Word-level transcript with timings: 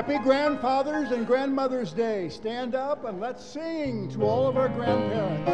Happy 0.00 0.16
Grandfathers 0.16 1.10
and 1.10 1.26
Grandmothers 1.26 1.92
Day. 1.92 2.30
Stand 2.30 2.74
up 2.74 3.04
and 3.04 3.20
let's 3.20 3.44
sing 3.44 4.08
to 4.12 4.22
all 4.22 4.48
of 4.48 4.56
our 4.56 4.70
grandparents. 4.70 5.50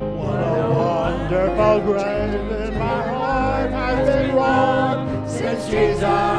What 0.00 0.40
a 0.40 0.70
wonderful 0.74 1.80
grave 1.82 2.72
in 2.72 2.76
my 2.76 3.02
heart 3.06 3.70
has 3.70 4.08
been 4.08 4.34
wrought 4.34 5.30
since 5.30 5.68
Jesus 5.68 6.33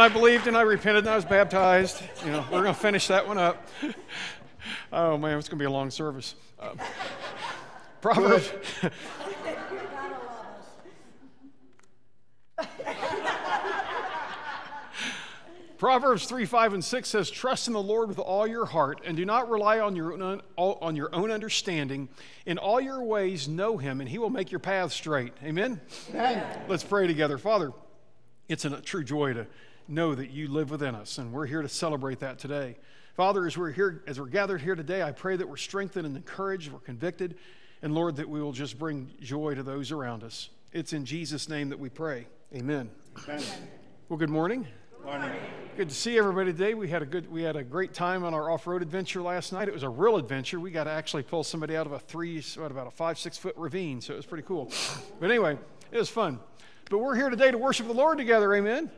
And 0.00 0.10
I 0.10 0.14
believed 0.18 0.46
and 0.46 0.56
I 0.56 0.62
repented 0.62 1.04
and 1.04 1.10
I 1.10 1.16
was 1.16 1.26
baptized. 1.26 2.02
You 2.24 2.30
know, 2.32 2.42
we're 2.50 2.62
going 2.62 2.74
to 2.74 2.80
finish 2.80 3.08
that 3.08 3.28
one 3.28 3.36
up. 3.36 3.68
Oh 4.92 5.16
man, 5.16 5.38
it's 5.38 5.48
going 5.48 5.58
to 5.58 5.62
be 5.62 5.66
a 5.66 5.70
long 5.70 5.90
service. 5.90 6.34
Um, 6.58 6.78
Proverbs. 8.00 8.50
Proverbs 15.78 16.26
3, 16.26 16.44
5, 16.44 16.74
and 16.74 16.84
6 16.84 17.08
says, 17.08 17.30
Trust 17.30 17.66
in 17.68 17.72
the 17.72 17.82
Lord 17.82 18.08
with 18.08 18.18
all 18.18 18.46
your 18.46 18.66
heart 18.66 19.00
and 19.04 19.16
do 19.16 19.24
not 19.24 19.48
rely 19.48 19.80
on 19.80 19.96
your, 19.96 20.12
own, 20.12 20.42
on 20.56 20.96
your 20.96 21.14
own 21.14 21.30
understanding. 21.30 22.08
In 22.46 22.58
all 22.58 22.80
your 22.80 23.02
ways, 23.02 23.48
know 23.48 23.78
him, 23.78 24.00
and 24.00 24.08
he 24.08 24.18
will 24.18 24.30
make 24.30 24.50
your 24.50 24.60
paths 24.60 24.94
straight. 24.94 25.32
Amen? 25.42 25.80
Let's 26.68 26.84
pray 26.84 27.06
together. 27.06 27.38
Father, 27.38 27.72
it's 28.48 28.64
a 28.64 28.80
true 28.80 29.04
joy 29.04 29.32
to 29.34 29.46
know 29.90 30.14
that 30.14 30.30
you 30.30 30.48
live 30.48 30.70
within 30.70 30.94
us, 30.94 31.18
and 31.18 31.32
we're 31.32 31.46
here 31.46 31.62
to 31.62 31.68
celebrate 31.68 32.20
that 32.20 32.38
today. 32.38 32.76
Father, 33.14 33.46
as 33.46 33.58
we're 33.58 33.72
here, 33.72 34.02
as 34.06 34.20
we're 34.20 34.26
gathered 34.26 34.60
here 34.60 34.74
today, 34.74 35.02
I 35.02 35.12
pray 35.12 35.36
that 35.36 35.48
we're 35.48 35.56
strengthened 35.56 36.06
and 36.06 36.16
encouraged, 36.16 36.72
we're 36.72 36.78
convicted, 36.78 37.36
and 37.82 37.94
Lord, 37.94 38.16
that 38.16 38.28
we 38.28 38.40
will 38.40 38.52
just 38.52 38.78
bring 38.78 39.10
joy 39.20 39.54
to 39.54 39.62
those 39.62 39.90
around 39.90 40.22
us. 40.22 40.50
It's 40.72 40.92
in 40.92 41.04
Jesus' 41.04 41.48
name 41.48 41.68
that 41.70 41.78
we 41.78 41.88
pray. 41.88 42.26
Amen. 42.54 42.90
Well, 44.08 44.18
good 44.18 44.30
morning. 44.30 44.66
Morning. 45.04 45.32
Good 45.76 45.88
to 45.88 45.94
see 45.94 46.18
everybody 46.18 46.52
today. 46.52 46.74
We 46.74 46.88
had 46.88 47.02
a 47.02 47.06
good, 47.06 47.30
we 47.30 47.42
had 47.42 47.56
a 47.56 47.64
great 47.64 47.94
time 47.94 48.22
on 48.22 48.34
our 48.34 48.50
off-road 48.50 48.82
adventure 48.82 49.22
last 49.22 49.52
night. 49.52 49.66
It 49.66 49.74
was 49.74 49.82
a 49.82 49.88
real 49.88 50.16
adventure. 50.16 50.60
We 50.60 50.70
got 50.70 50.84
to 50.84 50.90
actually 50.90 51.22
pull 51.22 51.42
somebody 51.42 51.76
out 51.76 51.86
of 51.86 51.92
a 51.92 51.98
three, 51.98 52.40
what 52.56 52.70
about 52.70 52.86
a 52.86 52.90
five, 52.90 53.18
six 53.18 53.38
foot 53.38 53.54
ravine. 53.56 54.00
So 54.00 54.12
it 54.12 54.16
was 54.16 54.26
pretty 54.26 54.44
cool. 54.46 54.70
But 55.18 55.30
anyway, 55.30 55.58
it 55.90 55.98
was 55.98 56.10
fun. 56.10 56.38
But 56.90 56.98
we're 56.98 57.16
here 57.16 57.30
today 57.30 57.50
to 57.50 57.58
worship 57.58 57.86
the 57.86 57.94
Lord 57.94 58.18
together. 58.18 58.54
Amen. 58.54 58.90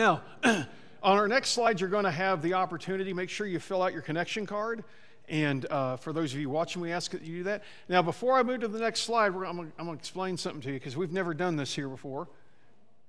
Now, 0.00 0.22
on 0.44 0.66
our 1.02 1.28
next 1.28 1.50
slide, 1.50 1.78
you're 1.78 1.90
going 1.90 2.06
to 2.06 2.10
have 2.10 2.40
the 2.40 2.54
opportunity. 2.54 3.12
Make 3.12 3.28
sure 3.28 3.46
you 3.46 3.58
fill 3.58 3.82
out 3.82 3.92
your 3.92 4.00
connection 4.00 4.46
card. 4.46 4.82
And 5.28 5.66
uh, 5.66 5.98
for 5.98 6.14
those 6.14 6.32
of 6.32 6.40
you 6.40 6.48
watching, 6.48 6.80
we 6.80 6.90
ask 6.90 7.10
that 7.10 7.20
you 7.20 7.36
do 7.36 7.42
that. 7.42 7.64
Now, 7.86 8.00
before 8.00 8.38
I 8.38 8.42
move 8.42 8.60
to 8.60 8.68
the 8.68 8.78
next 8.78 9.00
slide, 9.00 9.34
I'm 9.34 9.56
going 9.56 9.72
to 9.76 9.92
explain 9.92 10.38
something 10.38 10.62
to 10.62 10.68
you 10.68 10.78
because 10.78 10.96
we've 10.96 11.12
never 11.12 11.34
done 11.34 11.56
this 11.56 11.74
here 11.74 11.86
before. 11.86 12.28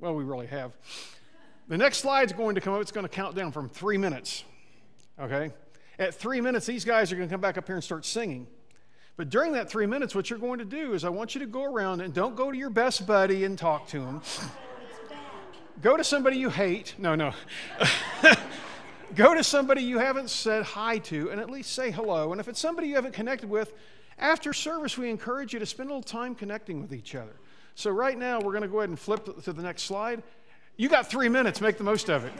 Well, 0.02 0.16
we 0.16 0.26
really 0.26 0.48
have. 0.48 0.76
The 1.70 1.78
next 1.78 2.00
slide's 2.00 2.34
going 2.34 2.56
to 2.56 2.62
come 2.62 2.74
up. 2.74 2.82
It's 2.82 2.92
going 2.92 3.08
to 3.08 3.10
count 3.10 3.38
down 3.38 3.54
from 3.54 3.70
three 3.70 3.98
minutes. 3.98 4.44
Okay? 5.18 5.54
At 5.98 6.14
three 6.14 6.42
minutes, 6.42 6.66
these 6.66 6.84
guys 6.84 7.10
are 7.14 7.16
going 7.16 7.30
to 7.30 7.34
come 7.34 7.40
back 7.40 7.58
up 7.58 7.68
here 7.68 7.76
and 7.76 7.84
start 7.86 8.04
singing. 8.04 8.48
But 9.16 9.30
during 9.30 9.54
that 9.54 9.70
three 9.70 9.86
minutes, 9.86 10.14
what 10.14 10.30
you're 10.30 10.40
going 10.40 10.60
to 10.60 10.66
do 10.66 10.92
is 10.92 11.06
I 11.06 11.10
want 11.10 11.36
you 11.36 11.40
to 11.40 11.48
go 11.48 11.64
around 11.64 12.02
and 12.02 12.14
don't 12.14 12.36
go 12.36 12.52
to 12.52 12.58
your 12.58 12.70
best 12.70 13.08
buddy 13.08 13.46
and 13.46 13.58
talk 13.58 13.88
to 13.88 14.02
him. 14.02 14.22
Go 15.82 15.98
to 15.98 16.04
somebody 16.04 16.38
you 16.38 16.50
hate. 16.50 16.96
No, 16.98 17.16
no. 17.16 17.34
go 19.16 19.34
to 19.34 19.44
somebody 19.44 19.82
you 19.82 19.98
haven't 20.00 20.30
said 20.30 20.64
hi 20.64 20.98
to 21.00 21.30
and 21.32 21.40
at 21.40 21.50
least 21.50 21.74
say 21.74 21.92
hello. 21.92 22.32
And 22.32 22.42
if 22.42 22.48
it's 22.48 22.60
somebody 22.60 22.88
you 22.88 22.96
haven't 22.96 23.14
connected 23.14 23.50
with, 23.50 23.74
after 24.18 24.54
service, 24.54 24.98
we 24.98 25.10
encourage 25.10 25.54
you 25.54 25.60
to 25.60 25.66
spend 25.66 25.90
a 25.90 25.94
little 25.94 26.04
time 26.04 26.36
connecting 26.36 26.82
with 26.82 26.94
each 26.94 27.16
other. 27.16 27.36
So, 27.76 27.90
right 27.90 28.18
now, 28.18 28.40
we're 28.40 28.52
going 28.52 28.64
to 28.64 28.68
go 28.68 28.80
ahead 28.80 28.90
and 28.90 29.00
flip 29.00 29.44
to 29.44 29.54
the 29.54 29.64
next 29.64 29.84
slide. 29.84 30.22
You 30.78 30.90
got 30.90 31.10
three 31.10 31.30
minutes, 31.30 31.62
make 31.62 31.78
the 31.78 31.84
most 31.84 32.10
of 32.10 32.26
it. 32.26 32.34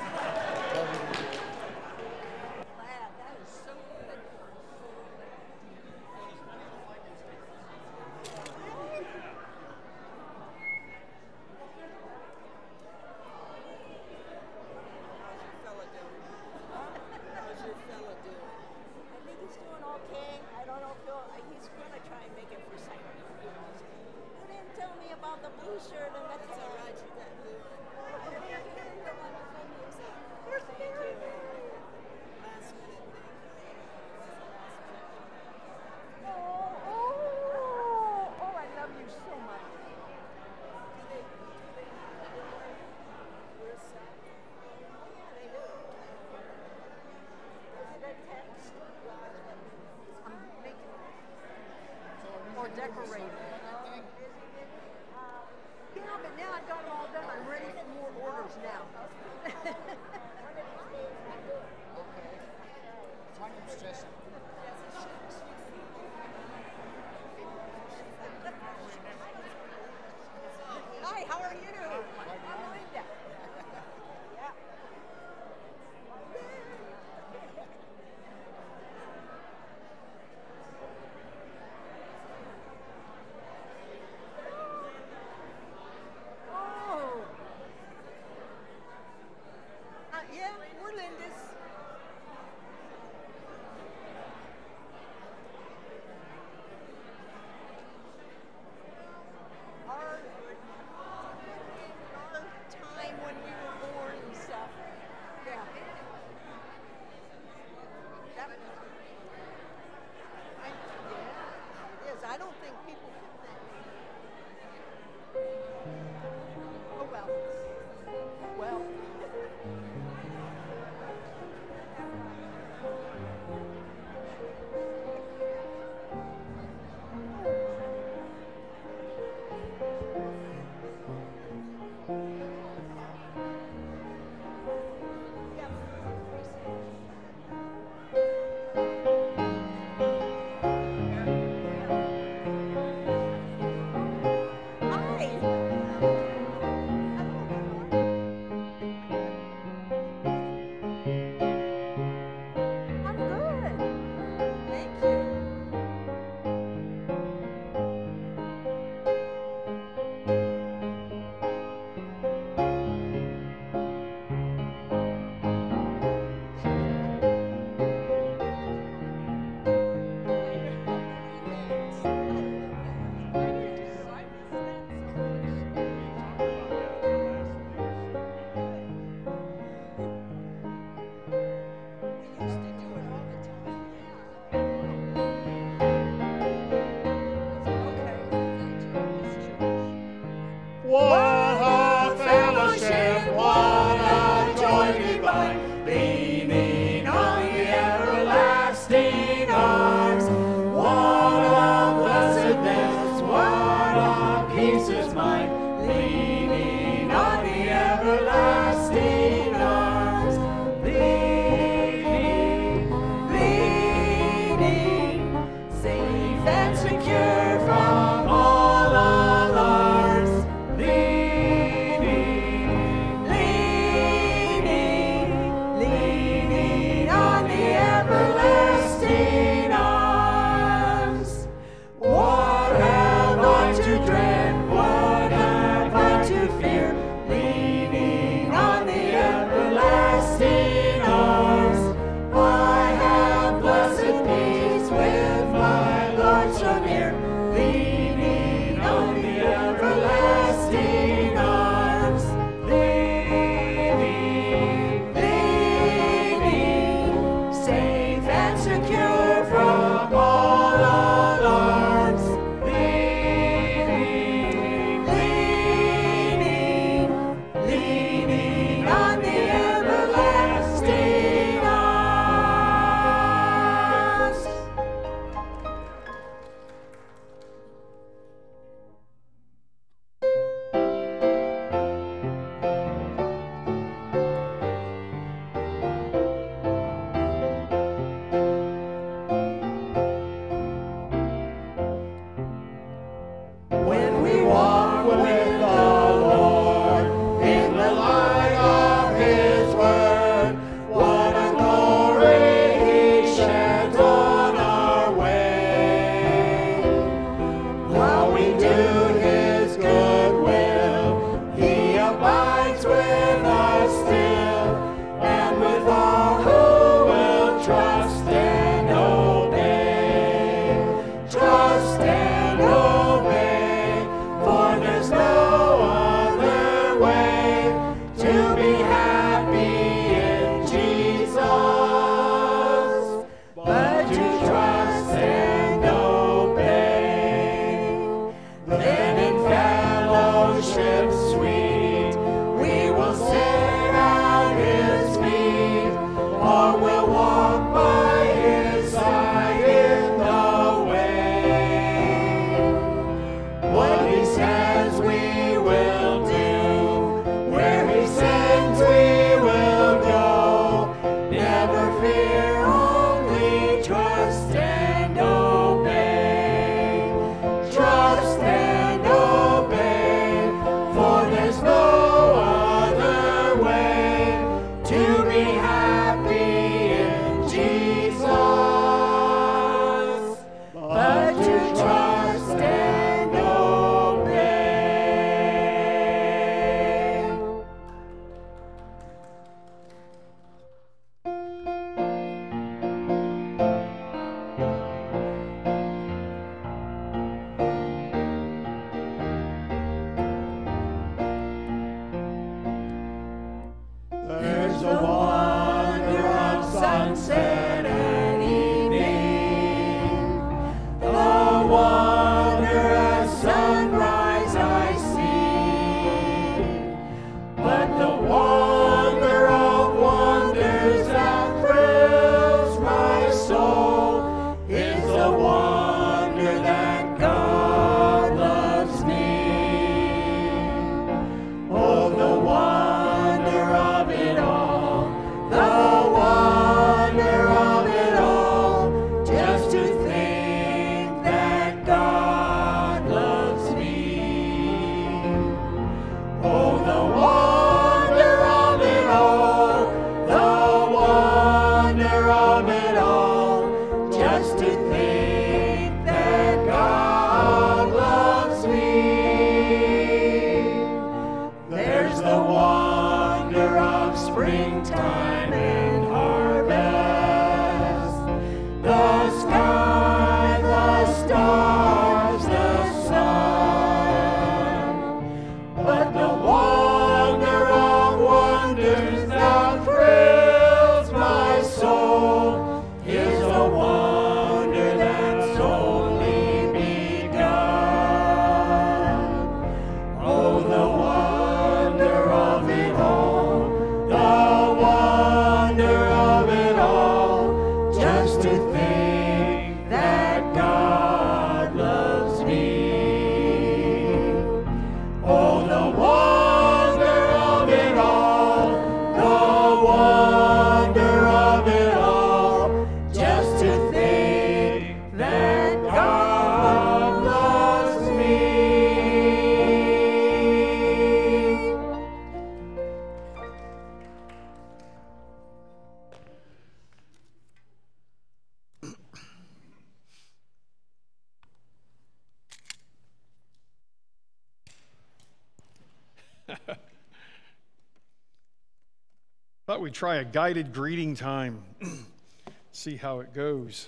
Thought 539.82 539.86
we'd 539.86 539.94
try 539.96 540.16
a 540.18 540.24
guided 540.24 540.74
greeting 540.74 541.16
time, 541.16 541.64
see 542.72 542.98
how 542.98 543.22
it 543.22 543.34
goes. 543.34 543.88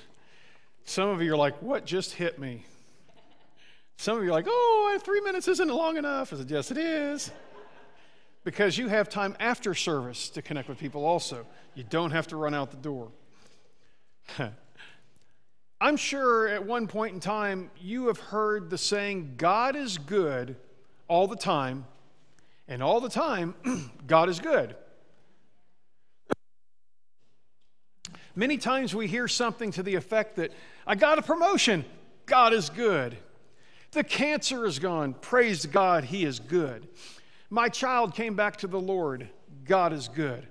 Some 0.85 1.09
of 1.09 1.21
you 1.21 1.31
are 1.33 1.38
like, 1.38 1.62
What 1.62 1.85
just 1.85 2.15
hit 2.15 2.39
me? 2.39 2.65
Some 3.97 4.17
of 4.17 4.23
you 4.23 4.29
are 4.29 4.33
like, 4.33 4.47
Oh, 4.47 5.00
three 5.03 5.21
minutes 5.21 5.47
isn't 5.47 5.67
long 5.67 5.97
enough. 5.97 6.33
I 6.33 6.38
said, 6.38 6.50
Yes, 6.50 6.71
it 6.71 6.79
is. 6.79 7.29
Because 8.43 8.75
you 8.75 8.88
have 8.88 9.07
time 9.07 9.35
after 9.39 9.75
service 9.75 10.29
to 10.29 10.41
connect 10.41 10.67
with 10.67 10.79
people 10.79 11.05
also. 11.05 11.45
You 11.75 11.83
don't 11.88 12.09
have 12.09 12.25
to 12.29 12.38
run 12.38 12.55
out 12.55 12.71
the 12.71 12.77
door. 12.77 13.12
I'm 15.79 15.97
sure 15.97 16.47
at 16.47 16.65
one 16.65 16.88
point 16.88 17.13
in 17.13 17.19
time 17.19 17.69
you 17.79 18.07
have 18.07 18.19
heard 18.19 18.71
the 18.71 18.79
saying, 18.79 19.35
God 19.38 19.75
is 19.75 20.00
good 20.00 20.55
all 21.07 21.27
the 21.27 21.35
time, 21.35 21.85
and 22.67 22.81
all 22.81 23.00
the 23.00 23.09
time, 23.09 23.53
God 24.07 24.27
is 24.27 24.39
good. 24.39 24.75
Many 28.35 28.57
times 28.57 28.95
we 28.95 29.07
hear 29.07 29.27
something 29.27 29.71
to 29.71 29.83
the 29.83 29.95
effect 29.95 30.37
that, 30.37 30.51
I 30.87 30.95
got 30.95 31.19
a 31.19 31.21
promotion, 31.21 31.85
God 32.25 32.53
is 32.53 32.69
good. 32.69 33.17
The 33.91 34.03
cancer 34.03 34.65
is 34.65 34.79
gone, 34.79 35.13
praise 35.13 35.65
God, 35.65 36.03
He 36.03 36.25
is 36.25 36.39
good. 36.39 36.87
My 37.49 37.69
child 37.69 38.15
came 38.15 38.35
back 38.35 38.57
to 38.57 38.67
the 38.67 38.79
Lord, 38.79 39.29
God 39.65 39.93
is 39.93 40.07
good. 40.07 40.47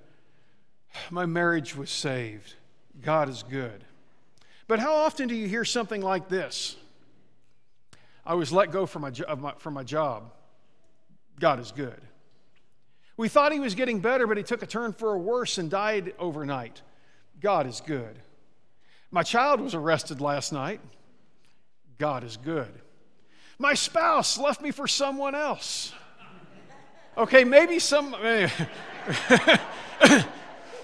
My 1.09 1.25
marriage 1.25 1.75
was 1.75 1.89
saved, 1.89 2.55
God 3.01 3.27
is 3.27 3.43
good. 3.43 3.83
But 4.67 4.79
how 4.79 4.93
often 4.93 5.27
do 5.27 5.35
you 5.35 5.47
hear 5.47 5.65
something 5.65 6.01
like 6.01 6.29
this? 6.29 6.77
I 8.25 8.35
was 8.35 8.53
let 8.53 8.71
go 8.71 8.85
from 8.85 9.01
my, 9.01 9.11
my, 9.37 9.53
from 9.57 9.73
my 9.73 9.83
job. 9.83 10.31
God 11.39 11.59
is 11.59 11.73
good. 11.73 11.99
We 13.17 13.27
thought 13.27 13.51
he 13.51 13.59
was 13.59 13.75
getting 13.75 13.99
better, 13.99 14.25
but 14.25 14.37
he 14.37 14.43
took 14.43 14.63
a 14.63 14.65
turn 14.65 14.93
for 14.93 15.13
a 15.13 15.17
worse 15.17 15.57
and 15.57 15.69
died 15.69 16.13
overnight. 16.17 16.81
God 17.43 17.67
is 17.67 17.81
good. 17.81 18.17
My 19.11 19.21
child 19.21 19.59
was 19.59 19.75
arrested 19.75 20.21
last 20.21 20.53
night. 20.53 20.79
God 21.97 22.23
is 22.23 22.37
good. 22.37 22.71
My 23.59 23.73
spouse 23.73 24.37
left 24.37 24.61
me 24.61 24.71
for 24.71 24.87
someone 24.87 25.35
else. 25.35 25.93
Okay, 27.17 27.43
maybe 27.43 27.79
some. 27.79 28.11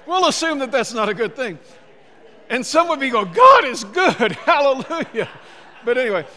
we'll 0.05 0.27
assume 0.27 0.59
that 0.59 0.69
that's 0.71 0.93
not 0.93 1.07
a 1.07 1.13
good 1.13 1.33
thing. 1.33 1.57
And 2.49 2.65
some 2.65 2.89
would 2.89 2.99
be 2.99 3.09
going, 3.09 3.31
God 3.31 3.63
is 3.63 3.85
good. 3.85 4.31
Hallelujah. 4.43 5.29
But 5.85 5.97
anyway, 5.97 6.27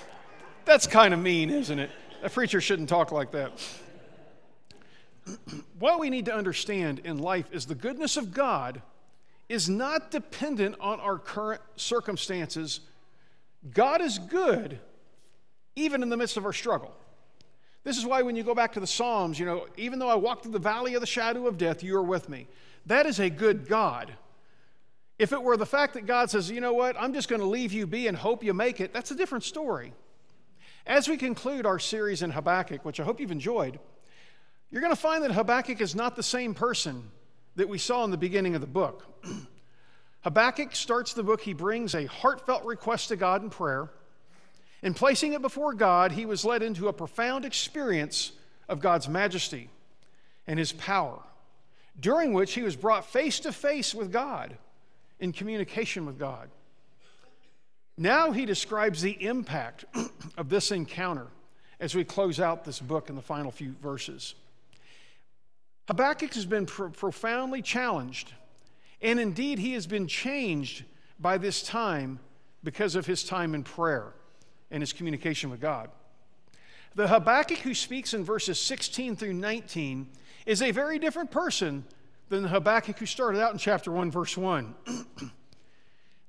that's 0.65 0.87
kind 0.87 1.13
of 1.13 1.19
mean, 1.19 1.51
isn't 1.51 1.81
it? 1.81 1.91
A 2.23 2.31
preacher 2.31 2.61
shouldn't 2.61 2.89
talk 2.89 3.11
like 3.11 3.33
that. 3.33 3.53
what 5.81 5.99
we 5.99 6.11
need 6.11 6.27
to 6.27 6.35
understand 6.35 7.01
in 7.01 7.19
life 7.19 7.49
is 7.53 7.67
the 7.67 7.75
goodness 7.75 8.17
of 8.17 8.33
God 8.33 8.83
is 9.53 9.69
not 9.69 10.11
dependent 10.11 10.75
on 10.81 10.99
our 10.99 11.19
current 11.19 11.61
circumstances. 11.77 12.81
God 13.75 14.01
is 14.01 14.19
good 14.19 14.81
even 15.77 16.03
in 16.03 16.09
the 16.09 16.17
midst 16.17 16.39
of 16.39 16.47
our 16.47 16.55
struggle. 16.55 16.97
This 17.85 17.99
is 17.99 18.07
why 18.07 18.23
when 18.23 18.35
you 18.35 18.45
go 18.45 18.55
back 18.55 18.73
to 18.73 18.81
the 18.81 18.87
Psalms, 18.87 19.39
you 19.39 19.45
know, 19.45 19.67
even 19.77 19.99
though 19.99 20.09
I 20.09 20.15
walk 20.15 20.43
through 20.43 20.53
the 20.53 20.59
valley 20.59 20.95
of 20.95 21.03
the 21.03 21.07
shadow 21.07 21.47
of 21.47 21.59
death, 21.59 21.83
you 21.83 21.95
are 21.99 22.03
with 22.03 22.31
me. 22.31 22.47
That 22.87 23.05
is 23.05 23.21
a 23.21 23.29
good 23.29 23.69
God. 23.69 24.15
If 25.19 25.33
it 25.33 25.43
were 25.43 25.59
the 25.59 25.67
fact 25.67 25.95
that 25.95 26.07
God 26.07 26.31
says, 26.31 26.51
you 26.51 26.63
know 26.63 26.73
what, 26.73 26.97
I'm 26.99 27.13
just 27.13 27.29
going 27.29 27.43
to 27.43 27.47
leave 27.47 27.75
you 27.75 27.87
be 27.87 28.07
and 28.07 28.17
hope 28.17 28.43
you 28.43 28.55
make 28.55 28.81
it, 28.81 28.95
that's 28.95 29.11
a 29.11 29.15
different 29.15 29.45
story. 29.45 29.93
As 30.87 31.09
we 31.09 31.19
conclude 31.19 31.67
our 31.67 31.79
series 31.79 32.23
in 32.23 32.31
Habakkuk, 32.31 32.87
which 32.87 33.01
I 33.01 33.05
hope 33.05 33.21
you've 33.21 33.31
enjoyed, 33.31 33.79
you're 34.71 34.81
going 34.81 34.95
to 34.95 35.01
find 35.01 35.23
that 35.25 35.33
Habakkuk 35.33 35.83
is 35.83 35.95
not 35.95 36.17
the 36.17 36.23
same 36.23 36.55
person 36.55 37.11
that 37.57 37.69
we 37.69 37.79
saw 37.79 38.05
in 38.05 38.11
the 38.11 38.17
beginning 38.17 38.55
of 38.55 38.61
the 38.61 38.67
book. 38.67 39.05
Habakkuk 40.23 40.75
starts 40.75 41.13
the 41.13 41.23
book, 41.23 41.41
he 41.41 41.53
brings 41.53 41.95
a 41.95 42.07
heartfelt 42.07 42.65
request 42.65 43.09
to 43.09 43.17
God 43.17 43.43
in 43.43 43.51
prayer. 43.51 43.91
In 44.83 44.95
placing 44.95 45.33
it 45.33 45.43
before 45.43 45.75
God, 45.75 46.13
he 46.13 46.27
was 46.27 46.45
led 46.45 46.63
into 46.63 46.89
a 46.89 46.93
profound 46.93 47.45
experience 47.45 48.33
of 48.69 48.81
God's 48.81 49.09
majesty 49.09 49.69
and 50.47 50.59
his 50.59 50.73
power, 50.73 51.21
during 51.99 52.33
which 52.33 52.55
he 52.55 52.63
was 52.63 52.75
brought 52.77 53.05
face 53.07 53.41
to 53.41 53.53
face 53.53 53.95
with 53.95 54.13
God, 54.13 54.57
in 55.21 55.33
communication 55.33 56.05
with 56.05 56.19
God. 56.19 56.51
Now 57.97 58.33
he 58.33 58.47
describes 58.47 59.03
the 59.03 59.23
impact 59.25 59.85
of 60.37 60.49
this 60.49 60.73
encounter 60.73 61.29
as 61.79 61.95
we 61.95 62.05
close 62.05 62.41
out 62.41 62.65
this 62.65 62.81
book 62.81 63.09
in 63.09 63.17
the 63.17 63.23
final 63.23 63.51
few 63.51 63.75
verses. 63.83 64.35
Habakkuk 65.89 66.35
has 66.35 66.47
been 66.47 66.67
pro- 66.67 66.91
profoundly 66.91 67.63
challenged, 67.63 68.33
and 69.01 69.19
indeed, 69.19 69.59
he 69.59 69.73
has 69.73 69.87
been 69.87 70.07
changed 70.07 70.85
by 71.19 71.39
this 71.39 71.63
time 71.63 72.21
because 72.63 72.95
of 72.95 73.07
his 73.07 73.25
time 73.25 73.55
in 73.55 73.65
prayer 73.65 74.13
and 74.71 74.83
his 74.83 74.93
communication 74.93 75.51
with 75.51 75.61
God. 75.61 75.91
The 76.95 77.09
Habakkuk 77.09 77.59
who 77.59 77.75
speaks 77.75 78.15
in 78.15 78.25
verses 78.25 78.61
16 78.61 79.17
through 79.17 79.35
19 79.35 80.09
is 80.47 80.63
a 80.63 80.71
very 80.71 80.99
different 80.99 81.31
person 81.31 81.85
than 82.29 82.43
the 82.43 82.49
Habakkuk 82.49 82.99
who 82.99 83.07
started 83.07 83.41
out 83.41 83.53
in 83.53 83.59
chapter 83.59 83.91
1, 83.91 84.11
verse 84.11 84.37
1. 84.37 84.75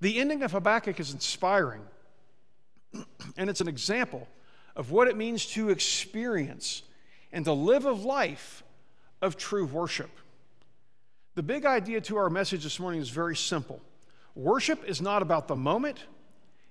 the 0.02 0.20
ending 0.20 0.42
of 0.44 0.52
Habakkuk 0.52 1.00
is 1.00 1.13
inspiring, 1.13 1.82
and 3.38 3.50
it's 3.50 3.62
an 3.62 3.68
example 3.68 4.28
of 4.76 4.92
what 4.92 5.08
it 5.08 5.18
means 5.18 5.46
to 5.48 5.70
experience 5.70 6.84
and 7.32 7.46
to 7.46 7.54
live 7.54 7.86
a 7.86 7.92
life 7.92 8.63
of 9.24 9.38
true 9.38 9.66
worship. 9.66 10.12
The 11.36 11.42
big 11.42 11.66
idea 11.66 12.02
to 12.02 12.18
our 12.18 12.30
message 12.30 12.64
this 12.64 12.80
morning 12.80 13.02
is 13.02 13.10
very 13.10 13.36
simple 13.36 13.82
worship 14.36 14.84
is 14.86 15.02
not 15.02 15.22
about 15.22 15.48
the 15.48 15.56
moment, 15.56 16.04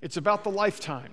it's 0.01 0.17
about 0.17 0.45
the 0.45 0.51
lifetime. 0.51 1.12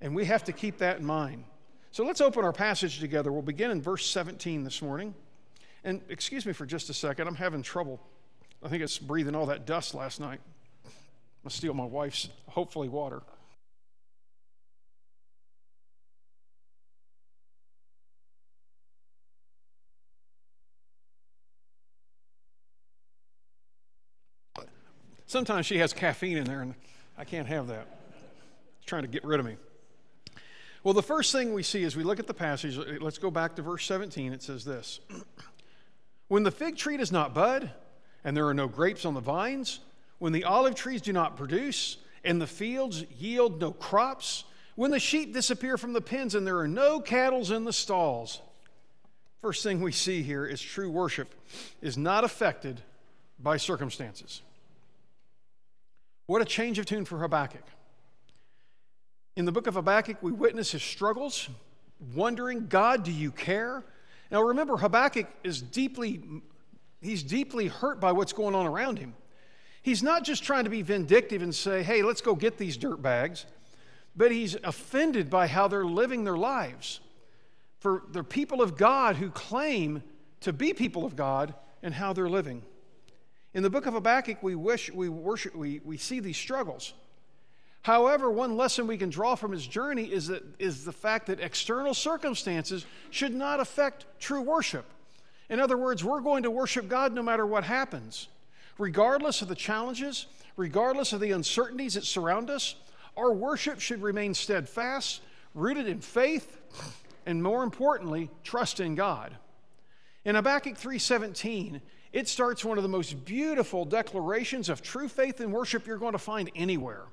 And 0.00 0.14
we 0.14 0.24
have 0.24 0.44
to 0.44 0.52
keep 0.52 0.78
that 0.78 0.98
in 0.98 1.04
mind. 1.04 1.44
So 1.92 2.04
let's 2.04 2.20
open 2.20 2.44
our 2.44 2.52
passage 2.52 2.98
together. 2.98 3.30
We'll 3.30 3.42
begin 3.42 3.70
in 3.70 3.80
verse 3.80 4.04
17 4.06 4.64
this 4.64 4.82
morning. 4.82 5.14
And 5.84 6.00
excuse 6.08 6.44
me 6.44 6.52
for 6.52 6.66
just 6.66 6.90
a 6.90 6.94
second, 6.94 7.28
I'm 7.28 7.36
having 7.36 7.62
trouble. 7.62 8.00
I 8.62 8.68
think 8.68 8.82
it's 8.82 8.98
breathing 8.98 9.36
all 9.36 9.46
that 9.46 9.64
dust 9.64 9.94
last 9.94 10.18
night. 10.20 10.40
To 11.44 11.50
steal 11.50 11.74
my 11.74 11.84
wife's, 11.84 12.28
hopefully, 12.48 12.88
water. 12.88 13.22
Sometimes 25.32 25.64
she 25.64 25.78
has 25.78 25.94
caffeine 25.94 26.36
in 26.36 26.44
there, 26.44 26.60
and 26.60 26.74
I 27.16 27.24
can't 27.24 27.48
have 27.48 27.68
that. 27.68 27.86
It's 28.76 28.84
trying 28.84 29.00
to 29.00 29.08
get 29.08 29.24
rid 29.24 29.40
of 29.40 29.46
me. 29.46 29.56
Well, 30.84 30.92
the 30.92 31.02
first 31.02 31.32
thing 31.32 31.54
we 31.54 31.62
see 31.62 31.84
as 31.84 31.96
we 31.96 32.04
look 32.04 32.18
at 32.18 32.26
the 32.26 32.34
passage, 32.34 32.76
let's 33.00 33.16
go 33.16 33.30
back 33.30 33.56
to 33.56 33.62
verse 33.62 33.86
17. 33.86 34.34
It 34.34 34.42
says 34.42 34.62
this 34.62 35.00
When 36.28 36.42
the 36.42 36.50
fig 36.50 36.76
tree 36.76 36.98
does 36.98 37.10
not 37.10 37.32
bud, 37.32 37.70
and 38.24 38.36
there 38.36 38.46
are 38.46 38.52
no 38.52 38.68
grapes 38.68 39.06
on 39.06 39.14
the 39.14 39.22
vines, 39.22 39.80
when 40.18 40.34
the 40.34 40.44
olive 40.44 40.74
trees 40.74 41.00
do 41.00 41.14
not 41.14 41.38
produce, 41.38 41.96
and 42.24 42.38
the 42.38 42.46
fields 42.46 43.02
yield 43.18 43.58
no 43.58 43.70
crops, 43.72 44.44
when 44.74 44.90
the 44.90 45.00
sheep 45.00 45.32
disappear 45.32 45.78
from 45.78 45.94
the 45.94 46.02
pens, 46.02 46.34
and 46.34 46.46
there 46.46 46.58
are 46.58 46.68
no 46.68 47.00
cattle 47.00 47.50
in 47.50 47.64
the 47.64 47.72
stalls. 47.72 48.42
First 49.40 49.62
thing 49.62 49.80
we 49.80 49.92
see 49.92 50.22
here 50.22 50.44
is 50.44 50.60
true 50.60 50.90
worship 50.90 51.34
is 51.80 51.96
not 51.96 52.22
affected 52.22 52.82
by 53.38 53.56
circumstances. 53.56 54.42
What 56.32 56.40
a 56.40 56.46
change 56.46 56.78
of 56.78 56.86
tune 56.86 57.04
for 57.04 57.18
Habakkuk. 57.18 57.62
In 59.36 59.44
the 59.44 59.52
book 59.52 59.66
of 59.66 59.74
Habakkuk, 59.74 60.22
we 60.22 60.32
witness 60.32 60.72
his 60.72 60.82
struggles, 60.82 61.50
wondering, 62.14 62.68
God, 62.68 63.04
do 63.04 63.12
you 63.12 63.30
care? 63.30 63.84
Now 64.30 64.40
remember, 64.40 64.78
Habakkuk 64.78 65.26
is 65.44 65.60
deeply, 65.60 66.22
he's 67.02 67.22
deeply 67.22 67.66
hurt 67.66 68.00
by 68.00 68.12
what's 68.12 68.32
going 68.32 68.54
on 68.54 68.66
around 68.66 68.98
him. 68.98 69.12
He's 69.82 70.02
not 70.02 70.24
just 70.24 70.42
trying 70.42 70.64
to 70.64 70.70
be 70.70 70.80
vindictive 70.80 71.42
and 71.42 71.54
say, 71.54 71.82
hey, 71.82 72.02
let's 72.02 72.22
go 72.22 72.34
get 72.34 72.56
these 72.56 72.78
dirt 72.78 73.02
bags, 73.02 73.44
but 74.16 74.32
he's 74.32 74.56
offended 74.64 75.28
by 75.28 75.48
how 75.48 75.68
they're 75.68 75.84
living 75.84 76.24
their 76.24 76.38
lives. 76.38 77.00
For 77.78 78.04
the 78.10 78.24
people 78.24 78.62
of 78.62 78.78
God 78.78 79.16
who 79.16 79.28
claim 79.28 80.02
to 80.40 80.54
be 80.54 80.72
people 80.72 81.04
of 81.04 81.14
God 81.14 81.52
and 81.82 81.92
how 81.92 82.14
they're 82.14 82.30
living. 82.30 82.62
In 83.54 83.62
the 83.62 83.70
book 83.70 83.86
of 83.86 83.94
Habakkuk, 83.94 84.42
we, 84.42 84.54
wish, 84.54 84.90
we, 84.90 85.08
worship, 85.08 85.54
we, 85.54 85.80
we 85.84 85.98
see 85.98 86.20
these 86.20 86.36
struggles. 86.36 86.94
However, 87.82 88.30
one 88.30 88.56
lesson 88.56 88.86
we 88.86 88.96
can 88.96 89.10
draw 89.10 89.34
from 89.34 89.52
his 89.52 89.66
journey 89.66 90.04
is, 90.04 90.28
that, 90.28 90.42
is 90.58 90.84
the 90.84 90.92
fact 90.92 91.26
that 91.26 91.40
external 91.40 91.94
circumstances 91.94 92.86
should 93.10 93.34
not 93.34 93.60
affect 93.60 94.06
true 94.20 94.40
worship. 94.40 94.86
In 95.50 95.60
other 95.60 95.76
words, 95.76 96.02
we're 96.02 96.20
going 96.20 96.44
to 96.44 96.50
worship 96.50 96.88
God 96.88 97.12
no 97.12 97.22
matter 97.22 97.44
what 97.44 97.64
happens. 97.64 98.28
Regardless 98.78 99.42
of 99.42 99.48
the 99.48 99.54
challenges, 99.54 100.26
regardless 100.56 101.12
of 101.12 101.20
the 101.20 101.32
uncertainties 101.32 101.94
that 101.94 102.04
surround 102.04 102.48
us, 102.48 102.76
our 103.16 103.32
worship 103.32 103.80
should 103.80 104.00
remain 104.00 104.32
steadfast, 104.32 105.20
rooted 105.54 105.86
in 105.86 106.00
faith, 106.00 106.58
and 107.26 107.42
more 107.42 107.64
importantly, 107.64 108.30
trust 108.44 108.80
in 108.80 108.94
God. 108.94 109.36
In 110.24 110.36
Habakkuk 110.36 110.78
3:17, 110.78 111.80
it 112.12 112.28
starts 112.28 112.64
one 112.64 112.76
of 112.76 112.82
the 112.82 112.88
most 112.88 113.24
beautiful 113.24 113.84
declarations 113.84 114.68
of 114.68 114.82
true 114.82 115.08
faith 115.08 115.40
and 115.40 115.52
worship 115.52 115.86
you're 115.86 115.98
going 115.98 116.12
to 116.12 116.18
find 116.18 116.50
anywhere. 116.54 117.06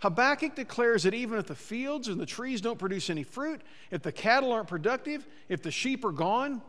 Habakkuk 0.00 0.54
declares 0.54 1.02
that 1.04 1.14
even 1.14 1.38
if 1.38 1.46
the 1.46 1.54
fields 1.54 2.08
and 2.08 2.20
the 2.20 2.26
trees 2.26 2.60
don't 2.60 2.78
produce 2.78 3.10
any 3.10 3.24
fruit, 3.24 3.62
if 3.90 4.02
the 4.02 4.12
cattle 4.12 4.52
aren't 4.52 4.68
productive, 4.68 5.26
if 5.48 5.62
the 5.62 5.70
sheep 5.70 6.04
are 6.04 6.12
gone, 6.12 6.62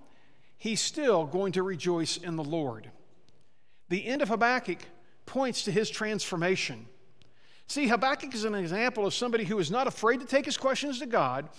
he's 0.57 0.81
still 0.81 1.25
going 1.25 1.51
to 1.53 1.63
rejoice 1.63 2.17
in 2.17 2.35
the 2.35 2.43
Lord. 2.43 2.89
The 3.89 4.05
end 4.05 4.21
of 4.21 4.29
Habakkuk 4.29 4.79
points 5.25 5.63
to 5.63 5.71
his 5.71 5.89
transformation. 5.89 6.87
See, 7.67 7.87
Habakkuk 7.87 8.33
is 8.33 8.45
an 8.45 8.55
example 8.55 9.05
of 9.05 9.13
somebody 9.13 9.43
who 9.43 9.59
is 9.59 9.69
not 9.69 9.85
afraid 9.85 10.19
to 10.21 10.25
take 10.25 10.45
his 10.45 10.57
questions 10.57 10.99
to 10.99 11.05
God, 11.05 11.49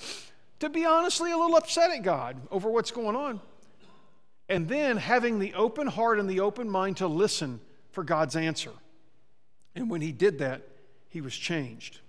to 0.59 0.68
be 0.68 0.85
honestly 0.85 1.31
a 1.31 1.37
little 1.37 1.57
upset 1.57 1.92
at 1.92 2.03
God 2.03 2.37
over 2.50 2.68
what's 2.68 2.90
going 2.90 3.14
on, 3.14 3.40
and 4.51 4.69
then 4.69 4.97
having 4.97 5.39
the 5.39 5.55
open 5.55 5.87
heart 5.87 6.19
and 6.19 6.29
the 6.29 6.41
open 6.41 6.69
mind 6.69 6.97
to 6.99 7.07
listen 7.07 7.61
for 7.93 8.03
God's 8.03 8.35
answer. 8.35 8.73
And 9.77 9.89
when 9.89 10.01
he 10.01 10.11
did 10.11 10.41
that, 10.41 10.63
he 11.09 11.21
was 11.21 11.35
changed. 11.35 12.01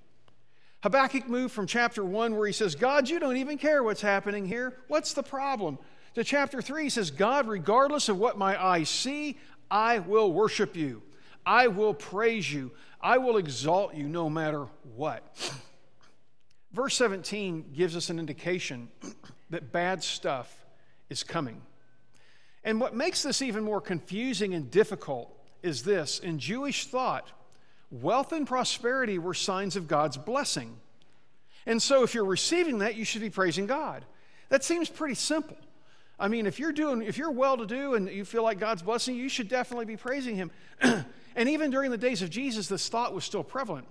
Habakkuk 0.81 1.29
moved 1.29 1.53
from 1.53 1.67
chapter 1.67 2.03
1, 2.03 2.35
where 2.35 2.47
he 2.47 2.53
says, 2.53 2.73
God, 2.73 3.07
you 3.07 3.19
don't 3.19 3.37
even 3.37 3.59
care 3.59 3.83
what's 3.83 4.01
happening 4.01 4.47
here. 4.47 4.75
What's 4.87 5.13
the 5.13 5.21
problem? 5.21 5.77
To 6.15 6.23
chapter 6.23 6.63
3, 6.63 6.83
he 6.83 6.89
says, 6.89 7.11
God, 7.11 7.47
regardless 7.47 8.09
of 8.09 8.17
what 8.17 8.39
my 8.39 8.61
eyes 8.61 8.89
see, 8.89 9.37
I 9.69 9.99
will 9.99 10.33
worship 10.33 10.75
you. 10.75 11.03
I 11.45 11.67
will 11.67 11.93
praise 11.93 12.51
you. 12.51 12.71
I 12.99 13.19
will 13.19 13.37
exalt 13.37 13.93
you 13.93 14.07
no 14.07 14.31
matter 14.31 14.65
what. 14.95 15.53
Verse 16.73 16.95
17 16.95 17.65
gives 17.75 17.95
us 17.95 18.09
an 18.09 18.17
indication 18.17 18.89
that 19.51 19.71
bad 19.71 20.03
stuff 20.03 20.65
is 21.07 21.21
coming. 21.23 21.61
And 22.63 22.79
what 22.79 22.95
makes 22.95 23.23
this 23.23 23.41
even 23.41 23.63
more 23.63 23.81
confusing 23.81 24.53
and 24.53 24.69
difficult 24.69 25.35
is 25.63 25.83
this 25.83 26.19
in 26.19 26.39
Jewish 26.39 26.87
thought, 26.87 27.31
wealth 27.89 28.31
and 28.31 28.47
prosperity 28.47 29.19
were 29.19 29.33
signs 29.33 29.75
of 29.75 29.87
God's 29.87 30.17
blessing. 30.17 30.75
And 31.65 31.81
so 31.81 32.03
if 32.03 32.13
you're 32.13 32.25
receiving 32.25 32.79
that, 32.79 32.95
you 32.95 33.05
should 33.05 33.21
be 33.21 33.29
praising 33.29 33.67
God. 33.67 34.05
That 34.49 34.63
seems 34.63 34.89
pretty 34.89 35.15
simple. 35.15 35.57
I 36.19 36.27
mean, 36.27 36.45
if 36.45 36.59
you're 36.59 36.71
doing, 36.71 37.01
if 37.01 37.17
you're 37.17 37.31
well 37.31 37.57
to 37.57 37.65
do 37.65 37.95
and 37.95 38.09
you 38.09 38.25
feel 38.25 38.43
like 38.43 38.59
God's 38.59 38.83
blessing 38.83 39.15
you, 39.15 39.27
should 39.27 39.47
definitely 39.47 39.85
be 39.85 39.97
praising 39.97 40.35
Him. 40.35 40.51
and 40.81 41.49
even 41.49 41.71
during 41.71 41.89
the 41.89 41.97
days 41.97 42.21
of 42.21 42.29
Jesus, 42.29 42.67
this 42.67 42.89
thought 42.89 43.13
was 43.13 43.23
still 43.23 43.43
prevalent. 43.43 43.87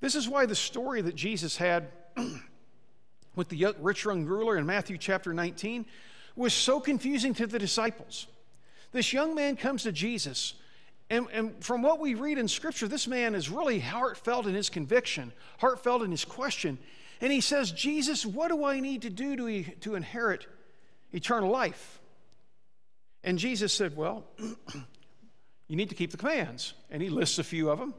This 0.00 0.14
is 0.14 0.28
why 0.28 0.46
the 0.46 0.54
story 0.54 1.02
that 1.02 1.14
Jesus 1.14 1.58
had 1.58 1.88
with 3.36 3.48
the 3.50 3.74
rich 3.78 4.04
young 4.04 4.24
ruler 4.24 4.56
in 4.56 4.64
Matthew 4.64 4.96
chapter 4.96 5.34
19 5.34 5.84
was 6.36 6.54
so 6.54 6.80
confusing 6.80 7.34
to 7.34 7.46
the 7.46 7.58
disciples. 7.58 8.26
This 8.92 9.12
young 9.12 9.34
man 9.34 9.56
comes 9.56 9.84
to 9.84 9.92
Jesus, 9.92 10.54
and, 11.08 11.26
and, 11.32 11.64
from 11.64 11.82
what 11.82 11.98
we 11.98 12.14
read 12.14 12.38
in 12.38 12.48
Scripture, 12.48 12.86
this 12.86 13.08
man 13.08 13.34
is 13.34 13.50
really 13.50 13.80
heartfelt 13.80 14.46
in 14.46 14.54
his 14.54 14.68
conviction, 14.68 15.32
heartfelt 15.58 16.02
in 16.02 16.10
his 16.10 16.24
question. 16.24 16.78
And 17.20 17.32
he 17.32 17.40
says, 17.40 17.72
Jesus, 17.72 18.24
what 18.24 18.48
do 18.48 18.64
I 18.64 18.80
need 18.80 19.02
to 19.02 19.10
do 19.10 19.36
to, 19.36 19.62
to 19.80 19.94
inherit 19.94 20.46
eternal 21.12 21.50
life? 21.50 22.00
And 23.22 23.38
Jesus 23.38 23.72
said, 23.72 23.96
Well, 23.96 24.24
you 25.68 25.76
need 25.76 25.88
to 25.90 25.94
keep 25.94 26.10
the 26.10 26.16
commands. 26.16 26.74
And 26.90 27.02
he 27.02 27.10
lists 27.10 27.38
a 27.38 27.44
few 27.44 27.70
of 27.70 27.78
them. 27.78 27.94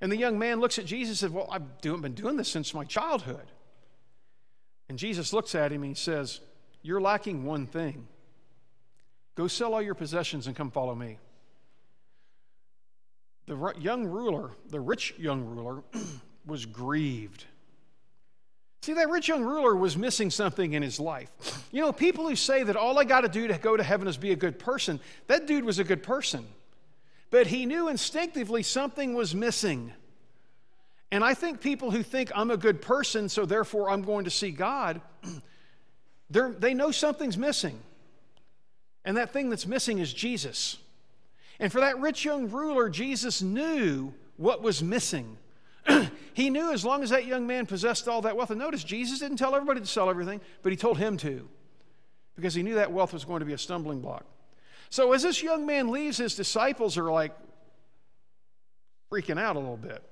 And 0.00 0.10
the 0.10 0.16
young 0.16 0.38
man 0.38 0.60
looks 0.60 0.78
at 0.78 0.86
Jesus 0.86 1.22
and 1.22 1.30
said, 1.30 1.36
Well, 1.36 1.48
I've 1.50 1.80
been 1.80 2.14
doing 2.14 2.36
this 2.36 2.48
since 2.48 2.74
my 2.74 2.84
childhood. 2.84 3.46
And 4.88 4.98
Jesus 4.98 5.32
looks 5.32 5.54
at 5.54 5.72
him 5.72 5.82
and 5.82 5.90
he 5.90 5.94
says, 5.94 6.40
You're 6.84 7.00
lacking 7.00 7.44
one 7.44 7.66
thing. 7.66 8.06
Go 9.34 9.48
sell 9.48 9.72
all 9.72 9.82
your 9.82 9.94
possessions 9.94 10.46
and 10.46 10.54
come 10.54 10.70
follow 10.70 10.94
me. 10.94 11.18
The 13.46 13.72
young 13.78 14.04
ruler, 14.04 14.50
the 14.68 14.80
rich 14.80 15.14
young 15.18 15.44
ruler, 15.44 15.82
was 16.46 16.66
grieved. 16.66 17.46
See, 18.82 18.92
that 18.92 19.08
rich 19.08 19.28
young 19.28 19.42
ruler 19.42 19.74
was 19.74 19.96
missing 19.96 20.30
something 20.30 20.74
in 20.74 20.82
his 20.82 21.00
life. 21.00 21.30
You 21.72 21.80
know, 21.80 21.90
people 21.90 22.28
who 22.28 22.36
say 22.36 22.62
that 22.62 22.76
all 22.76 22.98
I 22.98 23.04
got 23.04 23.22
to 23.22 23.28
do 23.28 23.48
to 23.48 23.56
go 23.56 23.78
to 23.78 23.82
heaven 23.82 24.06
is 24.06 24.18
be 24.18 24.32
a 24.32 24.36
good 24.36 24.58
person, 24.58 25.00
that 25.26 25.46
dude 25.46 25.64
was 25.64 25.78
a 25.78 25.84
good 25.84 26.02
person. 26.02 26.46
But 27.30 27.46
he 27.46 27.64
knew 27.64 27.88
instinctively 27.88 28.62
something 28.62 29.14
was 29.14 29.34
missing. 29.34 29.90
And 31.10 31.24
I 31.24 31.32
think 31.32 31.62
people 31.62 31.90
who 31.90 32.02
think 32.02 32.30
I'm 32.34 32.50
a 32.50 32.58
good 32.58 32.82
person, 32.82 33.30
so 33.30 33.46
therefore 33.46 33.88
I'm 33.88 34.02
going 34.02 34.24
to 34.24 34.30
see 34.30 34.50
God, 34.50 35.00
they 36.42 36.74
know 36.74 36.90
something's 36.90 37.38
missing. 37.38 37.78
And 39.04 39.16
that 39.16 39.32
thing 39.32 39.50
that's 39.50 39.66
missing 39.66 39.98
is 39.98 40.12
Jesus. 40.12 40.78
And 41.60 41.70
for 41.70 41.80
that 41.80 41.98
rich 42.00 42.24
young 42.24 42.50
ruler, 42.50 42.88
Jesus 42.88 43.42
knew 43.42 44.12
what 44.36 44.62
was 44.62 44.82
missing. 44.82 45.36
he 46.34 46.50
knew 46.50 46.72
as 46.72 46.84
long 46.84 47.02
as 47.02 47.10
that 47.10 47.26
young 47.26 47.46
man 47.46 47.66
possessed 47.66 48.08
all 48.08 48.22
that 48.22 48.36
wealth. 48.36 48.50
And 48.50 48.58
notice, 48.58 48.82
Jesus 48.82 49.18
didn't 49.18 49.36
tell 49.36 49.54
everybody 49.54 49.80
to 49.80 49.86
sell 49.86 50.10
everything, 50.10 50.40
but 50.62 50.72
he 50.72 50.76
told 50.76 50.98
him 50.98 51.16
to 51.18 51.48
because 52.36 52.54
he 52.54 52.62
knew 52.62 52.74
that 52.74 52.92
wealth 52.92 53.12
was 53.12 53.24
going 53.24 53.40
to 53.40 53.46
be 53.46 53.52
a 53.52 53.58
stumbling 53.58 54.00
block. 54.00 54.24
So 54.90 55.12
as 55.12 55.22
this 55.22 55.42
young 55.42 55.66
man 55.66 55.90
leaves, 55.90 56.16
his 56.18 56.34
disciples 56.34 56.98
are 56.98 57.10
like 57.10 57.32
freaking 59.10 59.38
out 59.38 59.56
a 59.56 59.58
little 59.58 59.76
bit. 59.76 60.02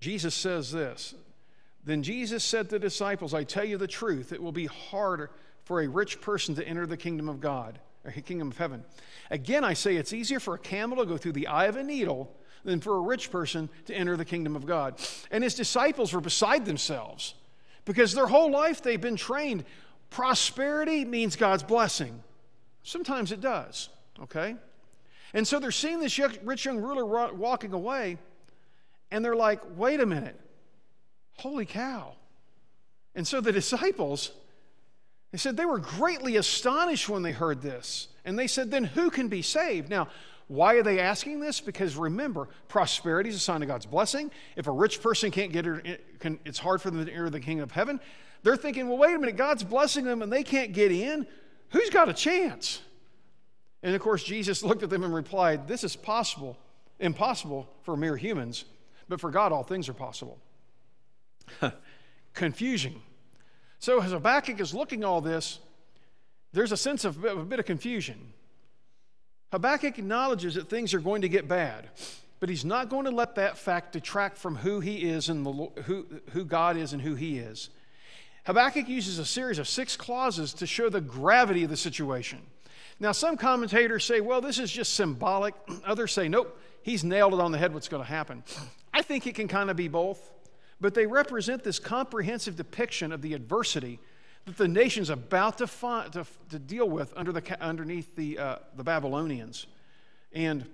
Jesus 0.00 0.34
says 0.34 0.70
this 0.70 1.14
Then 1.86 2.02
Jesus 2.02 2.44
said 2.44 2.68
to 2.68 2.74
the 2.74 2.78
disciples, 2.80 3.32
I 3.32 3.44
tell 3.44 3.64
you 3.64 3.78
the 3.78 3.86
truth, 3.86 4.32
it 4.32 4.42
will 4.42 4.52
be 4.52 4.66
harder 4.66 5.30
for 5.64 5.80
a 5.80 5.88
rich 5.88 6.20
person 6.20 6.54
to 6.56 6.68
enter 6.68 6.84
the 6.84 6.96
kingdom 6.96 7.28
of 7.28 7.40
God, 7.40 7.78
or 8.04 8.10
kingdom 8.10 8.48
of 8.48 8.58
heaven. 8.58 8.84
Again, 9.30 9.64
I 9.64 9.72
say 9.72 9.96
it's 9.96 10.12
easier 10.12 10.40
for 10.40 10.54
a 10.54 10.58
camel 10.58 10.98
to 10.98 11.06
go 11.06 11.16
through 11.16 11.32
the 11.32 11.46
eye 11.46 11.66
of 11.66 11.76
a 11.76 11.82
needle 11.82 12.32
than 12.64 12.80
for 12.80 12.96
a 12.96 13.00
rich 13.00 13.30
person 13.30 13.68
to 13.86 13.94
enter 13.94 14.16
the 14.16 14.24
kingdom 14.24 14.56
of 14.56 14.66
God. 14.66 15.00
And 15.30 15.44
his 15.44 15.54
disciples 15.54 16.12
were 16.12 16.20
beside 16.20 16.66
themselves 16.66 17.34
because 17.84 18.12
their 18.12 18.26
whole 18.26 18.50
life 18.50 18.82
they've 18.82 19.00
been 19.00 19.16
trained 19.16 19.64
prosperity 20.10 21.04
means 21.04 21.36
God's 21.36 21.62
blessing. 21.62 22.22
Sometimes 22.82 23.30
it 23.30 23.40
does, 23.40 23.88
okay? 24.22 24.56
And 25.34 25.46
so 25.46 25.60
they're 25.60 25.70
seeing 25.70 26.00
this 26.00 26.18
rich 26.18 26.64
young 26.64 26.78
ruler 26.78 27.32
walking 27.32 27.72
away, 27.72 28.18
and 29.10 29.24
they're 29.24 29.36
like, 29.36 29.60
wait 29.76 30.00
a 30.00 30.06
minute, 30.06 30.40
holy 31.36 31.66
cow. 31.66 32.14
And 33.14 33.26
so 33.26 33.40
the 33.40 33.52
disciples, 33.52 34.30
they 35.32 35.38
said 35.38 35.56
they 35.56 35.64
were 35.64 35.78
greatly 35.78 36.36
astonished 36.36 37.08
when 37.08 37.22
they 37.22 37.32
heard 37.32 37.62
this. 37.62 38.08
And 38.24 38.38
they 38.38 38.46
said, 38.46 38.70
then 38.70 38.84
who 38.84 39.10
can 39.10 39.28
be 39.28 39.42
saved? 39.42 39.88
Now, 39.88 40.08
why 40.48 40.74
are 40.74 40.82
they 40.82 41.00
asking 41.00 41.40
this? 41.40 41.60
Because 41.60 41.96
remember, 41.96 42.48
prosperity 42.68 43.30
is 43.30 43.36
a 43.36 43.40
sign 43.40 43.62
of 43.62 43.68
God's 43.68 43.86
blessing. 43.86 44.30
If 44.54 44.66
a 44.66 44.72
rich 44.72 45.02
person 45.02 45.30
can't 45.30 45.52
get 45.52 45.66
it, 45.66 46.04
it's 46.44 46.58
hard 46.58 46.80
for 46.80 46.90
them 46.90 47.04
to 47.04 47.12
enter 47.12 47.30
the 47.30 47.40
kingdom 47.40 47.64
of 47.64 47.72
heaven. 47.72 48.00
They're 48.42 48.56
thinking, 48.56 48.88
well, 48.88 48.98
wait 48.98 49.14
a 49.14 49.18
minute, 49.18 49.36
God's 49.36 49.64
blessing 49.64 50.04
them 50.04 50.22
and 50.22 50.32
they 50.32 50.44
can't 50.44 50.72
get 50.72 50.92
in 50.92 51.26
who's 51.70 51.90
got 51.90 52.08
a 52.08 52.14
chance? 52.14 52.80
And 53.82 53.94
of 53.94 54.00
course, 54.00 54.22
Jesus 54.22 54.62
looked 54.62 54.82
at 54.82 54.90
them 54.90 55.04
and 55.04 55.14
replied, 55.14 55.68
This 55.68 55.84
is 55.84 55.96
possible, 55.96 56.56
impossible 56.98 57.68
for 57.82 57.96
mere 57.96 58.16
humans, 58.16 58.64
but 59.08 59.20
for 59.20 59.30
God, 59.30 59.52
all 59.52 59.62
things 59.62 59.88
are 59.88 59.94
possible. 59.94 60.38
Confusion. 62.34 63.00
So, 63.78 64.00
as 64.00 64.12
Habakkuk 64.12 64.60
is 64.60 64.74
looking 64.74 65.04
all 65.04 65.20
this, 65.20 65.58
there's 66.52 66.72
a 66.72 66.76
sense 66.76 67.04
of 67.04 67.22
a 67.24 67.44
bit 67.44 67.58
of 67.58 67.66
confusion. 67.66 68.32
Habakkuk 69.52 69.98
acknowledges 69.98 70.54
that 70.54 70.68
things 70.68 70.94
are 70.94 71.00
going 71.00 71.22
to 71.22 71.28
get 71.28 71.46
bad, 71.46 71.88
but 72.40 72.48
he's 72.48 72.64
not 72.64 72.88
going 72.88 73.04
to 73.04 73.10
let 73.10 73.34
that 73.36 73.58
fact 73.58 73.92
detract 73.92 74.38
from 74.38 74.56
who 74.56 74.80
he 74.80 75.08
is 75.08 75.28
and 75.28 75.44
the, 75.44 75.82
who, 75.82 76.06
who 76.30 76.44
God 76.44 76.76
is 76.76 76.92
and 76.92 77.02
who 77.02 77.14
he 77.14 77.38
is. 77.38 77.70
Habakkuk 78.44 78.88
uses 78.88 79.18
a 79.18 79.24
series 79.24 79.58
of 79.58 79.68
six 79.68 79.96
clauses 79.96 80.54
to 80.54 80.66
show 80.66 80.88
the 80.88 81.00
gravity 81.00 81.64
of 81.64 81.70
the 81.70 81.76
situation. 81.76 82.38
Now, 82.98 83.12
some 83.12 83.36
commentators 83.36 84.04
say, 84.04 84.20
well, 84.20 84.40
this 84.40 84.58
is 84.58 84.70
just 84.70 84.94
symbolic. 84.94 85.54
Others 85.84 86.12
say, 86.12 86.28
nope, 86.28 86.58
he's 86.82 87.04
nailed 87.04 87.34
it 87.34 87.40
on 87.40 87.52
the 87.52 87.58
head 87.58 87.74
what's 87.74 87.88
going 87.88 88.02
to 88.02 88.08
happen. 88.08 88.42
I 88.94 89.02
think 89.02 89.26
it 89.26 89.34
can 89.34 89.48
kind 89.48 89.70
of 89.70 89.76
be 89.76 89.88
both, 89.88 90.18
but 90.80 90.94
they 90.94 91.06
represent 91.06 91.64
this 91.64 91.78
comprehensive 91.78 92.56
depiction 92.56 93.12
of 93.12 93.22
the 93.22 93.34
adversity 93.34 93.98
that 94.44 94.56
the 94.56 94.68
nation's 94.68 95.10
about 95.10 95.58
to, 95.58 95.66
find, 95.66 96.12
to, 96.12 96.24
to 96.50 96.58
deal 96.58 96.88
with 96.88 97.12
under 97.16 97.32
the, 97.32 97.62
underneath 97.62 98.14
the, 98.14 98.38
uh, 98.38 98.56
the 98.76 98.84
Babylonians. 98.84 99.66
And 100.32 100.66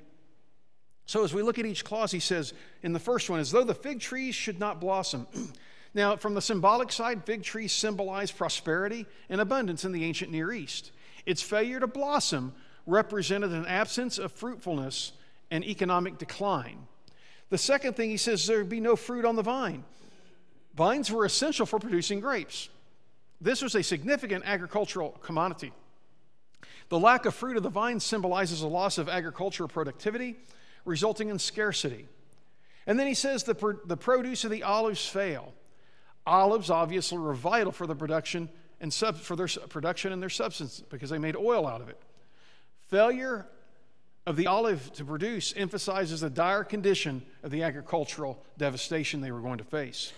so, 1.07 1.25
as 1.25 1.35
we 1.35 1.43
look 1.43 1.59
at 1.59 1.67
each 1.67 1.85
clause, 1.85 2.13
he 2.13 2.21
says 2.21 2.53
in 2.83 2.93
the 2.93 2.99
first 2.99 3.29
one, 3.29 3.41
as 3.41 3.51
though 3.51 3.65
the 3.65 3.75
fig 3.75 4.01
trees 4.01 4.35
should 4.35 4.59
not 4.59 4.81
blossom. 4.81 5.27
Now, 5.95 6.17
from 6.17 6.33
the 6.33 6.41
symbolic 6.41 6.91
side, 6.91 7.27
fig 7.27 7.43
trees 7.43 7.71
symbolize 7.71 8.33
prosperity 8.33 9.05
and 9.29 9.43
abundance 9.43 9.85
in 9.85 9.93
the 9.93 10.05
ancient 10.05 10.31
Near 10.31 10.51
East. 10.51 10.91
Its 11.27 11.43
failure 11.43 11.81
to 11.81 11.87
blossom 11.87 12.55
represented 12.87 13.53
an 13.53 13.67
absence 13.67 14.17
of 14.17 14.33
fruitfulness 14.33 15.13
and 15.51 15.63
economic 15.63 16.17
decline. 16.17 16.87
The 17.53 17.59
second 17.59 17.97
thing 17.97 18.09
he 18.09 18.17
says 18.17 18.47
there 18.47 18.57
would 18.57 18.71
be 18.71 18.81
no 18.81 18.97
fruit 18.97 19.27
on 19.27 19.37
the 19.37 19.43
vine. 19.43 19.85
Vines 20.75 21.13
were 21.13 21.27
essential 21.27 21.67
for 21.67 21.79
producing 21.79 22.19
grapes. 22.19 22.71
This 23.43 23.61
was 23.61 23.75
a 23.75 23.83
significant 23.83 24.45
agricultural 24.47 25.11
commodity. 25.21 25.71
The 26.89 26.99
lack 26.99 27.27
of 27.27 27.35
fruit 27.35 27.59
of 27.59 27.63
the 27.63 27.69
vine 27.69 28.01
symbolizes 28.01 28.63
a 28.63 28.67
loss 28.67 28.97
of 28.97 29.07
agricultural 29.07 29.69
productivity, 29.69 30.37
resulting 30.87 31.29
in 31.29 31.39
scarcity. 31.39 32.07
And 32.87 32.99
then 32.99 33.07
he 33.07 33.13
says 33.13 33.45
the, 33.45 33.79
the 33.85 33.99
produce 33.99 34.45
of 34.45 34.51
the 34.51 34.63
olives 34.63 35.07
fail. 35.07 35.53
Olives 36.27 36.71
obviously 36.71 37.19
were 37.19 37.35
vital 37.35 37.71
for 37.71 37.87
the 37.87 37.95
production 37.95 38.49
and 38.81 38.91
sub- 38.91 39.19
for 39.19 39.37
their 39.37 39.49
production 39.69 40.11
and 40.11 40.23
their 40.23 40.31
substance 40.31 40.83
because 40.89 41.11
they 41.11 41.19
made 41.19 41.37
oil 41.37 41.67
out 41.67 41.83
of 41.83 41.91
it. 41.91 42.01
Failure 42.89 43.47
of 44.27 44.37
the 44.37 44.47
olive 44.47 44.93
to 44.95 45.05
produce 45.05 45.53
emphasizes 45.57 46.21
the 46.21 46.31
dire 46.31 46.65
condition 46.65 47.23
of 47.43 47.51
the 47.51 47.63
agricultural 47.63 48.43
devastation 48.57 49.21
they 49.21 49.33
were 49.33 49.41
going 49.41 49.59
to 49.59 49.65
face. 49.65 50.13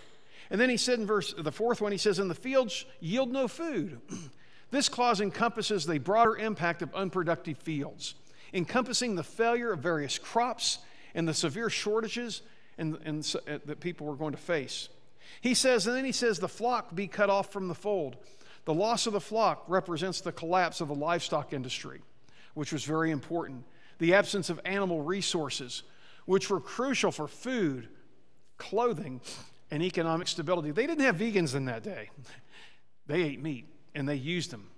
And 0.51 0.61
then 0.61 0.69
he 0.69 0.77
said 0.77 0.99
in 0.99 1.07
verse 1.07 1.35
the 1.37 1.53
fourth 1.53 1.81
one, 1.81 1.93
he 1.93 1.99
says, 1.99 2.19
"And 2.19 2.31
the 2.31 2.35
fields 2.35 2.85
yield 3.01 3.33
no 3.33 3.49
food." 3.49 4.01
this 4.71 4.88
clause 4.88 5.21
encompasses 5.21 5.87
the 5.87 5.99
broader 5.99 6.37
impact 6.37 6.83
of 6.83 6.95
unproductive 6.95 7.59
fields, 7.59 8.14
encompassing 8.53 9.14
the 9.14 9.23
failure 9.23 9.73
of 9.73 9.81
various 9.81 10.19
crops 10.19 10.79
and 11.14 11.27
the 11.27 11.35
severe 11.35 11.71
shortages 11.71 12.43
and, 12.77 12.99
and, 13.05 13.35
uh, 13.49 13.59
that 13.64 13.81
people 13.81 14.07
were 14.07 14.17
going 14.17 14.33
to 14.33 14.38
face. 14.38 14.88
He 15.40 15.55
says, 15.55 15.87
and 15.87 15.97
then 15.97 16.05
he 16.05 16.12
says, 16.12 16.38
the 16.38 16.49
flock 16.49 16.95
be 16.95 17.07
cut 17.07 17.31
off 17.31 17.53
from 17.53 17.69
the 17.69 17.75
fold. 17.75 18.17
The 18.64 18.75
loss 18.75 19.07
of 19.07 19.12
the 19.12 19.21
flock 19.21 19.64
represents 19.69 20.21
the 20.21 20.33
collapse 20.33 20.81
of 20.81 20.88
the 20.88 20.95
livestock 20.95 21.53
industry, 21.53 22.01
which 22.55 22.73
was 22.73 22.85
very 22.85 23.11
important. 23.11 23.64
The 24.05 24.12
absence 24.12 24.51
of 24.51 24.61
animal 24.67 25.01
resources, 25.01 25.83
which 26.27 26.51
were 26.51 26.61
crucial 26.61 27.11
for 27.11 27.27
food, 27.27 27.88
clothing, 28.59 29.23
and 29.71 29.83
economic 29.83 30.29
stability. 30.29 30.73
They 30.73 30.87
didn't 30.87 31.07
have 31.07 31.17
vegans 31.17 31.55
in 31.55 31.64
that 31.64 31.83
day. 31.83 32.11
They 33.07 33.23
ate 33.23 33.43
meat 33.43 33.67
and 33.95 34.07
they 34.07 34.17
used 34.17 34.51
them. 34.51 34.69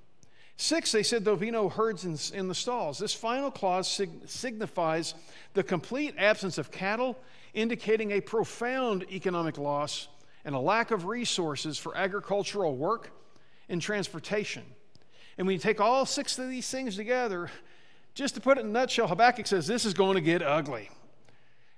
Six, 0.57 0.93
they 0.93 1.03
said 1.03 1.25
there'll 1.25 1.41
be 1.41 1.51
no 1.51 1.69
herds 1.69 2.05
in, 2.05 2.39
in 2.39 2.47
the 2.47 2.55
stalls. 2.55 3.01
This 3.01 3.15
final 3.15 3.51
clause 3.51 3.91
sig- 3.91 4.29
signifies 4.29 5.15
the 5.55 5.65
complete 5.65 6.15
absence 6.17 6.57
of 6.57 6.71
cattle, 6.71 7.19
indicating 7.53 8.12
a 8.12 8.21
profound 8.21 9.07
economic 9.11 9.59
loss 9.59 10.07
and 10.45 10.55
a 10.55 10.61
lack 10.61 10.93
of 10.93 11.07
resources 11.07 11.79
for 11.79 11.97
agricultural 11.97 12.77
work 12.77 13.11
and 13.69 13.83
transportation. 13.83 14.62
And 15.37 15.49
when 15.49 15.55
you 15.55 15.61
take 15.61 15.81
all 15.81 16.07
six 16.07 16.39
of 16.39 16.49
these 16.49 16.71
things 16.71 16.95
together, 16.95 17.51
just 18.17 18.35
to 18.35 18.41
put 18.41 18.57
it 18.57 18.63
in 18.63 18.69
a 18.69 18.71
nutshell, 18.71 19.07
Habakkuk 19.07 19.47
says 19.47 19.67
this 19.67 19.85
is 19.85 19.93
going 19.93 20.15
to 20.15 20.23
get 20.23 20.43
ugly. 20.43 20.89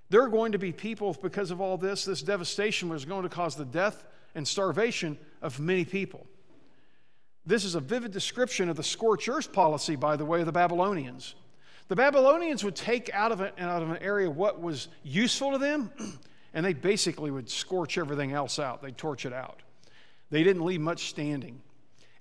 There 0.09 0.23
are 0.23 0.29
going 0.29 0.53
to 0.53 0.59
be 0.59 0.73
people, 0.73 1.15
because 1.21 1.51
of 1.51 1.61
all 1.61 1.77
this, 1.77 2.05
this 2.05 2.23
devastation 2.23 2.89
was 2.89 3.05
going 3.05 3.25
to 3.25 3.29
cause 3.29 3.57
the 3.57 3.65
death 3.65 4.05
and 4.37 4.47
starvation 4.47 5.19
of 5.43 5.59
many 5.59 5.85
people. 5.85 6.27
This 7.45 7.65
is 7.65 7.75
a 7.75 7.81
vivid 7.81 8.13
description 8.13 8.69
of 8.69 8.77
the 8.77 8.85
scorched 8.85 9.29
earth 9.29 9.53
policy, 9.53 9.97
by 9.97 10.17
the 10.17 10.25
way, 10.25 10.41
of 10.41 10.47
the 10.47 10.53
Babylonians. 10.53 11.35
The 11.89 11.97
Babylonians 11.97 12.63
would 12.63 12.77
take 12.77 13.11
out 13.13 13.33
of, 13.33 13.41
a, 13.41 13.53
out 13.61 13.83
of 13.83 13.91
an 13.91 13.97
area 13.97 14.31
what 14.31 14.61
was 14.61 14.87
useful 15.03 15.53
to 15.53 15.59
them, 15.59 15.91
and 16.55 16.65
they 16.65 16.73
basically 16.73 17.33
would 17.33 17.51
scorch 17.51 17.99
everything 17.99 18.33
else 18.33 18.61
out. 18.61 18.81
They'd 18.81 18.97
torch 18.97 19.27
it 19.27 19.33
out. 19.33 19.61
They 20.31 20.45
didn't 20.45 20.65
leave 20.65 20.81
much 20.81 21.09
standing. 21.09 21.61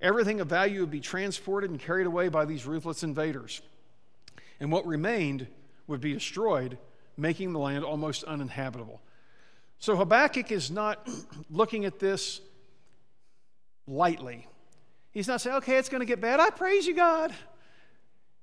Everything 0.01 0.41
of 0.41 0.47
value 0.47 0.79
would 0.79 0.91
be 0.91 1.01
transported 1.01 1.69
and 1.69 1.79
carried 1.79 2.07
away 2.07 2.29
by 2.29 2.45
these 2.45 2.65
ruthless 2.65 3.03
invaders. 3.03 3.61
And 4.59 4.71
what 4.71 4.85
remained 4.85 5.47
would 5.87 6.01
be 6.01 6.13
destroyed 6.13 6.77
making 7.17 7.53
the 7.53 7.59
land 7.59 7.83
almost 7.83 8.23
uninhabitable. 8.23 9.01
So 9.79 9.95
Habakkuk 9.95 10.51
is 10.51 10.71
not 10.71 11.07
looking 11.49 11.85
at 11.85 11.99
this 11.99 12.41
lightly. 13.87 14.47
He's 15.11 15.27
not 15.27 15.41
saying, 15.41 15.57
okay, 15.57 15.77
it's 15.77 15.89
going 15.89 16.01
to 16.01 16.05
get 16.05 16.21
bad. 16.21 16.39
I 16.39 16.49
praise 16.49 16.85
you, 16.85 16.93
God. 16.93 17.33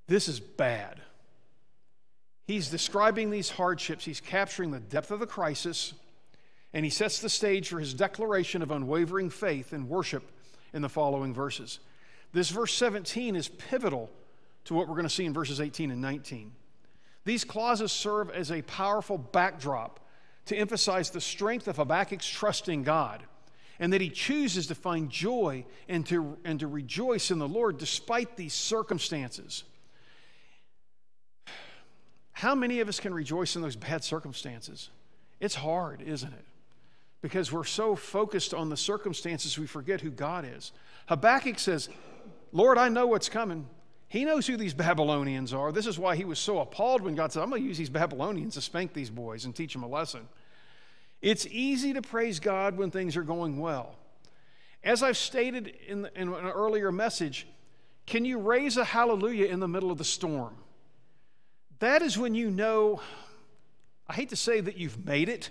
This 0.07 0.29
is 0.29 0.41
bad. 0.41 1.01
He's 2.47 2.69
describing 2.69 3.31
these 3.31 3.49
hardships, 3.49 4.05
he's 4.05 4.21
capturing 4.21 4.71
the 4.71 4.81
depth 4.81 5.11
of 5.11 5.19
the 5.19 5.27
crisis, 5.27 5.95
and 6.75 6.85
he 6.85 6.91
sets 6.91 7.21
the 7.21 7.31
stage 7.31 7.69
for 7.69 7.81
his 7.81 7.95
declaration 7.95 8.61
of 8.61 8.71
unwavering 8.71 9.31
faith 9.31 9.73
and 9.73 9.89
worship 9.89 10.25
in 10.75 10.83
the 10.83 10.89
following 10.89 11.33
verses. 11.33 11.79
This 12.33 12.51
verse 12.51 12.75
17 12.75 13.35
is 13.35 13.49
pivotal 13.49 14.11
to 14.65 14.75
what 14.75 14.89
we're 14.89 14.95
going 14.95 15.05
to 15.05 15.11
see 15.11 15.25
in 15.25 15.33
verses 15.33 15.61
18 15.61 15.91
and 15.91 16.01
19. 16.01 16.53
These 17.25 17.45
clauses 17.45 17.93
serve 17.93 18.31
as 18.31 18.51
a 18.51 18.63
powerful 18.63 19.19
backdrop 19.19 20.01
to 20.47 20.57
emphasize 20.57 21.11
the 21.11 21.21
strength 21.21 21.69
of 21.69 21.77
Habakkuk's 21.77 22.29
trust 22.29 22.69
in 22.69 22.83
God 22.83 23.23
and 23.79 23.93
that 23.93 24.01
he 24.01 24.11
chooses 24.11 24.69
to 24.69 24.75
find 24.75 25.11
joy 25.11 25.65
and 25.89 26.07
to, 26.07 26.37
and 26.45 26.61
to 26.61 26.67
rejoice 26.67 27.31
in 27.31 27.39
the 27.39 27.49
Lord 27.49 27.79
despite 27.79 28.37
these 28.37 28.55
circumstances. 28.55 29.65
How 32.33 32.55
many 32.55 32.81
of 32.81 32.89
us 32.89 33.01
can 33.01 33.15
rejoice 33.15 33.57
in 33.57 33.63
those 33.63 33.77
bad 33.77 34.05
circumstances? 34.05 34.91
It's 35.41 35.55
hard, 35.55 36.03
isn't 36.03 36.33
it? 36.33 36.45
Because 37.23 37.51
we're 37.51 37.65
so 37.65 37.97
focused 37.97 38.53
on 38.53 38.69
the 38.69 38.77
circumstances, 38.77 39.59
we 39.59 39.67
forget 39.67 40.01
who 40.01 40.11
God 40.11 40.45
is. 40.45 40.73
Habakkuk 41.07 41.59
says, 41.59 41.89
Lord, 42.53 42.77
I 42.77 42.89
know 42.89 43.07
what's 43.07 43.29
coming. 43.29 43.67
He 44.15 44.25
knows 44.25 44.47
who 44.47 44.57
these 44.57 44.75
Babylonians 44.75 45.53
are. 45.53 45.73
This 45.73 45.89
is 45.89 45.99
why 45.99 46.15
he 46.15 46.25
was 46.25 46.39
so 46.39 46.61
appalled 46.61 47.03
when 47.03 47.17
God 47.17 47.33
said, 47.33 47.43
I'm 47.43 47.51
going 47.51 47.63
to 47.63 47.67
use 47.67 47.79
these 47.79 47.91
Babylonians 47.91 48.55
to 48.55 48.61
spank 48.61 48.93
these 48.93 49.11
boys 49.11 49.45
and 49.45 49.57
teach 49.57 49.73
them 49.73 49.83
a 49.83 49.89
lesson. 49.89 50.29
It's 51.21 51.49
easy 51.51 51.93
to 51.95 52.01
praise 52.01 52.39
God 52.39 52.77
when 52.77 52.93
things 52.93 53.17
are 53.17 53.25
going 53.25 53.59
well. 53.59 53.97
As 54.85 55.03
I've 55.03 55.17
stated 55.17 55.75
in, 55.89 56.03
the, 56.03 56.13
in 56.17 56.33
an 56.33 56.47
earlier 56.47 56.93
message, 56.93 57.49
can 58.07 58.25
you 58.25 58.39
raise 58.39 58.77
a 58.77 58.85
hallelujah 58.85 59.47
in 59.47 59.59
the 59.59 59.67
middle 59.67 59.91
of 59.91 59.99
the 59.99 60.05
storm? 60.05 60.55
That 61.81 62.01
is 62.01 62.17
when 62.17 62.37
you 62.37 62.53
know, 62.53 63.01
I 64.07 64.13
hate 64.13 64.29
to 64.29 64.37
say 64.37 64.61
that 64.61 64.77
you've 64.77 65.05
made 65.05 65.29
it, 65.29 65.51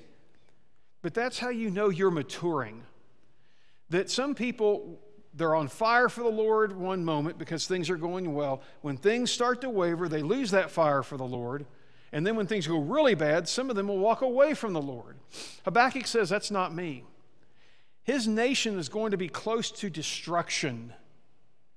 but 1.02 1.14
that's 1.14 1.38
how 1.38 1.50
you 1.50 1.70
know 1.70 1.90
you're 1.90 2.12
maturing. 2.12 2.84
That 3.90 4.10
some 4.10 4.34
people 4.34 5.02
they're 5.34 5.56
on 5.56 5.68
fire 5.68 6.10
for 6.10 6.22
the 6.22 6.30
Lord 6.30 6.78
one 6.78 7.04
moment 7.04 7.38
because 7.38 7.66
things 7.66 7.90
are 7.90 7.98
going 7.98 8.34
well. 8.34 8.62
When 8.82 8.98
things 8.98 9.32
start 9.32 9.62
to 9.62 9.70
waver, 9.70 10.08
they 10.08 10.22
lose 10.22 10.52
that 10.52 10.70
fire 10.70 11.02
for 11.02 11.18
the 11.18 11.24
Lord. 11.24 11.66
And 12.12 12.26
then 12.26 12.36
when 12.36 12.46
things 12.46 12.68
go 12.68 12.78
really 12.78 13.16
bad, 13.16 13.48
some 13.48 13.70
of 13.70 13.76
them 13.76 13.88
will 13.88 13.98
walk 13.98 14.22
away 14.22 14.54
from 14.54 14.74
the 14.74 14.82
Lord. 14.82 15.18
Habakkuk 15.66 16.06
says, 16.06 16.30
That's 16.30 16.52
not 16.52 16.74
me. 16.74 17.04
His 18.04 18.28
nation 18.28 18.78
is 18.78 18.90
going 18.90 19.12
to 19.12 19.18
be 19.18 19.28
close 19.28 19.72
to 19.72 19.90
destruction. 19.90 20.94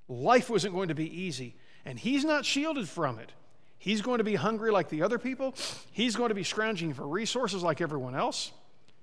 Life 0.08 0.50
wasn't 0.50 0.74
going 0.74 0.88
to 0.88 0.94
be 0.94 1.22
easy, 1.22 1.56
and 1.84 1.98
he's 1.98 2.24
not 2.24 2.44
shielded 2.44 2.88
from 2.88 3.18
it. 3.18 3.32
He's 3.78 4.02
going 4.02 4.18
to 4.18 4.24
be 4.24 4.34
hungry 4.34 4.70
like 4.70 4.88
the 4.88 5.02
other 5.02 5.18
people, 5.18 5.54
he's 5.92 6.16
going 6.16 6.28
to 6.28 6.34
be 6.34 6.44
scrounging 6.44 6.92
for 6.92 7.06
resources 7.06 7.62
like 7.62 7.80
everyone 7.80 8.14
else. 8.14 8.52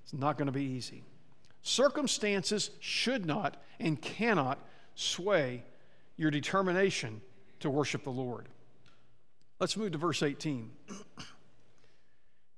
It's 0.04 0.12
not 0.12 0.36
going 0.36 0.46
to 0.46 0.52
be 0.52 0.64
easy. 0.64 1.02
Circumstances 1.64 2.70
should 2.78 3.24
not 3.24 3.56
and 3.80 4.00
cannot 4.00 4.58
sway 4.94 5.64
your 6.16 6.30
determination 6.30 7.22
to 7.60 7.70
worship 7.70 8.04
the 8.04 8.10
Lord. 8.10 8.50
Let's 9.58 9.74
move 9.74 9.92
to 9.92 9.98
verse 9.98 10.22
18. 10.22 10.70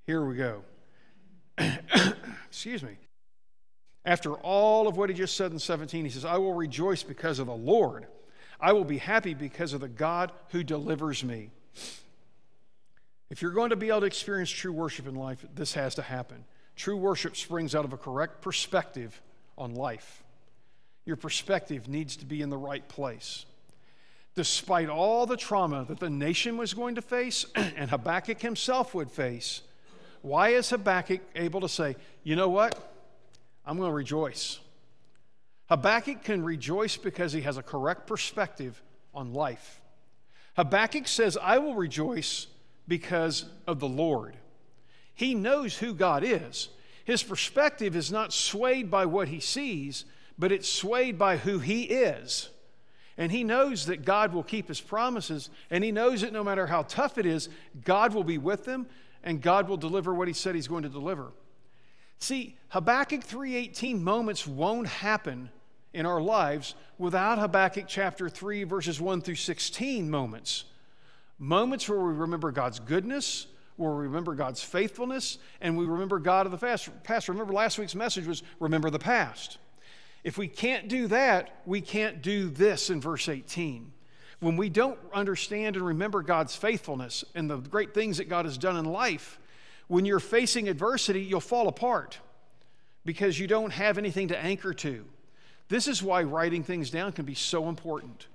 Here 0.07 0.25
we 0.25 0.35
go. 0.35 0.65
Excuse 2.49 2.83
me. 2.83 2.99
After 4.05 4.35
all 4.35 4.89
of 4.89 4.97
what 4.97 5.09
he 5.09 5.15
just 5.15 5.37
said 5.37 5.53
in 5.53 5.61
17, 5.61 6.05
he 6.05 6.11
says, 6.11 6.25
I 6.25 6.39
will 6.39 6.55
rejoice 6.55 7.05
because 7.05 7.39
of 7.39 7.47
the 7.47 7.55
Lord. 7.55 8.09
I 8.61 8.73
will 8.73 8.85
be 8.85 8.99
happy 8.99 9.35
because 9.35 9.73
of 9.73 9.81
the 9.81 9.89
God 9.89 10.33
who 10.49 10.65
delivers 10.65 11.23
me. 11.23 11.51
If 13.31 13.41
you're 13.41 13.53
going 13.53 13.71
to 13.71 13.77
be 13.77 13.89
able 13.89 14.01
to 14.01 14.07
experience 14.07 14.51
true 14.51 14.73
worship 14.73 15.07
in 15.07 15.15
life, 15.15 15.45
this 15.55 15.75
has 15.75 15.95
to 15.95 16.03
happen. 16.03 16.45
True 16.77 16.97
worship 16.97 17.37
springs 17.37 17.75
out 17.75 17.85
of 17.85 17.93
a 17.93 17.97
correct 17.97 18.43
perspective 18.43 19.21
on 19.57 19.75
life. 19.75 20.23
Your 21.07 21.17
perspective 21.17 21.89
needs 21.89 22.17
to 22.17 22.27
be 22.27 22.43
in 22.43 22.51
the 22.51 22.59
right 22.59 22.87
place. 22.87 23.47
Despite 24.35 24.91
all 24.91 25.25
the 25.25 25.37
trauma 25.37 25.87
that 25.89 25.99
the 25.99 26.11
nation 26.11 26.59
was 26.59 26.75
going 26.75 26.97
to 26.97 27.03
face 27.03 27.47
and 27.55 27.89
Habakkuk 27.89 28.41
himself 28.41 28.95
would 28.95 29.11
face, 29.11 29.63
why 30.21 30.51
is 30.51 30.69
Habakkuk 30.69 31.21
able 31.35 31.63
to 31.63 31.69
say, 31.69 31.97
you 32.23 32.37
know 32.37 32.51
what? 32.51 32.93
I'm 33.65 33.79
going 33.79 33.89
to 33.89 33.95
rejoice. 33.95 34.61
Habakkuk 35.69 36.23
can 36.23 36.45
rejoice 36.45 36.97
because 36.97 37.33
he 37.33 37.41
has 37.41 37.57
a 37.57 37.63
correct 37.63 38.07
perspective 38.07 38.81
on 39.15 39.33
life. 39.33 39.81
Habakkuk 40.57 41.09
says, 41.09 41.39
I 41.41 41.59
will 41.59 41.75
rejoice 41.75 42.47
because 42.87 43.47
of 43.67 43.81
the 43.81 43.89
Lord. 43.89 44.37
He 45.17 45.35
knows 45.35 45.77
who 45.77 45.93
God 45.93 46.23
is. 46.23 46.69
His 47.05 47.25
perspective 47.25 47.97
is 47.97 48.13
not 48.13 48.33
swayed 48.33 48.91
by 48.91 49.07
what 49.07 49.29
he 49.29 49.41
sees, 49.41 50.05
but 50.39 50.53
it's 50.53 50.69
swayed 50.69 51.19
by 51.19 51.39
who 51.39 51.59
he 51.59 51.83
is. 51.83 52.51
And 53.19 53.33
he 53.33 53.43
knows 53.43 53.87
that 53.87 54.05
God 54.05 54.33
will 54.33 54.43
keep 54.43 54.69
his 54.69 54.81
promises, 54.81 55.51
and 55.71 55.83
he 55.83 55.91
knows 55.91 56.21
that 56.21 56.33
no 56.33 56.45
matter 56.45 56.67
how 56.69 56.83
tough 56.83 57.19
it 57.19 57.27
is, 57.27 57.49
God 57.85 58.15
will 58.15 58.25
be 58.25 58.39
with 58.39 58.65
them 58.65 58.87
and 59.27 59.43
God 59.43 59.69
will 59.69 59.77
deliver 59.77 60.15
what 60.15 60.29
he 60.29 60.35
said 60.35 60.55
he's 60.55 60.69
going 60.69 60.85
to 60.85 60.89
deliver. 60.89 61.33
See, 62.19 62.57
Habakkuk 62.69 63.23
3:18 63.23 64.01
moments 64.01 64.47
won't 64.47 64.87
happen 64.87 65.51
in 65.93 66.07
our 66.07 66.21
lives 66.21 66.77
without 66.97 67.39
Habakkuk 67.39 67.87
chapter 67.89 68.29
3, 68.29 68.65
verses 68.65 69.01
1 69.01 69.21
through 69.21 69.35
16 69.35 70.09
moments. 70.09 70.65
Moments 71.39 71.89
where 71.89 71.99
we 71.99 72.13
remember 72.13 72.53
God's 72.53 72.79
goodness, 72.79 73.49
where 73.77 73.93
we 73.93 74.05
remember 74.05 74.35
God's 74.35 74.63
faithfulness, 74.63 75.39
and 75.61 75.77
we 75.77 75.85
remember 75.87 76.19
God 76.19 76.47
of 76.47 76.53
the 76.53 76.59
past. 76.59 77.29
Remember, 77.29 77.53
last 77.53 77.79
week's 77.79 77.95
message 77.95 78.27
was 78.27 78.43
remember 78.59 78.91
the 78.91 78.99
past. 78.99 79.59
If 80.25 80.39
we 80.39 80.49
can't 80.49 80.89
do 80.89 81.07
that, 81.09 81.61
we 81.67 81.81
can't 81.81 82.23
do 82.23 82.49
this 82.49 82.91
in 82.91 83.01
verse 83.01 83.29
18. 83.29 83.93
When 84.41 84.57
we 84.57 84.69
don't 84.69 84.99
understand 85.15 85.77
and 85.77 85.87
remember 85.87 86.23
God's 86.23 86.57
faithfulness 86.57 87.25
and 87.35 87.49
the 87.49 87.59
great 87.59 87.95
things 87.95 88.19
that 88.19 88.29
God 88.29 88.45
has 88.45 88.59
done 88.59 88.77
in 88.77 88.85
life, 88.85 89.39
when 89.89 90.05
you're 90.05 90.21
facing 90.21 90.69
adversity, 90.69 91.23
you'll 91.23 91.41
fall 91.41 91.69
apart 91.69 92.19
because 93.05 93.39
you 93.39 93.47
don't 93.47 93.71
have 93.71 93.99
anything 93.99 94.29
to 94.29 94.39
anchor 94.39 94.75
to. 94.75 95.05
This 95.69 95.89
is 95.89 96.03
why 96.03 96.23
writing 96.23 96.63
things 96.63 96.91
down 96.91 97.13
can 97.13 97.25
be 97.25 97.35
so 97.35 97.69
important. 97.69 98.27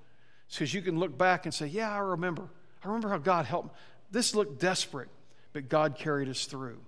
It's 0.46 0.56
because 0.56 0.74
you 0.74 0.82
can 0.82 0.98
look 0.98 1.16
back 1.16 1.46
and 1.46 1.54
say, 1.54 1.66
Yeah, 1.66 1.92
I 1.92 1.98
remember. 1.98 2.48
I 2.82 2.88
remember 2.88 3.10
how 3.10 3.18
God 3.18 3.46
helped. 3.46 3.76
This 4.10 4.34
looked 4.34 4.60
desperate, 4.60 5.08
but 5.52 5.68
God 5.68 5.96
carried 5.96 6.28
us 6.28 6.46
through. 6.46 6.78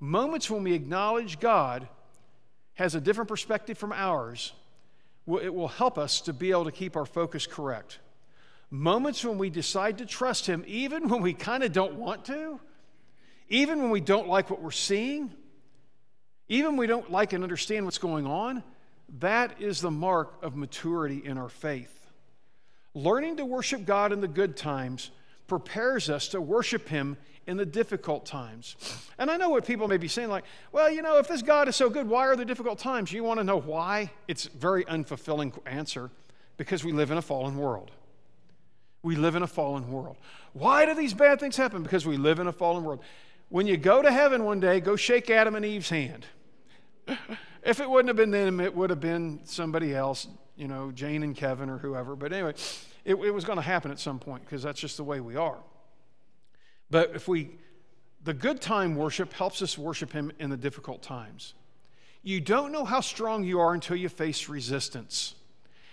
Moments 0.00 0.50
when 0.50 0.62
we 0.64 0.72
acknowledge 0.72 1.40
God 1.40 1.88
has 2.74 2.94
a 2.94 3.00
different 3.00 3.28
perspective 3.28 3.78
from 3.78 3.92
ours, 3.92 4.52
it 5.26 5.54
will 5.54 5.68
help 5.68 5.96
us 5.96 6.20
to 6.22 6.32
be 6.32 6.50
able 6.50 6.64
to 6.64 6.72
keep 6.72 6.96
our 6.96 7.06
focus 7.06 7.46
correct. 7.46 8.00
Moments 8.70 9.24
when 9.24 9.38
we 9.38 9.50
decide 9.50 9.98
to 9.98 10.06
trust 10.06 10.46
Him, 10.46 10.64
even 10.66 11.08
when 11.08 11.22
we 11.22 11.32
kind 11.32 11.62
of 11.62 11.72
don't 11.72 11.94
want 11.94 12.24
to, 12.26 12.60
even 13.48 13.80
when 13.80 13.90
we 13.90 14.00
don't 14.00 14.28
like 14.28 14.50
what 14.50 14.60
we're 14.60 14.70
seeing, 14.70 15.32
even 16.48 16.72
when 16.72 16.78
we 16.78 16.86
don't 16.86 17.10
like 17.10 17.32
and 17.32 17.42
understand 17.42 17.84
what's 17.84 17.98
going 17.98 18.26
on, 18.26 18.62
that 19.20 19.60
is 19.60 19.80
the 19.80 19.90
mark 19.90 20.42
of 20.42 20.56
maturity 20.56 21.22
in 21.24 21.38
our 21.38 21.48
faith. 21.48 22.06
Learning 22.94 23.36
to 23.36 23.44
worship 23.44 23.84
God 23.84 24.12
in 24.12 24.20
the 24.20 24.28
good 24.28 24.56
times 24.56 25.10
prepares 25.46 26.10
us 26.10 26.28
to 26.28 26.40
worship 26.40 26.88
Him 26.88 27.16
in 27.46 27.56
the 27.56 27.66
difficult 27.66 28.26
times. 28.26 28.76
And 29.18 29.30
I 29.30 29.36
know 29.36 29.50
what 29.50 29.66
people 29.66 29.88
may 29.88 29.96
be 29.96 30.08
saying, 30.08 30.28
like, 30.28 30.44
well, 30.72 30.90
you 30.90 31.02
know, 31.02 31.18
if 31.18 31.28
this 31.28 31.42
God 31.42 31.68
is 31.68 31.76
so 31.76 31.90
good, 31.90 32.08
why 32.08 32.26
are 32.26 32.36
there 32.36 32.44
difficult 32.44 32.78
times? 32.78 33.12
You 33.12 33.24
want 33.24 33.40
to 33.40 33.44
know 33.44 33.60
why? 33.60 34.10
It's 34.28 34.46
very 34.46 34.84
unfulfilling 34.84 35.56
answer 35.66 36.10
because 36.56 36.84
we 36.84 36.92
live 36.92 37.10
in 37.10 37.18
a 37.18 37.22
fallen 37.22 37.56
world. 37.56 37.90
We 39.02 39.16
live 39.16 39.34
in 39.34 39.42
a 39.42 39.46
fallen 39.46 39.90
world. 39.90 40.16
Why 40.54 40.86
do 40.86 40.94
these 40.94 41.12
bad 41.12 41.38
things 41.40 41.56
happen? 41.56 41.82
Because 41.82 42.06
we 42.06 42.16
live 42.16 42.38
in 42.38 42.46
a 42.46 42.52
fallen 42.52 42.84
world. 42.84 43.00
When 43.50 43.66
you 43.66 43.76
go 43.76 44.00
to 44.00 44.10
heaven 44.10 44.44
one 44.44 44.60
day, 44.60 44.80
go 44.80 44.96
shake 44.96 45.28
Adam 45.28 45.54
and 45.54 45.64
Eve's 45.64 45.90
hand. 45.90 46.26
if 47.62 47.80
it 47.80 47.88
wouldn't 47.88 48.08
have 48.08 48.16
been 48.16 48.30
them, 48.30 48.60
it 48.60 48.74
would 48.74 48.90
have 48.90 49.00
been 49.00 49.40
somebody 49.44 49.94
else, 49.94 50.26
you 50.56 50.68
know, 50.68 50.90
Jane 50.90 51.22
and 51.22 51.36
Kevin 51.36 51.68
or 51.68 51.78
whoever. 51.78 52.16
But 52.16 52.32
anyway, 52.32 52.54
it, 53.04 53.14
it 53.16 53.30
was 53.30 53.44
going 53.44 53.56
to 53.56 53.62
happen 53.62 53.90
at 53.90 53.98
some 53.98 54.18
point 54.18 54.44
because 54.44 54.62
that's 54.62 54.80
just 54.80 54.96
the 54.96 55.04
way 55.04 55.20
we 55.20 55.36
are. 55.36 55.58
But 56.90 57.12
if 57.14 57.28
we, 57.28 57.50
the 58.24 58.34
good 58.34 58.60
time 58.60 58.94
worship 58.96 59.32
helps 59.32 59.62
us 59.62 59.76
worship 59.76 60.12
Him 60.12 60.32
in 60.38 60.50
the 60.50 60.56
difficult 60.56 61.02
times. 61.02 61.54
You 62.22 62.40
don't 62.40 62.72
know 62.72 62.84
how 62.84 63.00
strong 63.00 63.44
you 63.44 63.60
are 63.60 63.74
until 63.74 63.96
you 63.96 64.08
face 64.08 64.48
resistance. 64.48 65.34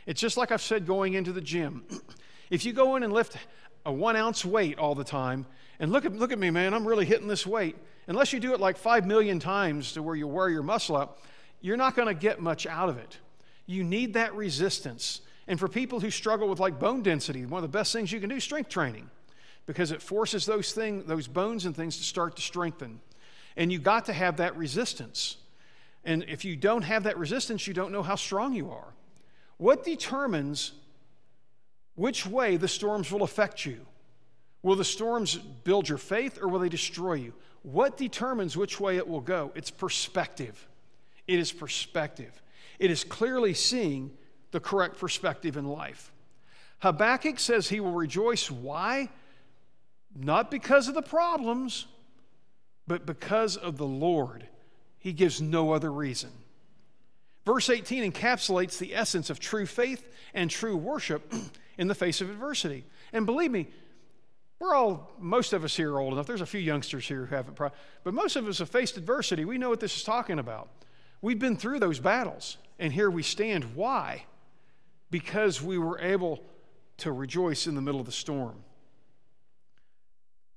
It's 0.05 0.21
just 0.21 0.37
like 0.37 0.51
I've 0.51 0.61
said 0.61 0.87
going 0.87 1.13
into 1.13 1.33
the 1.33 1.41
gym. 1.41 1.83
if 2.49 2.65
you 2.65 2.73
go 2.73 2.95
in 2.95 3.03
and 3.03 3.11
lift 3.11 3.37
a 3.85 3.91
one 3.91 4.15
ounce 4.15 4.45
weight 4.45 4.77
all 4.77 4.95
the 4.95 5.03
time, 5.03 5.45
and 5.79 5.91
look 5.91 6.05
at, 6.05 6.13
look 6.13 6.31
at 6.31 6.39
me, 6.39 6.51
man, 6.51 6.73
I'm 6.73 6.87
really 6.87 7.05
hitting 7.05 7.27
this 7.27 7.45
weight. 7.45 7.75
Unless 8.07 8.33
you 8.33 8.39
do 8.39 8.53
it 8.53 8.59
like 8.59 8.77
five 8.77 9.05
million 9.05 9.39
times 9.39 9.93
to 9.93 10.03
where 10.03 10.15
you 10.15 10.27
wear 10.27 10.47
your 10.49 10.63
muscle 10.63 10.95
out, 10.95 11.17
you're 11.59 11.77
not 11.77 11.95
going 11.95 12.07
to 12.07 12.13
get 12.13 12.39
much 12.39 12.67
out 12.67 12.87
of 12.87 12.97
it. 12.97 13.17
You 13.65 13.83
need 13.83 14.13
that 14.13 14.35
resistance. 14.35 15.21
And 15.47 15.59
for 15.59 15.67
people 15.67 15.99
who 15.99 16.11
struggle 16.11 16.47
with 16.47 16.59
like 16.59 16.79
bone 16.79 17.01
density, 17.01 17.45
one 17.45 17.63
of 17.63 17.71
the 17.71 17.77
best 17.77 17.93
things 17.93 18.11
you 18.11 18.19
can 18.19 18.29
do 18.29 18.39
strength 18.39 18.69
training 18.69 19.09
because 19.65 19.91
it 19.91 20.01
forces 20.01 20.45
those 20.45 20.71
things, 20.71 21.05
those 21.05 21.27
bones 21.27 21.65
and 21.65 21.75
things 21.75 21.97
to 21.97 22.03
start 22.03 22.35
to 22.35 22.41
strengthen. 22.41 22.99
And 23.55 23.71
you 23.71 23.79
got 23.79 24.05
to 24.05 24.13
have 24.13 24.37
that 24.37 24.55
resistance. 24.57 25.37
And 26.03 26.23
if 26.27 26.45
you 26.45 26.55
don't 26.55 26.81
have 26.83 27.03
that 27.03 27.17
resistance, 27.17 27.67
you 27.67 27.73
don't 27.73 27.91
know 27.91 28.03
how 28.03 28.15
strong 28.15 28.53
you 28.53 28.71
are. 28.71 28.93
What 29.57 29.83
determines 29.83 30.71
which 31.95 32.25
way 32.25 32.57
the 32.57 32.67
storms 32.67 33.11
will 33.11 33.23
affect 33.23 33.65
you? 33.65 33.85
Will 34.63 34.75
the 34.75 34.83
storms 34.83 35.35
build 35.35 35.89
your 35.89 35.97
faith 35.97 36.39
or 36.41 36.47
will 36.47 36.59
they 36.59 36.69
destroy 36.69 37.13
you? 37.13 37.33
What 37.63 37.97
determines 37.97 38.57
which 38.57 38.79
way 38.79 38.97
it 38.97 39.07
will 39.07 39.21
go? 39.21 39.51
It's 39.55 39.71
perspective. 39.71 40.67
It 41.27 41.39
is 41.39 41.51
perspective. 41.51 42.41
It 42.79 42.89
is 42.89 43.03
clearly 43.03 43.53
seeing 43.53 44.11
the 44.51 44.59
correct 44.59 44.97
perspective 44.97 45.57
in 45.57 45.65
life. 45.65 46.11
Habakkuk 46.79 47.39
says 47.39 47.69
he 47.69 47.79
will 47.79 47.91
rejoice. 47.91 48.49
Why? 48.49 49.09
Not 50.15 50.51
because 50.51 50.87
of 50.87 50.93
the 50.93 51.01
problems, 51.01 51.85
but 52.87 53.05
because 53.05 53.55
of 53.57 53.77
the 53.77 53.85
Lord. 53.85 54.47
He 54.99 55.13
gives 55.13 55.41
no 55.41 55.71
other 55.71 55.91
reason. 55.91 56.31
Verse 57.45 57.69
18 57.69 58.11
encapsulates 58.11 58.77
the 58.77 58.95
essence 58.95 59.29
of 59.29 59.39
true 59.39 59.65
faith 59.65 60.07
and 60.33 60.49
true 60.49 60.77
worship 60.77 61.33
in 61.77 61.87
the 61.87 61.95
face 61.95 62.21
of 62.21 62.29
adversity. 62.29 62.85
And 63.13 63.25
believe 63.25 63.51
me, 63.51 63.67
we're 64.59 64.75
all, 64.75 65.09
most 65.19 65.53
of 65.53 65.63
us 65.63 65.75
here 65.75 65.93
are 65.93 65.99
old 65.99 66.13
enough. 66.13 66.27
There's 66.27 66.41
a 66.41 66.45
few 66.45 66.59
youngsters 66.59 67.07
here 67.07 67.25
who 67.25 67.35
haven't, 67.35 67.57
but 67.57 68.13
most 68.13 68.35
of 68.35 68.47
us 68.47 68.59
have 68.59 68.69
faced 68.69 68.95
adversity. 68.95 69.43
We 69.43 69.57
know 69.57 69.69
what 69.69 69.79
this 69.79 69.95
is 69.97 70.03
talking 70.03 70.37
about. 70.37 70.69
We've 71.19 71.39
been 71.39 71.57
through 71.57 71.79
those 71.79 71.99
battles, 71.99 72.57
and 72.77 72.93
here 72.93 73.09
we 73.09 73.23
stand. 73.23 73.75
Why? 73.75 74.25
Because 75.09 75.63
we 75.63 75.79
were 75.79 75.99
able 75.99 76.43
to 76.97 77.11
rejoice 77.11 77.65
in 77.65 77.73
the 77.73 77.81
middle 77.81 77.99
of 77.99 78.05
the 78.05 78.11
storm. 78.11 78.63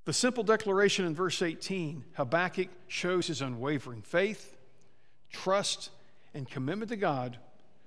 The 0.05 0.13
simple 0.13 0.45
declaration 0.45 1.07
in 1.07 1.15
verse 1.15 1.41
18 1.41 2.05
Habakkuk 2.15 2.69
shows 2.89 3.27
his 3.27 3.41
unwavering 3.41 4.03
faith, 4.03 4.57
trust, 5.31 5.91
and 6.35 6.49
commitment 6.49 6.91
to 6.91 6.97
God, 6.97 7.39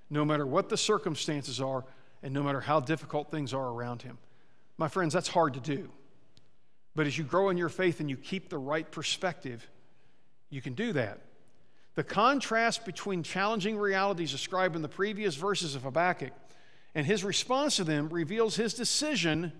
no 0.10 0.26
matter 0.26 0.46
what 0.46 0.70
the 0.70 0.78
circumstances 0.78 1.62
are 1.62 1.86
and 2.24 2.34
no 2.34 2.42
matter 2.42 2.62
how 2.62 2.80
difficult 2.80 3.30
things 3.30 3.54
are 3.54 3.68
around 3.68 4.02
him. 4.02 4.18
My 4.78 4.88
friends, 4.88 5.14
that's 5.14 5.28
hard 5.28 5.54
to 5.56 5.60
do. 5.60 5.90
But 6.96 7.06
as 7.06 7.18
you 7.18 7.24
grow 7.24 7.50
in 7.50 7.58
your 7.58 7.70
faith 7.70 8.00
and 8.00 8.10
you 8.10 8.18
keep 8.18 8.50
the 8.50 8.58
right 8.58 8.90
perspective, 8.90 9.70
you 10.50 10.62
can 10.62 10.74
do 10.74 10.94
that. 10.94 11.22
The 11.94 12.04
contrast 12.04 12.86
between 12.86 13.22
challenging 13.22 13.78
realities 13.78 14.32
described 14.32 14.76
in 14.76 14.82
the 14.82 14.90
previous 14.90 15.36
verses 15.36 15.76
of 15.76 15.84
Habakkuk 15.84 16.32
and 16.96 17.06
his 17.06 17.24
response 17.24 17.76
to 17.76 17.84
them 17.84 18.10
reveals 18.10 18.56
his 18.56 18.74
decision 18.74 19.52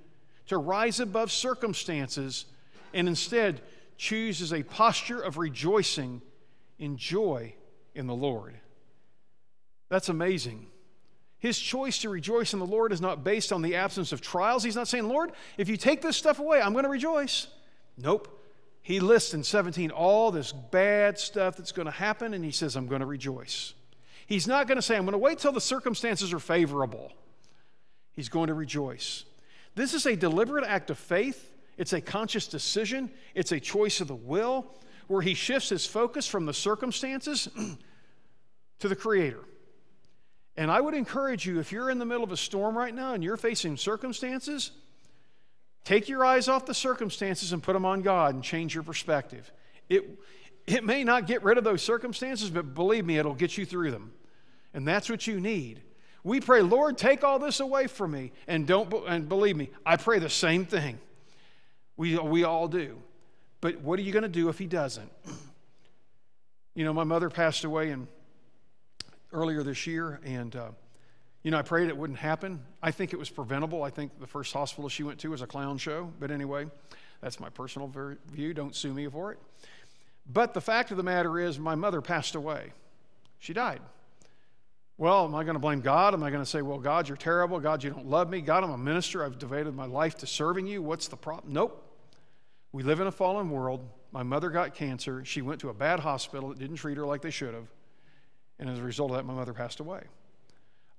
to 0.48 0.58
rise 0.58 1.00
above 1.00 1.32
circumstances 1.32 2.46
and 2.94 3.08
instead 3.08 3.62
chooses 3.98 4.54
a 4.54 4.64
posture 4.64 5.20
of 5.20 5.38
rejoicing 5.38 6.22
in 6.80 6.98
joy 6.98 7.54
in 7.96 8.08
the 8.08 8.16
Lord. 8.16 8.56
That's 9.90 10.10
amazing. 10.10 10.68
His 11.40 11.60
choice 11.60 12.00
to 12.00 12.10
rejoice 12.10 12.54
in 12.54 12.60
the 12.60 12.66
Lord 12.66 12.92
is 12.92 13.02
not 13.02 13.24
based 13.24 13.54
on 13.54 13.62
the 13.62 13.76
absence 13.76 14.12
of 14.12 14.22
trials. 14.22 14.64
He's 14.64 14.76
not 14.76 14.88
saying, 14.88 15.08
Lord, 15.08 15.32
if 15.58 15.70
you 15.70 15.78
take 15.78 16.02
this 16.02 16.18
stuff 16.18 16.40
away, 16.40 16.62
I'm 16.62 16.74
going 16.74 16.84
to 16.84 16.90
rejoice. 16.90 17.48
Nope. 17.98 18.34
He 18.82 19.00
lists 19.00 19.34
in 19.34 19.44
17 19.44 19.92
all 19.92 20.32
this 20.32 20.52
bad 20.52 21.20
stuff 21.20 21.58
that's 21.58 21.72
going 21.72 21.88
to 21.88 21.92
happen, 21.92 22.34
and 22.34 22.44
he 22.44 22.52
says, 22.52 22.76
I'm 22.76 22.88
going 22.88 23.02
to 23.02 23.06
rejoice. 23.06 23.74
He's 24.26 24.48
not 24.48 24.68
going 24.68 24.78
to 24.78 24.82
say, 24.82 24.96
I'm 24.96 25.04
going 25.04 25.14
to 25.14 25.20
wait 25.20 25.40
till 25.40 25.52
the 25.52 25.62
circumstances 25.62 26.34
are 26.34 26.40
favorable. 26.40 27.12
He's 28.14 28.30
going 28.30 28.48
to 28.48 28.54
rejoice. 28.54 29.26
This 29.78 29.94
is 29.94 30.08
a 30.08 30.16
deliberate 30.16 30.66
act 30.66 30.90
of 30.90 30.98
faith, 30.98 31.52
it's 31.78 31.94
a 31.94 32.02
conscious 32.02 32.48
decision, 32.48 33.12
it's 33.36 33.52
a 33.52 33.60
choice 33.60 34.02
of 34.02 34.08
the 34.08 34.16
will 34.16 34.74
where 35.06 35.22
he 35.22 35.36
shifts 35.36 35.70
his 35.70 35.86
focus 35.86 36.26
from 36.26 36.48
the 36.48 36.54
circumstances 36.54 37.48
to 38.80 38.88
the 38.88 38.96
Creator. 38.96 39.40
And 40.56 40.72
I 40.72 40.82
would 40.82 40.96
encourage 40.96 41.46
you, 41.46 41.60
if 41.60 41.72
you're 41.72 41.92
in 41.92 42.00
the 42.00 42.06
middle 42.06 42.24
of 42.24 42.32
a 42.32 42.38
storm 42.38 42.76
right 42.76 42.94
now 42.94 43.14
and 43.14 43.24
you're 43.24 43.38
facing 43.38 43.78
circumstances, 43.78 44.72
take 45.84 46.10
your 46.10 46.26
eyes 46.26 46.48
off 46.48 46.66
the 46.66 46.74
circumstances 46.74 47.54
and 47.54 47.62
put 47.62 47.74
them 47.74 47.86
on 47.86 48.02
God 48.02 48.34
and 48.34 48.44
change 48.44 48.74
your 48.74 48.84
perspective. 48.84 49.52
It, 49.90 50.20
it 50.66 50.84
may 50.84 51.04
not 51.04 51.28
get 51.28 51.44
rid 51.44 51.60
of 51.60 51.64
those 51.64 51.84
circumstances, 51.84 52.50
but 52.50 52.74
believe 52.74 53.06
me, 53.06 53.20
it'll 53.20 53.36
get 53.36 53.60
you 53.60 53.66
through 53.66 53.92
them. 53.92 54.12
And 54.74 54.88
that's 54.88 55.08
what 55.08 55.28
you 55.28 55.40
need. 55.40 55.84
We 56.28 56.42
pray, 56.42 56.62
Lord, 56.62 56.98
take 56.98 57.24
all 57.24 57.40
this 57.40 57.62
away 57.62 57.88
from 57.88 58.12
me. 58.12 58.34
And 58.50 58.68
don't 58.68 58.94
and 59.08 59.30
believe 59.30 59.56
me, 59.56 59.70
I 59.86 59.96
pray 59.96 60.20
the 60.20 60.30
same 60.30 60.66
thing. 60.66 61.00
We, 61.96 62.18
we 62.18 62.44
all 62.44 62.68
do. 62.68 62.98
But 63.62 63.80
what 63.80 63.98
are 63.98 64.02
you 64.02 64.12
going 64.12 64.24
to 64.24 64.30
do 64.30 64.50
if 64.50 64.60
he 64.60 64.68
doesn't? 64.68 65.10
You 66.76 66.84
know, 66.84 66.92
my 66.92 67.06
mother 67.06 67.30
passed 67.30 67.64
away 67.64 67.92
in, 67.92 68.10
earlier 69.32 69.64
this 69.64 69.88
year, 69.88 70.20
and 70.26 70.54
uh, 70.54 70.72
you 71.44 71.52
know, 71.52 71.60
I 71.60 71.62
prayed 71.62 71.88
it 71.88 71.96
wouldn't 71.96 72.20
happen. 72.20 72.62
I 72.84 72.92
think 72.92 73.14
it 73.14 73.18
was 73.18 73.30
preventable. 73.30 73.82
I 73.82 73.90
think 73.90 74.20
the 74.20 74.28
first 74.28 74.52
hospital 74.52 74.90
she 74.90 75.04
went 75.04 75.20
to 75.20 75.30
was 75.30 75.42
a 75.42 75.48
clown 75.48 75.78
show. 75.78 76.12
But 76.20 76.30
anyway, 76.30 76.68
that's 77.22 77.40
my 77.40 77.48
personal 77.48 77.90
view. 78.28 78.54
Don't 78.54 78.76
sue 78.76 78.94
me 78.94 79.08
for 79.08 79.32
it. 79.32 79.40
But 80.30 80.54
the 80.54 80.60
fact 80.60 80.92
of 80.92 80.98
the 80.98 81.04
matter 81.04 81.40
is, 81.40 81.58
my 81.58 81.76
mother 81.76 82.02
passed 82.02 82.36
away. 82.36 82.74
She 83.40 83.54
died. 83.54 83.80
Well, 85.00 85.26
am 85.26 85.36
I 85.36 85.44
going 85.44 85.54
to 85.54 85.60
blame 85.60 85.82
God? 85.82 86.16
Am 86.16 86.24
I 86.24 86.32
going 86.32 86.42
to 86.42 86.50
say, 86.50 86.64
well, 86.64 86.80
God, 86.80 87.08
you're 87.08 87.18
terrible. 87.18 87.60
God, 87.60 87.84
you 87.84 87.92
don't 87.92 88.08
love 88.08 88.30
me. 88.30 88.42
God, 88.42 88.64
I'm 88.64 88.72
a 88.72 88.78
minister. 88.78 89.24
I've 89.24 89.38
devoted 89.38 89.76
my 89.76 89.86
life 89.86 90.18
to 90.18 90.28
serving 90.28 90.66
you. 90.66 90.82
What's 90.82 91.08
the 91.08 91.16
problem? 91.16 91.54
Nope. 91.54 91.84
We 92.72 92.82
live 92.82 93.00
in 93.00 93.08
a 93.08 93.12
fallen 93.12 93.52
world. 93.52 93.88
My 94.12 94.24
mother 94.24 94.50
got 94.50 94.74
cancer. 94.74 95.24
She 95.24 95.42
went 95.44 95.62
to 95.62 95.70
a 95.70 95.74
bad 95.74 96.00
hospital 96.00 96.50
that 96.50 96.58
didn't 96.58 96.78
treat 96.78 96.98
her 96.98 97.06
like 97.06 97.22
they 97.22 97.30
should 97.30 97.54
have. 97.54 97.68
And 98.60 98.70
as 98.70 98.80
a 98.80 98.84
result 98.84 99.12
of 99.12 99.18
that, 99.18 99.26
my 99.26 99.34
mother 99.34 99.54
passed 99.54 99.80
away. 99.80 100.02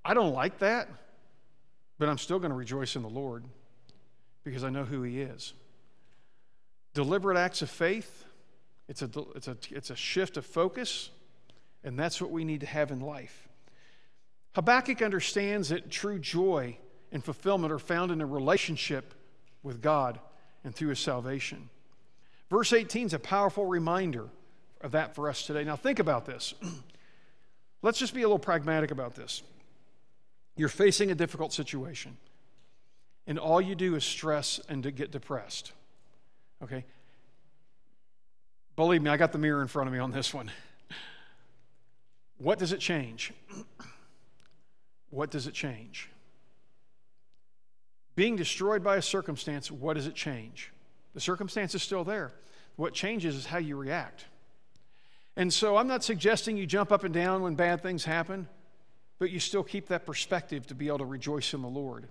I 0.04 0.14
don't 0.14 0.32
like 0.32 0.58
that, 0.60 0.88
but 1.98 2.08
I'm 2.08 2.18
still 2.18 2.38
going 2.38 2.50
to 2.50 2.56
rejoice 2.56 2.94
in 2.94 3.02
the 3.02 3.08
Lord 3.08 3.44
because 4.44 4.62
I 4.62 4.70
know 4.70 4.84
who 4.84 5.02
He 5.02 5.20
is. 5.20 5.54
Deliberate 6.94 7.36
acts 7.36 7.62
of 7.62 7.70
faith, 7.70 8.24
it's 8.88 9.02
a, 9.02 9.10
it's 9.34 9.48
a, 9.48 9.56
it's 9.70 9.90
a 9.90 9.96
shift 9.96 10.36
of 10.36 10.46
focus, 10.46 11.10
and 11.82 11.98
that's 11.98 12.20
what 12.22 12.30
we 12.30 12.44
need 12.44 12.60
to 12.60 12.66
have 12.66 12.90
in 12.90 13.00
life. 13.00 13.47
Habakkuk 14.58 15.02
understands 15.02 15.68
that 15.68 15.88
true 15.88 16.18
joy 16.18 16.76
and 17.12 17.22
fulfillment 17.22 17.72
are 17.72 17.78
found 17.78 18.10
in 18.10 18.20
a 18.20 18.26
relationship 18.26 19.14
with 19.62 19.80
God 19.80 20.18
and 20.64 20.74
through 20.74 20.88
his 20.88 20.98
salvation. 20.98 21.70
Verse 22.50 22.72
18 22.72 23.06
is 23.06 23.14
a 23.14 23.20
powerful 23.20 23.66
reminder 23.66 24.28
of 24.80 24.90
that 24.90 25.14
for 25.14 25.28
us 25.28 25.46
today. 25.46 25.62
Now, 25.62 25.76
think 25.76 26.00
about 26.00 26.26
this. 26.26 26.54
Let's 27.82 28.00
just 28.00 28.12
be 28.14 28.22
a 28.22 28.24
little 28.24 28.40
pragmatic 28.40 28.90
about 28.90 29.14
this. 29.14 29.44
You're 30.56 30.68
facing 30.68 31.12
a 31.12 31.14
difficult 31.14 31.52
situation, 31.52 32.16
and 33.28 33.38
all 33.38 33.60
you 33.60 33.76
do 33.76 33.94
is 33.94 34.02
stress 34.02 34.60
and 34.68 34.82
to 34.82 34.90
get 34.90 35.12
depressed. 35.12 35.70
Okay? 36.64 36.84
Believe 38.74 39.02
me, 39.02 39.10
I 39.10 39.18
got 39.18 39.30
the 39.30 39.38
mirror 39.38 39.62
in 39.62 39.68
front 39.68 39.86
of 39.86 39.92
me 39.92 40.00
on 40.00 40.10
this 40.10 40.34
one. 40.34 40.50
What 42.38 42.58
does 42.60 42.72
it 42.72 42.78
change? 42.78 43.32
what 45.10 45.30
does 45.30 45.46
it 45.46 45.54
change? 45.54 46.08
Being 48.14 48.36
destroyed 48.36 48.82
by 48.82 48.96
a 48.96 49.02
circumstance, 49.02 49.70
what 49.70 49.94
does 49.94 50.06
it 50.06 50.14
change? 50.14 50.72
The 51.14 51.20
circumstance 51.20 51.74
is 51.74 51.82
still 51.82 52.04
there. 52.04 52.32
What 52.76 52.92
changes 52.92 53.34
is 53.34 53.46
how 53.46 53.58
you 53.58 53.76
react. 53.76 54.26
And 55.36 55.52
so 55.52 55.76
I'm 55.76 55.86
not 55.86 56.02
suggesting 56.02 56.56
you 56.56 56.66
jump 56.66 56.90
up 56.90 57.04
and 57.04 57.14
down 57.14 57.42
when 57.42 57.54
bad 57.54 57.80
things 57.80 58.04
happen, 58.04 58.48
but 59.18 59.30
you 59.30 59.38
still 59.38 59.62
keep 59.62 59.86
that 59.88 60.04
perspective 60.04 60.66
to 60.66 60.74
be 60.74 60.88
able 60.88 60.98
to 60.98 61.04
rejoice 61.04 61.54
in 61.54 61.62
the 61.62 61.68
Lord. 61.68 62.08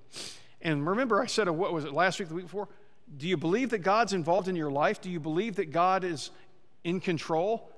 And 0.61 0.87
remember, 0.87 1.21
I 1.21 1.25
said, 1.25 1.49
what 1.49 1.73
was 1.73 1.85
it 1.85 1.93
last 1.93 2.19
week, 2.19 2.29
the 2.29 2.35
week 2.35 2.45
before? 2.45 2.69
Do 3.17 3.27
you 3.27 3.37
believe 3.37 3.69
that 3.69 3.79
God's 3.79 4.13
involved 4.13 4.47
in 4.47 4.55
your 4.55 4.71
life? 4.71 5.01
Do 5.01 5.09
you 5.09 5.19
believe 5.19 5.57
that 5.57 5.71
God 5.71 6.03
is 6.03 6.31
in 6.83 6.99
control? 6.99 7.71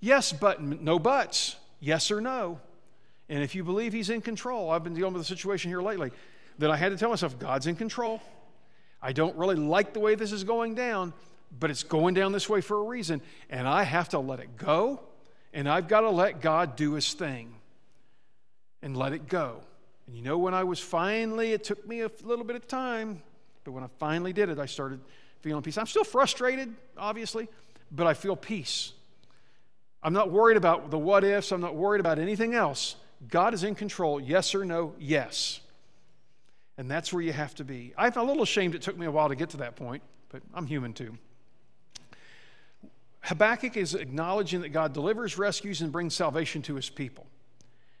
Yes, 0.00 0.32
but 0.32 0.62
no 0.62 0.98
buts. 0.98 1.56
Yes 1.80 2.10
or 2.10 2.20
no. 2.20 2.60
And 3.28 3.42
if 3.42 3.54
you 3.54 3.64
believe 3.64 3.92
He's 3.92 4.10
in 4.10 4.20
control, 4.20 4.70
I've 4.70 4.84
been 4.84 4.94
dealing 4.94 5.12
with 5.12 5.22
a 5.22 5.26
situation 5.26 5.70
here 5.70 5.82
lately 5.82 6.10
that 6.58 6.70
I 6.70 6.76
had 6.76 6.92
to 6.92 6.98
tell 6.98 7.10
myself, 7.10 7.38
God's 7.38 7.66
in 7.66 7.76
control. 7.76 8.20
I 9.02 9.12
don't 9.12 9.36
really 9.36 9.56
like 9.56 9.92
the 9.92 10.00
way 10.00 10.14
this 10.14 10.32
is 10.32 10.44
going 10.44 10.74
down, 10.74 11.12
but 11.58 11.70
it's 11.70 11.82
going 11.82 12.14
down 12.14 12.32
this 12.32 12.48
way 12.48 12.60
for 12.60 12.78
a 12.78 12.82
reason. 12.82 13.20
And 13.50 13.68
I 13.68 13.82
have 13.82 14.08
to 14.10 14.18
let 14.18 14.40
it 14.40 14.56
go, 14.56 15.00
and 15.52 15.68
I've 15.68 15.88
got 15.88 16.00
to 16.00 16.10
let 16.10 16.40
God 16.40 16.76
do 16.76 16.94
His 16.94 17.12
thing 17.12 17.54
and 18.82 18.96
let 18.96 19.12
it 19.12 19.28
go. 19.28 19.60
And 20.06 20.16
you 20.16 20.22
know, 20.22 20.38
when 20.38 20.54
I 20.54 20.64
was 20.64 20.78
finally, 20.78 21.52
it 21.52 21.64
took 21.64 21.86
me 21.86 22.02
a 22.02 22.10
little 22.22 22.44
bit 22.44 22.56
of 22.56 22.66
time, 22.68 23.22
but 23.64 23.72
when 23.72 23.82
I 23.82 23.88
finally 23.98 24.32
did 24.32 24.48
it, 24.48 24.58
I 24.58 24.66
started 24.66 25.00
feeling 25.40 25.62
peace. 25.62 25.78
I'm 25.78 25.86
still 25.86 26.04
frustrated, 26.04 26.74
obviously, 26.96 27.48
but 27.90 28.06
I 28.06 28.14
feel 28.14 28.36
peace. 28.36 28.92
I'm 30.02 30.12
not 30.12 30.30
worried 30.30 30.56
about 30.56 30.90
the 30.90 30.98
what 30.98 31.24
ifs, 31.24 31.52
I'm 31.52 31.60
not 31.60 31.74
worried 31.74 32.00
about 32.00 32.18
anything 32.18 32.54
else. 32.54 32.96
God 33.28 33.54
is 33.54 33.64
in 33.64 33.74
control. 33.74 34.20
Yes 34.20 34.54
or 34.54 34.64
no? 34.64 34.94
Yes. 34.98 35.60
And 36.78 36.90
that's 36.90 37.12
where 37.12 37.22
you 37.22 37.32
have 37.32 37.54
to 37.56 37.64
be. 37.64 37.94
I'm 37.96 38.12
a 38.14 38.22
little 38.22 38.42
ashamed 38.42 38.74
it 38.74 38.82
took 38.82 38.98
me 38.98 39.06
a 39.06 39.10
while 39.10 39.28
to 39.28 39.36
get 39.36 39.50
to 39.50 39.56
that 39.58 39.76
point, 39.76 40.02
but 40.28 40.42
I'm 40.54 40.66
human 40.66 40.92
too. 40.92 41.16
Habakkuk 43.22 43.76
is 43.76 43.94
acknowledging 43.94 44.60
that 44.60 44.68
God 44.68 44.92
delivers, 44.92 45.36
rescues, 45.36 45.80
and 45.80 45.90
brings 45.90 46.14
salvation 46.14 46.62
to 46.62 46.76
his 46.76 46.88
people. 46.88 47.26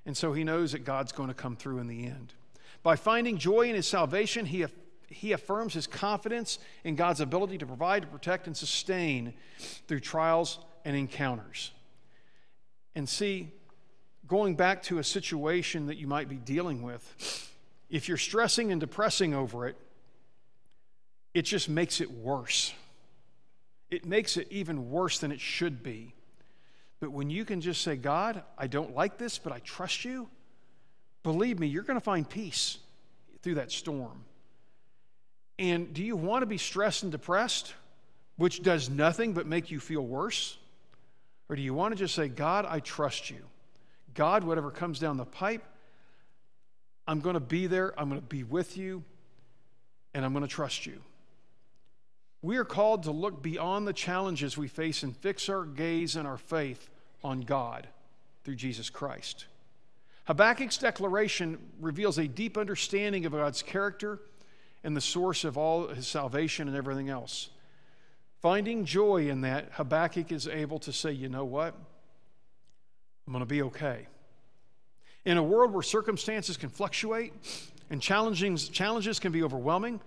And 0.04 0.16
so 0.16 0.32
he 0.32 0.44
knows 0.44 0.72
that 0.72 0.84
God's 0.84 1.10
going 1.10 1.28
to 1.28 1.34
come 1.34 1.56
through 1.56 1.78
in 1.78 1.88
the 1.88 2.04
end. 2.04 2.32
By 2.84 2.94
finding 2.94 3.36
joy 3.36 3.62
in 3.62 3.74
his 3.74 3.88
salvation, 3.88 4.46
he, 4.46 4.64
he 5.08 5.32
affirms 5.32 5.74
his 5.74 5.88
confidence 5.88 6.60
in 6.84 6.94
God's 6.94 7.20
ability 7.20 7.58
to 7.58 7.66
provide, 7.66 8.02
to 8.02 8.08
protect, 8.08 8.46
and 8.46 8.56
sustain 8.56 9.34
through 9.88 10.00
trials 10.00 10.60
and 10.84 10.94
encounters. 10.94 11.72
And 12.94 13.08
see, 13.08 13.52
going 14.26 14.56
back 14.56 14.82
to 14.84 14.98
a 14.98 15.04
situation 15.04 15.86
that 15.86 15.96
you 15.96 16.06
might 16.06 16.28
be 16.28 16.36
dealing 16.36 16.82
with, 16.82 17.52
if 17.90 18.08
you're 18.08 18.16
stressing 18.16 18.72
and 18.72 18.80
depressing 18.80 19.34
over 19.34 19.66
it, 19.66 19.76
it 21.34 21.42
just 21.42 21.68
makes 21.68 22.00
it 22.00 22.10
worse. 22.10 22.72
It 23.90 24.04
makes 24.04 24.36
it 24.36 24.48
even 24.50 24.90
worse 24.90 25.18
than 25.18 25.30
it 25.30 25.40
should 25.40 25.82
be. 25.82 26.14
But 26.98 27.12
when 27.12 27.30
you 27.30 27.44
can 27.44 27.60
just 27.60 27.82
say, 27.82 27.96
God, 27.96 28.42
I 28.56 28.66
don't 28.66 28.94
like 28.94 29.18
this, 29.18 29.38
but 29.38 29.52
I 29.52 29.58
trust 29.60 30.04
you, 30.04 30.28
believe 31.22 31.58
me, 31.58 31.66
you're 31.66 31.82
going 31.82 31.98
to 31.98 32.04
find 32.04 32.28
peace 32.28 32.78
through 33.42 33.56
that 33.56 33.70
storm. 33.70 34.24
And 35.58 35.92
do 35.92 36.02
you 36.02 36.16
want 36.16 36.42
to 36.42 36.46
be 36.46 36.58
stressed 36.58 37.02
and 37.02 37.12
depressed, 37.12 37.74
which 38.36 38.62
does 38.62 38.90
nothing 38.90 39.32
but 39.32 39.46
make 39.46 39.70
you 39.70 39.78
feel 39.78 40.02
worse? 40.02 40.58
Or 41.48 41.56
do 41.56 41.62
you 41.62 41.74
want 41.74 41.92
to 41.92 41.98
just 41.98 42.14
say, 42.14 42.28
God, 42.28 42.66
I 42.68 42.80
trust 42.80 43.30
you? 43.30 43.44
God, 44.16 44.42
whatever 44.42 44.72
comes 44.72 44.98
down 44.98 45.16
the 45.16 45.24
pipe, 45.24 45.62
I'm 47.06 47.20
going 47.20 47.34
to 47.34 47.40
be 47.40 47.68
there, 47.68 47.94
I'm 47.98 48.08
going 48.08 48.20
to 48.20 48.26
be 48.26 48.42
with 48.42 48.76
you, 48.76 49.04
and 50.12 50.24
I'm 50.24 50.32
going 50.32 50.42
to 50.44 50.50
trust 50.50 50.86
you. 50.86 51.00
We 52.42 52.56
are 52.56 52.64
called 52.64 53.04
to 53.04 53.12
look 53.12 53.42
beyond 53.42 53.86
the 53.86 53.92
challenges 53.92 54.56
we 54.56 54.68
face 54.68 55.02
and 55.02 55.16
fix 55.16 55.48
our 55.48 55.64
gaze 55.64 56.16
and 56.16 56.26
our 56.26 56.38
faith 56.38 56.90
on 57.22 57.42
God 57.42 57.86
through 58.42 58.56
Jesus 58.56 58.90
Christ. 58.90 59.46
Habakkuk's 60.24 60.78
declaration 60.78 61.58
reveals 61.80 62.18
a 62.18 62.26
deep 62.26 62.58
understanding 62.58 63.26
of 63.26 63.32
God's 63.32 63.62
character 63.62 64.20
and 64.82 64.96
the 64.96 65.00
source 65.00 65.44
of 65.44 65.56
all 65.56 65.88
his 65.88 66.06
salvation 66.06 66.68
and 66.68 66.76
everything 66.76 67.08
else. 67.08 67.50
Finding 68.40 68.84
joy 68.84 69.28
in 69.28 69.42
that, 69.42 69.70
Habakkuk 69.72 70.32
is 70.32 70.48
able 70.48 70.78
to 70.80 70.92
say, 70.92 71.12
you 71.12 71.28
know 71.28 71.44
what? 71.44 71.74
I'm 73.26 73.32
going 73.32 73.40
to 73.40 73.46
be 73.46 73.62
okay. 73.62 74.06
In 75.24 75.36
a 75.36 75.42
world 75.42 75.72
where 75.72 75.82
circumstances 75.82 76.56
can 76.56 76.68
fluctuate 76.68 77.32
and 77.90 78.00
challenges 78.00 79.18
can 79.18 79.32
be 79.32 79.42
overwhelming, 79.42 80.00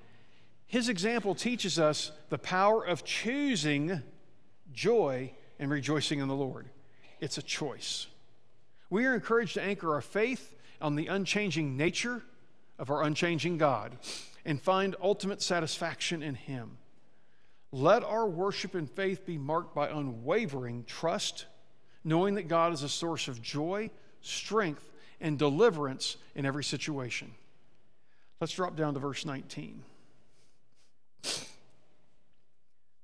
his 0.65 0.87
example 0.87 1.35
teaches 1.35 1.79
us 1.79 2.11
the 2.29 2.37
power 2.37 2.85
of 2.85 3.03
choosing 3.03 4.01
joy 4.71 5.33
and 5.59 5.69
rejoicing 5.69 6.19
in 6.19 6.27
the 6.27 6.35
Lord. 6.35 6.69
It's 7.19 7.37
a 7.37 7.41
choice. 7.41 8.07
We 8.89 9.05
are 9.05 9.13
encouraged 9.13 9.55
to 9.55 9.61
anchor 9.61 9.93
our 9.93 10.01
faith 10.01 10.55
on 10.79 10.95
the 10.95 11.07
unchanging 11.07 11.75
nature 11.75 12.23
of 12.77 12.89
our 12.89 13.03
unchanging 13.03 13.57
God 13.57 13.97
and 14.45 14.61
find 14.61 14.95
ultimate 15.01 15.41
satisfaction 15.41 16.23
in 16.23 16.35
Him. 16.35 16.77
Let 17.71 18.03
our 18.03 18.27
worship 18.27 18.73
and 18.73 18.89
faith 18.89 19.25
be 19.25 19.37
marked 19.37 19.75
by 19.75 19.89
unwavering 19.89 20.85
trust, 20.85 21.45
knowing 22.03 22.35
that 22.35 22.47
God 22.47 22.73
is 22.73 22.83
a 22.83 22.89
source 22.89 23.27
of 23.27 23.41
joy, 23.41 23.89
strength, 24.21 24.89
and 25.21 25.37
deliverance 25.37 26.17
in 26.35 26.45
every 26.45 26.63
situation. 26.63 27.31
Let's 28.39 28.53
drop 28.53 28.75
down 28.75 28.93
to 28.93 28.99
verse 28.99 29.25
19. 29.25 29.83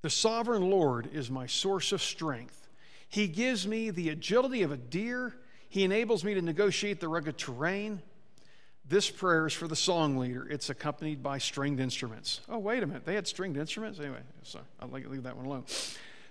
The 0.01 0.09
sovereign 0.09 0.69
Lord 0.69 1.09
is 1.13 1.31
my 1.31 1.47
source 1.47 1.91
of 1.91 2.01
strength. 2.01 2.67
He 3.09 3.27
gives 3.27 3.67
me 3.67 3.89
the 3.89 4.09
agility 4.09 4.61
of 4.61 4.71
a 4.71 4.77
deer. 4.77 5.35
He 5.67 5.83
enables 5.83 6.23
me 6.23 6.35
to 6.35 6.41
negotiate 6.41 6.99
the 6.99 7.07
rugged 7.07 7.37
terrain. 7.37 8.01
This 8.87 9.09
prayer 9.09 9.47
is 9.47 9.53
for 9.53 9.67
the 9.67 9.75
song 9.75 10.17
leader. 10.17 10.47
It's 10.47 10.69
accompanied 10.69 11.23
by 11.23 11.39
stringed 11.39 11.79
instruments. 11.79 12.41
Oh, 12.47 12.59
wait 12.59 12.83
a 12.83 12.85
minute. 12.85 13.03
They 13.03 13.15
had 13.15 13.27
stringed 13.27 13.57
instruments? 13.57 13.99
Anyway, 13.99 14.19
so 14.43 14.59
I'll 14.79 14.89
leave 14.89 15.23
that 15.23 15.35
one 15.35 15.47
alone. 15.47 15.63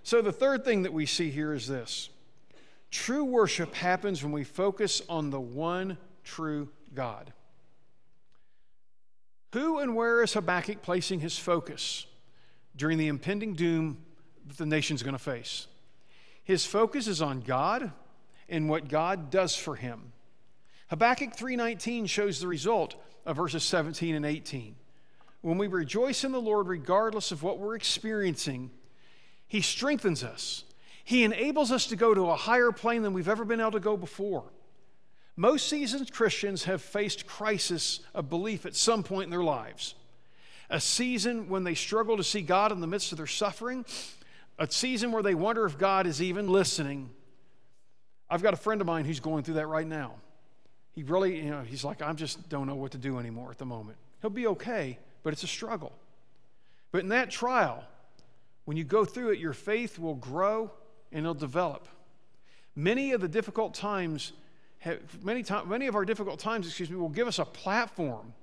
So, 0.04 0.22
the 0.22 0.32
third 0.32 0.64
thing 0.64 0.82
that 0.82 0.92
we 0.92 1.04
see 1.04 1.30
here 1.30 1.52
is 1.52 1.66
this 1.66 2.10
True 2.94 3.24
worship 3.24 3.74
happens 3.74 4.22
when 4.22 4.30
we 4.30 4.44
focus 4.44 5.02
on 5.08 5.30
the 5.30 5.40
one 5.40 5.98
true 6.22 6.68
God. 6.94 7.32
Who 9.52 9.80
and 9.80 9.96
where 9.96 10.22
is 10.22 10.34
Habakkuk 10.34 10.80
placing 10.80 11.18
his 11.18 11.36
focus 11.36 12.06
during 12.76 12.96
the 12.96 13.08
impending 13.08 13.54
doom 13.54 13.98
that 14.46 14.58
the 14.58 14.64
nation's 14.64 15.02
going 15.02 15.16
to 15.16 15.18
face? 15.18 15.66
His 16.44 16.64
focus 16.64 17.08
is 17.08 17.20
on 17.20 17.40
God 17.40 17.90
and 18.48 18.68
what 18.68 18.86
God 18.86 19.28
does 19.28 19.56
for 19.56 19.74
him. 19.74 20.12
Habakkuk 20.88 21.34
3:19 21.34 22.06
shows 22.06 22.38
the 22.38 22.46
result 22.46 22.94
of 23.26 23.36
verses 23.36 23.64
17 23.64 24.14
and 24.14 24.24
18. 24.24 24.76
When 25.40 25.58
we 25.58 25.66
rejoice 25.66 26.22
in 26.22 26.30
the 26.30 26.40
Lord 26.40 26.68
regardless 26.68 27.32
of 27.32 27.42
what 27.42 27.58
we're 27.58 27.74
experiencing, 27.74 28.70
he 29.48 29.62
strengthens 29.62 30.22
us 30.22 30.63
he 31.04 31.22
enables 31.22 31.70
us 31.70 31.86
to 31.86 31.96
go 31.96 32.14
to 32.14 32.30
a 32.30 32.36
higher 32.36 32.72
plane 32.72 33.02
than 33.02 33.12
we've 33.12 33.28
ever 33.28 33.44
been 33.44 33.60
able 33.60 33.72
to 33.72 33.80
go 33.80 33.96
before. 33.96 34.44
Most 35.36 35.68
seasoned 35.68 36.10
Christians 36.12 36.64
have 36.64 36.80
faced 36.80 37.26
crisis 37.26 38.00
of 38.14 38.30
belief 38.30 38.64
at 38.64 38.74
some 38.74 39.02
point 39.02 39.24
in 39.24 39.30
their 39.30 39.42
lives. 39.42 39.94
A 40.70 40.80
season 40.80 41.48
when 41.48 41.64
they 41.64 41.74
struggle 41.74 42.16
to 42.16 42.24
see 42.24 42.40
God 42.40 42.72
in 42.72 42.80
the 42.80 42.86
midst 42.86 43.12
of 43.12 43.18
their 43.18 43.26
suffering, 43.26 43.84
a 44.58 44.70
season 44.70 45.12
where 45.12 45.22
they 45.22 45.34
wonder 45.34 45.66
if 45.66 45.76
God 45.76 46.06
is 46.06 46.22
even 46.22 46.48
listening. 46.48 47.10
I've 48.30 48.42
got 48.42 48.54
a 48.54 48.56
friend 48.56 48.80
of 48.80 48.86
mine 48.86 49.04
who's 49.04 49.20
going 49.20 49.42
through 49.42 49.54
that 49.54 49.66
right 49.66 49.86
now. 49.86 50.14
He 50.92 51.02
really, 51.02 51.36
you 51.36 51.50
know, 51.50 51.62
he's 51.62 51.84
like, 51.84 52.00
I 52.00 52.12
just 52.12 52.48
don't 52.48 52.66
know 52.66 52.76
what 52.76 52.92
to 52.92 52.98
do 52.98 53.18
anymore 53.18 53.50
at 53.50 53.58
the 53.58 53.66
moment. 53.66 53.98
He'll 54.22 54.30
be 54.30 54.46
okay, 54.46 54.98
but 55.22 55.32
it's 55.32 55.42
a 55.42 55.48
struggle. 55.48 55.92
But 56.92 57.02
in 57.02 57.08
that 57.08 57.30
trial, 57.30 57.84
when 58.64 58.76
you 58.76 58.84
go 58.84 59.04
through 59.04 59.32
it, 59.32 59.40
your 59.40 59.52
faith 59.52 59.98
will 59.98 60.14
grow 60.14 60.70
and 61.14 61.20
it'll 61.20 61.32
develop. 61.32 61.88
Many 62.76 63.12
of 63.12 63.20
the 63.20 63.28
difficult 63.28 63.72
times, 63.72 64.32
many, 65.22 65.42
time, 65.42 65.68
many 65.68 65.86
of 65.86 65.94
our 65.94 66.04
difficult 66.04 66.40
times, 66.40 66.66
excuse 66.66 66.90
me, 66.90 66.96
will 66.96 67.08
give 67.08 67.28
us 67.28 67.38
a 67.38 67.44
platform 67.44 68.34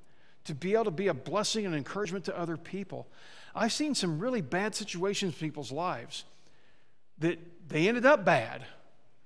to 0.45 0.55
be 0.55 0.74
able 0.74 0.86
to 0.86 0.91
be 0.91 1.09
a 1.09 1.13
blessing 1.13 1.65
and 1.65 1.76
encouragement 1.76 2.26
to 2.26 2.39
other 2.39 2.57
people. 2.57 3.07
I've 3.53 3.74
seen 3.74 3.93
some 3.93 4.17
really 4.17 4.41
bad 4.41 4.74
situations 4.74 5.34
in 5.34 5.39
people's 5.39 5.72
lives 5.72 6.24
that 7.19 7.38
they 7.67 7.88
ended 7.88 8.05
up 8.05 8.26
bad, 8.26 8.63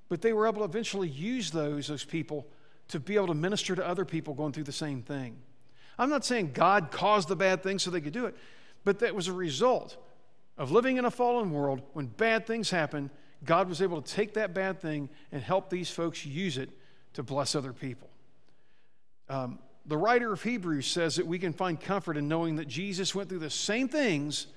but 0.09 0.21
they 0.21 0.33
were 0.33 0.47
able 0.47 0.59
to 0.59 0.65
eventually 0.65 1.07
use 1.07 1.51
those, 1.51 1.87
those 1.87 2.03
people 2.03 2.47
to 2.89 2.99
be 2.99 3.15
able 3.15 3.27
to 3.27 3.33
minister 3.33 3.75
to 3.75 3.87
other 3.87 4.05
people 4.05 4.33
going 4.33 4.51
through 4.51 4.63
the 4.63 4.71
same 4.71 5.01
thing. 5.01 5.37
I'm 5.97 6.09
not 6.09 6.25
saying 6.25 6.51
God 6.53 6.91
caused 6.91 7.29
the 7.29 7.35
bad 7.35 7.63
thing 7.63 7.79
so 7.79 7.91
they 7.91 8.01
could 8.01 8.11
do 8.11 8.25
it, 8.25 8.35
but 8.83 8.99
that 8.99 9.15
was 9.15 9.27
a 9.27 9.33
result 9.33 9.97
of 10.57 10.71
living 10.71 10.97
in 10.97 11.05
a 11.05 11.11
fallen 11.11 11.51
world. 11.51 11.81
When 11.93 12.07
bad 12.07 12.45
things 12.45 12.69
happen, 12.69 13.09
God 13.43 13.67
was 13.67 13.81
able 13.81 14.01
to 14.01 14.13
take 14.13 14.33
that 14.35 14.53
bad 14.53 14.81
thing 14.81 15.09
and 15.31 15.41
help 15.41 15.69
these 15.69 15.89
folks 15.89 16.25
use 16.25 16.57
it 16.57 16.69
to 17.13 17.23
bless 17.23 17.55
other 17.55 17.73
people. 17.73 18.09
Um, 19.29 19.59
the 19.85 19.97
writer 19.97 20.33
of 20.33 20.41
Hebrews 20.41 20.87
says 20.87 21.15
that 21.15 21.27
we 21.27 21.39
can 21.39 21.53
find 21.53 21.79
comfort 21.79 22.17
in 22.17 22.27
knowing 22.27 22.55
that 22.55 22.67
Jesus 22.67 23.13
went 23.13 23.29
through 23.29 23.39
the 23.39 23.49
same 23.49 23.87
things 23.87 24.47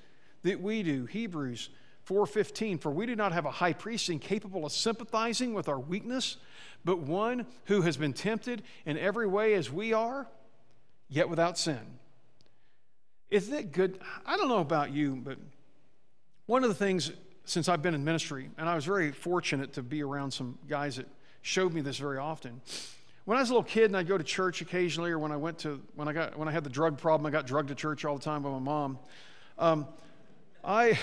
that 0.43 0.59
we 0.59 0.83
do. 0.83 1.05
Hebrews 1.05 1.69
4:15 2.05 2.79
For 2.79 2.91
we 2.91 3.05
do 3.05 3.15
not 3.15 3.31
have 3.31 3.45
a 3.45 3.51
high 3.51 3.73
priest 3.73 4.09
incapable 4.09 4.65
of 4.65 4.71
sympathizing 4.71 5.53
with 5.53 5.67
our 5.69 5.79
weakness, 5.79 6.37
but 6.83 6.99
one 6.99 7.45
who 7.65 7.81
has 7.81 7.97
been 7.97 8.13
tempted 8.13 8.63
in 8.85 8.97
every 8.97 9.27
way 9.27 9.53
as 9.53 9.71
we 9.71 9.93
are, 9.93 10.27
yet 11.07 11.29
without 11.29 11.57
sin. 11.57 11.99
Isn't 13.29 13.53
it 13.53 13.71
good? 13.71 13.99
I 14.25 14.37
don't 14.37 14.49
know 14.49 14.59
about 14.59 14.91
you, 14.91 15.15
but 15.15 15.37
one 16.47 16.63
of 16.63 16.69
the 16.69 16.75
things 16.75 17.11
since 17.49 17.67
I've 17.67 17.81
been 17.81 17.95
in 17.95 18.03
ministry, 18.03 18.47
and 18.59 18.69
I 18.69 18.75
was 18.75 18.85
very 18.85 19.11
fortunate 19.11 19.73
to 19.73 19.81
be 19.81 20.03
around 20.03 20.29
some 20.29 20.59
guys 20.67 20.97
that 20.97 21.07
showed 21.41 21.73
me 21.73 21.81
this 21.81 21.97
very 21.97 22.19
often. 22.19 22.61
When 23.25 23.37
I 23.37 23.41
was 23.41 23.49
a 23.49 23.53
little 23.53 23.63
kid 23.63 23.85
and 23.85 23.97
I'd 23.97 24.07
go 24.07 24.19
to 24.19 24.23
church 24.23 24.61
occasionally, 24.61 25.09
or 25.09 25.17
when 25.17 25.31
I 25.31 25.35
went 25.35 25.57
to 25.59 25.81
when 25.95 26.07
I 26.07 26.13
got 26.13 26.37
when 26.37 26.47
I 26.47 26.51
had 26.51 26.63
the 26.63 26.69
drug 26.69 26.99
problem, 26.99 27.25
I 27.25 27.31
got 27.31 27.47
drugged 27.47 27.69
to 27.69 27.75
church 27.75 28.05
all 28.05 28.15
the 28.15 28.23
time 28.23 28.43
by 28.43 28.51
my 28.51 28.59
mom. 28.59 28.99
Um, 29.57 29.87
I 30.63 30.99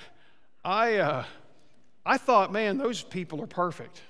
I 0.64 0.98
uh, 0.98 1.24
I 2.06 2.18
thought, 2.18 2.52
man, 2.52 2.78
those 2.78 3.02
people 3.02 3.42
are 3.42 3.48
perfect. 3.48 4.00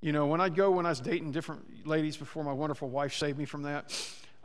You 0.00 0.12
know, 0.12 0.26
when 0.26 0.40
I'd 0.40 0.54
go 0.54 0.70
when 0.70 0.86
I 0.86 0.88
was 0.88 1.00
dating 1.00 1.32
different 1.32 1.86
ladies 1.86 2.16
before 2.16 2.44
my 2.44 2.52
wonderful 2.54 2.88
wife 2.88 3.12
saved 3.12 3.36
me 3.36 3.44
from 3.44 3.64
that. 3.64 3.92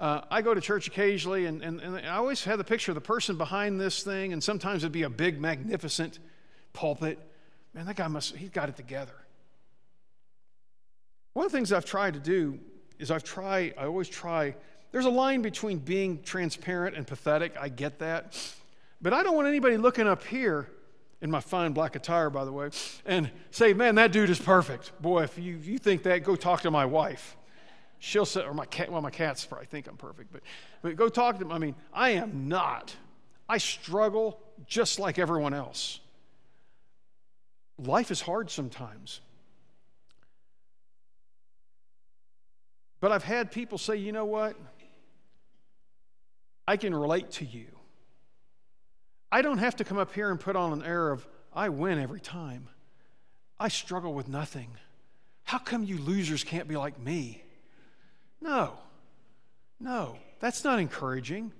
Uh, 0.01 0.21
I 0.31 0.41
go 0.41 0.55
to 0.55 0.59
church 0.59 0.87
occasionally, 0.87 1.45
and, 1.45 1.61
and, 1.61 1.79
and 1.79 1.95
I 1.95 2.15
always 2.15 2.43
had 2.43 2.57
the 2.57 2.63
picture 2.63 2.89
of 2.89 2.95
the 2.95 3.01
person 3.01 3.37
behind 3.37 3.79
this 3.79 4.01
thing, 4.01 4.33
and 4.33 4.43
sometimes 4.43 4.83
it'd 4.83 4.91
be 4.91 5.03
a 5.03 5.11
big, 5.11 5.39
magnificent 5.39 6.17
pulpit. 6.73 7.19
Man, 7.75 7.85
that 7.85 7.97
guy 7.97 8.07
must, 8.07 8.35
he's 8.35 8.49
got 8.49 8.67
it 8.67 8.75
together. 8.75 9.13
One 11.33 11.45
of 11.45 11.51
the 11.51 11.57
things 11.59 11.71
I've 11.71 11.85
tried 11.85 12.15
to 12.15 12.19
do 12.19 12.57
is 12.97 13.11
I've 13.11 13.23
tried, 13.23 13.75
I 13.77 13.85
always 13.85 14.09
try, 14.09 14.55
there's 14.91 15.05
a 15.05 15.11
line 15.11 15.43
between 15.43 15.77
being 15.77 16.23
transparent 16.23 16.95
and 16.95 17.05
pathetic. 17.05 17.55
I 17.55 17.69
get 17.69 17.99
that. 17.99 18.35
But 19.03 19.13
I 19.13 19.21
don't 19.21 19.35
want 19.35 19.47
anybody 19.47 19.77
looking 19.77 20.07
up 20.07 20.23
here 20.23 20.67
in 21.21 21.29
my 21.29 21.41
fine 21.41 21.73
black 21.73 21.95
attire, 21.95 22.31
by 22.31 22.43
the 22.43 22.51
way, 22.51 22.71
and 23.05 23.29
say, 23.51 23.73
man, 23.73 23.93
that 23.95 24.11
dude 24.11 24.31
is 24.31 24.39
perfect. 24.39 24.99
Boy, 24.99 25.21
if 25.21 25.37
you, 25.37 25.57
you 25.57 25.77
think 25.77 26.01
that, 26.03 26.23
go 26.23 26.35
talk 26.35 26.61
to 26.61 26.71
my 26.71 26.85
wife 26.85 27.37
she'll 28.01 28.25
say, 28.25 28.41
or 28.43 28.53
my 28.53 28.65
cat, 28.65 28.91
well, 28.91 29.01
my 29.01 29.11
cats 29.11 29.45
probably 29.45 29.67
think 29.67 29.87
I'm 29.87 29.95
perfect, 29.95 30.33
but, 30.33 30.41
but 30.81 30.95
go 30.95 31.07
talk 31.07 31.35
to 31.37 31.39
them. 31.39 31.51
I 31.51 31.59
mean, 31.59 31.75
I 31.93 32.09
am 32.11 32.49
not. 32.49 32.93
I 33.47 33.59
struggle 33.59 34.39
just 34.65 34.99
like 34.99 35.19
everyone 35.19 35.53
else. 35.53 35.99
Life 37.77 38.09
is 38.09 38.19
hard 38.19 38.49
sometimes. 38.49 39.21
But 42.99 43.11
I've 43.11 43.23
had 43.23 43.51
people 43.51 43.77
say, 43.77 43.97
you 43.97 44.11
know 44.11 44.25
what? 44.25 44.55
I 46.67 46.77
can 46.77 46.95
relate 46.95 47.31
to 47.33 47.45
you. 47.45 47.67
I 49.31 49.43
don't 49.43 49.59
have 49.59 49.75
to 49.75 49.83
come 49.83 49.99
up 49.99 50.11
here 50.13 50.31
and 50.31 50.39
put 50.39 50.55
on 50.55 50.73
an 50.73 50.83
air 50.83 51.11
of, 51.11 51.27
I 51.53 51.69
win 51.69 51.99
every 51.99 52.19
time. 52.19 52.67
I 53.59 53.67
struggle 53.67 54.15
with 54.15 54.27
nothing. 54.27 54.69
How 55.43 55.59
come 55.59 55.83
you 55.83 55.99
losers 55.99 56.43
can't 56.43 56.67
be 56.67 56.77
like 56.77 56.99
me? 56.99 57.43
No, 58.41 58.73
no, 59.79 60.17
that's 60.39 60.63
not 60.63 60.79
encouraging. 60.79 61.51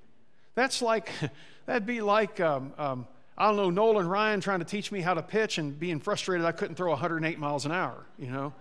That's 0.55 0.81
like, 0.81 1.11
that'd 1.65 1.85
be 1.85 2.01
like, 2.01 2.39
um, 2.39 2.73
um, 2.77 3.07
I 3.37 3.47
don't 3.47 3.55
know, 3.55 3.69
Nolan 3.69 4.07
Ryan 4.07 4.41
trying 4.41 4.59
to 4.59 4.65
teach 4.65 4.91
me 4.91 5.01
how 5.01 5.13
to 5.13 5.21
pitch 5.21 5.57
and 5.57 5.79
being 5.79 5.99
frustrated 5.99 6.45
I 6.45 6.51
couldn't 6.51 6.75
throw 6.75 6.89
108 6.89 7.39
miles 7.39 7.65
an 7.65 7.71
hour, 7.71 8.05
you 8.17 8.31
know? 8.31 8.53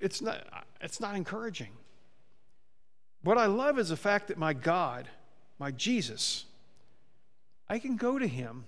It's 0.00 0.20
not, 0.20 0.44
it's 0.80 1.00
not 1.00 1.14
encouraging. 1.14 1.70
What 3.22 3.38
I 3.38 3.46
love 3.46 3.78
is 3.78 3.88
the 3.88 3.96
fact 3.96 4.28
that 4.28 4.38
my 4.38 4.52
God, 4.52 5.08
my 5.58 5.70
Jesus, 5.70 6.44
I 7.68 7.78
can 7.78 7.96
go 7.96 8.18
to 8.18 8.26
him 8.26 8.64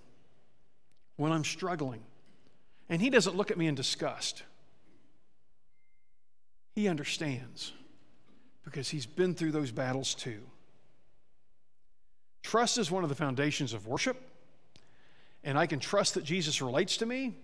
when 1.17 1.33
I'm 1.33 1.45
struggling. 1.45 2.03
And 2.89 3.03
he 3.03 3.11
doesn't 3.11 3.37
look 3.37 3.51
at 3.51 3.59
me 3.59 3.67
in 3.67 3.75
disgust. 3.75 4.45
He 6.75 6.89
understands 6.89 7.73
because 8.65 8.89
he's 8.89 9.07
been 9.07 9.35
through 9.35 9.53
those 9.53 9.71
battles 9.71 10.15
too. 10.15 10.41
Trust 12.43 12.79
is 12.79 12.91
one 12.91 13.03
of 13.03 13.09
the 13.09 13.15
foundations 13.15 13.73
of 13.73 13.87
worship, 13.87 14.21
and 15.43 15.59
I 15.59 15.67
can 15.67 15.79
trust 15.79 16.15
that 16.15 16.25
Jesus 16.25 16.61
relates 16.61 16.97
to 16.99 17.07
me, 17.07 17.35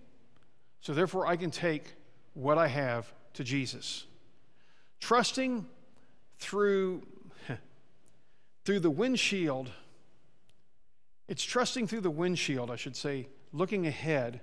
so 0.79 0.93
therefore 0.93 1.25
I 1.25 1.37
can 1.37 1.51
take 1.51 1.93
what 2.33 2.57
I 2.57 2.67
have 2.67 3.11
to 3.33 3.43
Jesus. 3.43 4.05
Trusting 4.99 5.65
through, 6.37 7.03
through 8.65 8.79
the 8.79 8.89
windshield, 8.89 9.71
it's 11.27 11.43
trusting 11.43 11.87
through 11.87 12.01
the 12.01 12.11
windshield, 12.11 12.69
I 12.69 12.75
should 12.75 12.95
say, 12.95 13.27
looking 13.53 13.87
ahead 13.87 14.41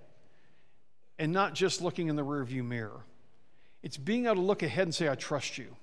and 1.18 1.32
not 1.32 1.55
just 1.55 1.82
looking 1.82 2.09
in 2.09 2.16
the 2.16 2.24
rearview 2.24 2.64
mirror. 2.64 3.05
It's 3.82 3.96
being 3.96 4.26
able 4.26 4.36
to 4.36 4.40
look 4.40 4.62
ahead 4.62 4.84
and 4.84 4.94
say, 4.94 5.08
I 5.08 5.14
trust 5.14 5.58
you, 5.58 5.76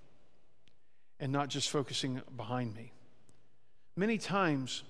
and 1.20 1.32
not 1.32 1.50
just 1.50 1.70
focusing 1.70 2.22
behind 2.36 2.76
me. 2.76 2.92
Many 3.96 4.18
times, 4.18 4.84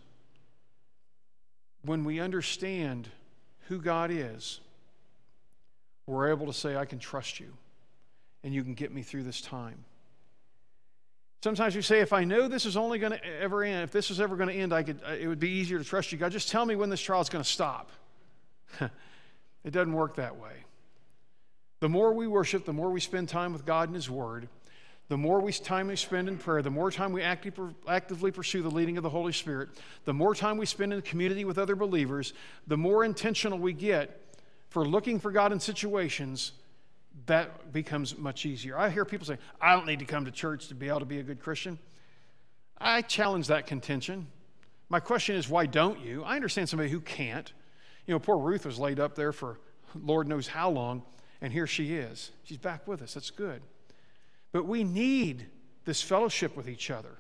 when 1.84 2.04
we 2.04 2.20
understand 2.20 3.10
who 3.68 3.80
God 3.80 4.10
is, 4.12 4.60
we're 6.08 6.30
able 6.30 6.48
to 6.48 6.54
say, 6.54 6.76
I 6.76 6.86
can 6.86 7.00
trust 7.00 7.40
you, 7.40 7.54
and 8.44 8.54
you 8.54 8.64
can 8.64 8.74
get 8.74 8.92
me 8.92 9.04
through 9.04 9.24
this 9.24 9.42
time. 9.42 9.86
Sometimes 11.44 11.76
we 11.76 11.84
say, 11.84 12.00
if 12.00 12.12
I 12.12 12.24
know 12.24 12.48
this 12.48 12.66
is 12.66 12.76
only 12.76 12.98
going 12.98 13.12
to 13.12 13.24
ever 13.40 13.64
end, 13.64 13.84
if 13.84 13.92
this 13.92 14.10
is 14.10 14.20
ever 14.20 14.36
going 14.36 14.50
to 14.50 14.56
end, 14.56 14.74
I 14.74 14.82
could, 14.82 15.00
uh, 15.08 15.12
it 15.12 15.28
would 15.28 15.40
be 15.40 15.52
easier 15.52 15.78
to 15.78 15.84
trust 15.84 16.12
you. 16.12 16.18
God, 16.18 16.32
just 16.32 16.50
tell 16.50 16.66
me 16.66 16.76
when 16.76 16.90
this 16.90 17.02
trial 17.02 17.22
is 17.22 17.30
going 17.30 17.44
to 17.44 17.50
stop. 17.50 17.92
it 18.80 19.70
doesn't 19.70 19.94
work 19.94 20.16
that 20.16 20.38
way. 20.38 20.65
The 21.80 21.90
more 21.90 22.14
we 22.14 22.28
worship, 22.28 22.66
the 22.66 22.74
more 22.74 22.90
we 22.90 23.00
spend 23.00 23.30
time 23.30 23.54
with 23.54 23.66
God 23.66 23.90
and 23.90 23.96
His 23.96 24.10
Word, 24.10 24.48
the 25.08 25.18
more 25.18 25.40
we 25.40 25.52
time 25.52 25.88
we 25.88 25.96
spend 25.96 26.28
in 26.28 26.38
prayer, 26.38 26.62
the 26.62 26.72
more 26.72 26.90
time 26.90 27.12
we 27.14 27.22
actively 27.22 28.32
pursue 28.32 28.64
the 28.64 28.72
leading 28.72 28.98
of 28.98 29.04
the 29.04 29.10
Holy 29.10 29.34
Spirit, 29.34 29.70
the 30.06 30.14
more 30.14 30.34
time 30.34 30.58
we 30.58 30.66
spend 30.66 30.94
in 30.94 31.02
community 31.02 31.46
with 31.46 31.60
other 31.60 31.76
believers, 31.76 32.34
the 32.66 32.78
more 32.78 33.04
intentional 33.06 33.60
we 33.60 33.74
get 33.74 34.22
for 34.70 34.84
looking 34.84 35.20
for 35.20 35.32
God 35.32 35.52
in 35.52 35.60
situations, 35.60 36.54
that 37.28 37.72
becomes 37.72 38.18
much 38.18 38.46
easier. 38.46 38.78
I 38.78 38.90
hear 38.90 39.06
people 39.06 39.28
say, 39.28 39.38
I 39.62 39.74
don't 39.74 39.86
need 39.86 40.00
to 40.00 40.06
come 40.06 40.26
to 40.26 40.32
church 40.32 40.70
to 40.70 40.76
be 40.76 40.88
able 40.88 41.02
to 41.02 41.06
be 41.06 41.20
a 41.20 41.24
good 41.24 41.40
Christian. 41.40 41.78
I 42.78 43.02
challenge 43.04 43.48
that 43.48 43.68
contention. 43.68 44.28
My 44.90 45.00
question 45.00 45.36
is, 45.36 45.48
why 45.48 45.66
don't 45.68 46.00
you? 46.00 46.24
I 46.24 46.36
understand 46.36 46.68
somebody 46.68 46.90
who 46.90 47.00
can't. 47.00 47.54
You 48.08 48.14
know, 48.14 48.20
poor 48.20 48.38
Ruth 48.38 48.66
was 48.66 48.80
laid 48.80 49.00
up 49.00 49.16
there 49.16 49.32
for 49.32 49.60
Lord 49.94 50.28
knows 50.28 50.48
how 50.48 50.72
long. 50.72 51.04
And 51.42 51.52
here 51.52 51.68
she 51.68 51.96
is. 51.96 52.32
She's 52.44 52.58
back 52.58 52.88
with 52.88 53.02
us. 53.02 53.14
That's 53.14 53.30
good. 53.30 53.62
But 54.52 54.66
we 54.66 54.84
need 54.84 55.46
this 55.84 56.02
fellowship 56.02 56.56
with 56.56 56.68
each 56.70 56.90
other, 56.90 57.18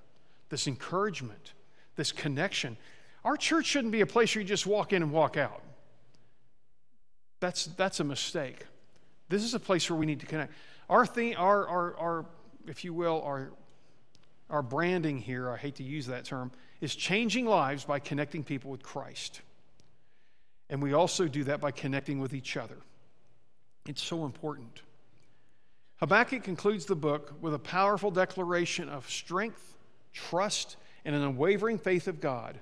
this 0.49 0.67
encouragement, 0.67 1.53
this 1.95 2.11
connection. 2.11 2.77
Our 3.23 3.37
church 3.37 3.65
shouldn't 3.65 3.91
be 3.91 4.01
a 4.01 4.05
place 4.05 4.35
where 4.35 4.41
you 4.41 4.47
just 4.47 4.65
walk 4.65 4.93
in 4.93 5.03
and 5.03 5.11
walk 5.11 5.37
out. 5.37 5.61
That's, 7.39 7.65
that's 7.65 7.99
a 7.99 8.03
mistake. 8.03 8.65
This 9.29 9.43
is 9.43 9.53
a 9.53 9.59
place 9.59 9.89
where 9.89 9.99
we 9.99 10.05
need 10.05 10.19
to 10.21 10.25
connect. 10.25 10.53
Our 10.89 11.05
thing, 11.05 11.35
our, 11.35 11.67
our, 11.67 11.97
our, 11.97 12.25
if 12.67 12.83
you 12.83 12.93
will, 12.93 13.21
our, 13.23 13.51
our 14.49 14.61
branding 14.61 15.17
here, 15.17 15.49
I 15.49 15.57
hate 15.57 15.75
to 15.75 15.83
use 15.83 16.07
that 16.07 16.25
term, 16.25 16.51
is 16.81 16.95
changing 16.95 17.45
lives 17.45 17.83
by 17.83 17.99
connecting 17.99 18.43
people 18.43 18.71
with 18.71 18.83
Christ. 18.83 19.41
And 20.69 20.81
we 20.81 20.93
also 20.93 21.27
do 21.27 21.43
that 21.45 21.61
by 21.61 21.71
connecting 21.71 22.19
with 22.19 22.33
each 22.33 22.57
other. 22.57 22.77
It's 23.87 24.01
so 24.03 24.25
important. 24.25 24.81
Habakkuk 25.97 26.43
concludes 26.43 26.85
the 26.85 26.95
book 26.95 27.33
with 27.39 27.53
a 27.53 27.59
powerful 27.59 28.11
declaration 28.11 28.89
of 28.89 29.09
strength, 29.09 29.77
trust, 30.11 30.77
and 31.05 31.15
an 31.15 31.21
unwavering 31.21 31.77
faith 31.77 32.07
of 32.07 32.19
God. 32.19 32.59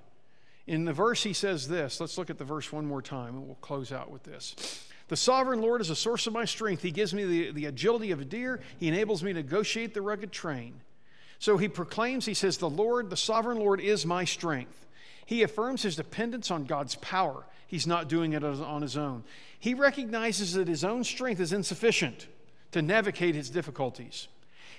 In 0.67 0.85
the 0.85 0.93
verse, 0.93 1.23
he 1.23 1.33
says 1.33 1.67
this. 1.67 1.99
Let's 1.99 2.17
look 2.17 2.29
at 2.29 2.37
the 2.37 2.43
verse 2.43 2.71
one 2.71 2.85
more 2.85 3.01
time, 3.01 3.35
and 3.35 3.45
we'll 3.45 3.55
close 3.55 3.91
out 3.91 4.11
with 4.11 4.23
this. 4.23 4.87
The 5.07 5.17
sovereign 5.17 5.61
Lord 5.61 5.81
is 5.81 5.89
a 5.89 5.95
source 5.95 6.27
of 6.27 6.33
my 6.33 6.45
strength. 6.45 6.81
He 6.81 6.91
gives 6.91 7.13
me 7.13 7.25
the, 7.25 7.51
the 7.51 7.65
agility 7.65 8.11
of 8.11 8.21
a 8.21 8.25
deer. 8.25 8.61
He 8.79 8.87
enables 8.87 9.23
me 9.23 9.33
to 9.33 9.39
negotiate 9.39 9.93
the 9.93 10.01
rugged 10.01 10.31
train. 10.31 10.81
So 11.39 11.57
he 11.57 11.67
proclaims, 11.67 12.25
he 12.25 12.33
says, 12.33 12.57
The 12.57 12.69
Lord, 12.69 13.09
the 13.09 13.17
sovereign 13.17 13.57
Lord, 13.57 13.81
is 13.81 14.05
my 14.05 14.23
strength. 14.23 14.85
He 15.25 15.43
affirms 15.43 15.83
his 15.83 15.95
dependence 15.95 16.51
on 16.51 16.65
God's 16.65 16.95
power. 16.95 17.45
He's 17.73 17.87
not 17.87 18.07
doing 18.07 18.33
it 18.33 18.43
on 18.43 18.83
his 18.83 18.95
own. 18.95 19.23
He 19.57 19.73
recognizes 19.73 20.53
that 20.53 20.67
his 20.67 20.83
own 20.83 21.03
strength 21.03 21.41
is 21.41 21.51
insufficient 21.51 22.27
to 22.69 22.83
navigate 22.83 23.33
his 23.33 23.49
difficulties. 23.49 24.27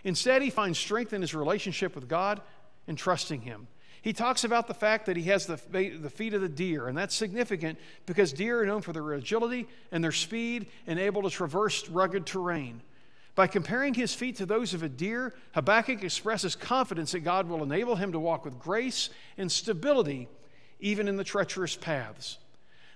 Instead, 0.05 0.43
he 0.43 0.49
finds 0.49 0.79
strength 0.79 1.13
in 1.13 1.21
his 1.21 1.35
relationship 1.35 1.97
with 1.97 2.09
God 2.09 2.41
and 2.87 2.97
trusting 2.97 3.41
him. 3.41 3.67
He 4.01 4.13
talks 4.13 4.45
about 4.45 4.69
the 4.69 4.75
fact 4.75 5.07
that 5.07 5.17
he 5.17 5.25
has 5.25 5.45
the, 5.45 5.57
the 5.73 6.09
feet 6.09 6.35
of 6.35 6.41
the 6.41 6.49
deer, 6.49 6.87
and 6.87 6.97
that's 6.97 7.17
significant 7.17 7.81
because 8.07 8.33
deer 8.33 8.63
are 8.63 8.67
known 8.67 8.81
for 8.81 8.93
their 8.93 9.15
agility 9.15 9.67
and 9.91 10.05
their 10.05 10.13
speed 10.13 10.69
and 10.87 11.01
able 11.01 11.23
to 11.23 11.31
traverse 11.31 11.89
rugged 11.89 12.27
terrain. 12.27 12.81
By 13.35 13.49
comparing 13.49 13.95
his 13.95 14.15
feet 14.15 14.37
to 14.37 14.47
those 14.47 14.73
of 14.73 14.85
a 14.85 14.89
deer, 14.89 15.35
Habakkuk 15.55 16.05
expresses 16.05 16.55
confidence 16.55 17.11
that 17.11 17.25
God 17.25 17.49
will 17.49 17.65
enable 17.65 17.97
him 17.97 18.13
to 18.13 18.21
walk 18.21 18.45
with 18.45 18.61
grace 18.61 19.11
and 19.37 19.51
stability 19.51 20.29
even 20.79 21.09
in 21.09 21.17
the 21.17 21.25
treacherous 21.25 21.75
paths. 21.75 22.39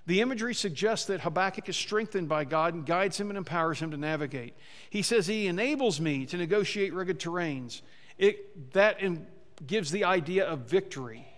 The 0.09 0.23
imagery 0.23 0.55
suggests 0.55 1.05
that 1.09 1.21
Habakkuk 1.21 1.69
is 1.69 1.77
strengthened 1.77 2.31
by 2.31 2.47
God 2.47 2.73
and 2.73 2.87
guides 2.87 3.21
him 3.21 3.29
and 3.29 3.37
empowers 3.37 3.79
him 3.79 3.91
to 3.91 3.99
navigate. 3.99 4.55
He 4.89 5.03
says, 5.03 5.27
He 5.27 5.49
enables 5.49 6.01
me 6.01 6.25
to 6.25 6.39
negotiate 6.39 6.95
rugged 6.95 7.21
terrains. 7.21 7.83
It, 8.17 8.73
that 8.73 9.03
in, 9.03 9.27
gives 9.67 9.91
the 9.91 10.05
idea 10.05 10.47
of 10.47 10.61
victory 10.61 11.29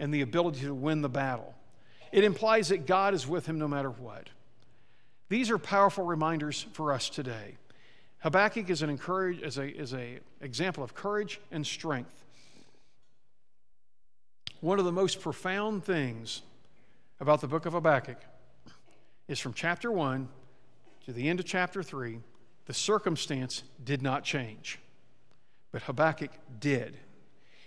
and 0.00 0.12
the 0.12 0.22
ability 0.22 0.62
to 0.62 0.74
win 0.74 1.02
the 1.02 1.08
battle. 1.08 1.54
It 2.10 2.24
implies 2.24 2.70
that 2.70 2.84
God 2.84 3.14
is 3.14 3.28
with 3.28 3.46
him 3.46 3.60
no 3.60 3.68
matter 3.68 3.90
what. 3.90 4.28
These 5.28 5.48
are 5.52 5.58
powerful 5.58 6.02
reminders 6.02 6.66
for 6.72 6.92
us 6.92 7.08
today. 7.08 7.54
Habakkuk 8.18 8.68
is 8.70 8.82
an 8.82 8.90
encourage, 8.90 9.40
is 9.40 9.56
a, 9.56 9.68
is 9.68 9.94
a 9.94 10.18
example 10.40 10.82
of 10.82 10.94
courage 10.94 11.40
and 11.52 11.64
strength. 11.64 12.24
One 14.60 14.80
of 14.80 14.84
the 14.84 14.90
most 14.90 15.20
profound 15.20 15.84
things 15.84 16.42
about 17.20 17.40
the 17.40 17.48
book 17.48 17.66
of 17.66 17.72
Habakkuk 17.72 18.18
is 19.28 19.38
from 19.38 19.54
chapter 19.54 19.90
1 19.90 20.28
to 21.06 21.12
the 21.12 21.28
end 21.28 21.40
of 21.40 21.46
chapter 21.46 21.82
3, 21.82 22.20
the 22.66 22.74
circumstance 22.74 23.62
did 23.82 24.02
not 24.02 24.24
change, 24.24 24.78
but 25.72 25.82
Habakkuk 25.82 26.30
did. 26.58 26.98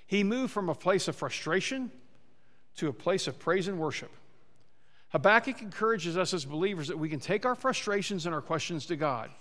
He 0.05 0.23
moved 0.23 0.51
from 0.51 0.69
a 0.69 0.75
place 0.75 1.07
of 1.07 1.15
frustration 1.15 1.91
to 2.75 2.87
a 2.87 2.93
place 2.93 3.27
of 3.27 3.39
praise 3.39 3.67
and 3.67 3.79
worship. 3.79 4.11
Habakkuk 5.09 5.61
encourages 5.61 6.17
us 6.17 6.33
as 6.33 6.45
believers 6.45 6.87
that 6.89 6.99
we 6.99 7.09
can 7.09 7.19
take 7.19 7.45
our 7.45 7.55
frustrations 7.55 8.25
and 8.25 8.35
our 8.35 8.41
questions 8.41 8.85
to 8.87 8.95
God. 8.95 9.31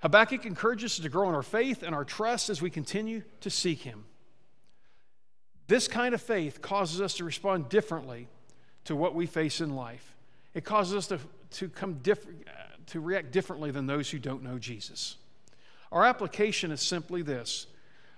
Habakkuk 0.00 0.44
encourages 0.44 0.92
us 0.92 1.02
to 1.02 1.08
grow 1.08 1.28
in 1.28 1.34
our 1.34 1.42
faith 1.42 1.82
and 1.82 1.94
our 1.94 2.04
trust 2.04 2.50
as 2.50 2.62
we 2.62 2.70
continue 2.70 3.22
to 3.40 3.50
seek 3.50 3.80
Him. 3.80 4.04
This 5.66 5.88
kind 5.88 6.14
of 6.14 6.22
faith 6.22 6.62
causes 6.62 7.00
us 7.00 7.14
to 7.14 7.24
respond 7.24 7.68
differently 7.68 8.28
to 8.86 8.96
what 8.96 9.14
we 9.14 9.26
face 9.26 9.60
in 9.60 9.76
life. 9.76 10.14
It 10.54 10.64
causes 10.64 10.94
us 10.94 11.06
to, 11.08 11.18
to, 11.58 11.68
come 11.68 11.94
diff- 12.02 12.26
to 12.86 13.00
react 13.00 13.30
differently 13.30 13.70
than 13.70 13.86
those 13.86 14.10
who 14.10 14.18
don't 14.18 14.42
know 14.42 14.58
Jesus. 14.58 15.16
Our 15.92 16.04
application 16.04 16.70
is 16.70 16.80
simply 16.80 17.22
this 17.22 17.66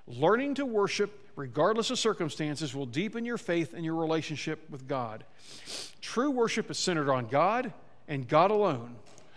learning 0.06 0.54
to 0.54 0.64
worship 0.64 1.28
regardless 1.38 1.90
of 1.90 1.98
circumstances, 2.00 2.74
will 2.74 2.84
deepen 2.84 3.24
your 3.24 3.38
faith 3.38 3.72
and 3.72 3.84
your 3.84 3.94
relationship 3.94 4.68
with 4.68 4.88
God. 4.88 5.24
True 6.00 6.32
worship 6.32 6.68
is 6.68 6.78
centered 6.78 7.08
on 7.08 7.28
God 7.28 7.72
and 8.08 8.26
God 8.26 8.50
alone. 8.50 8.96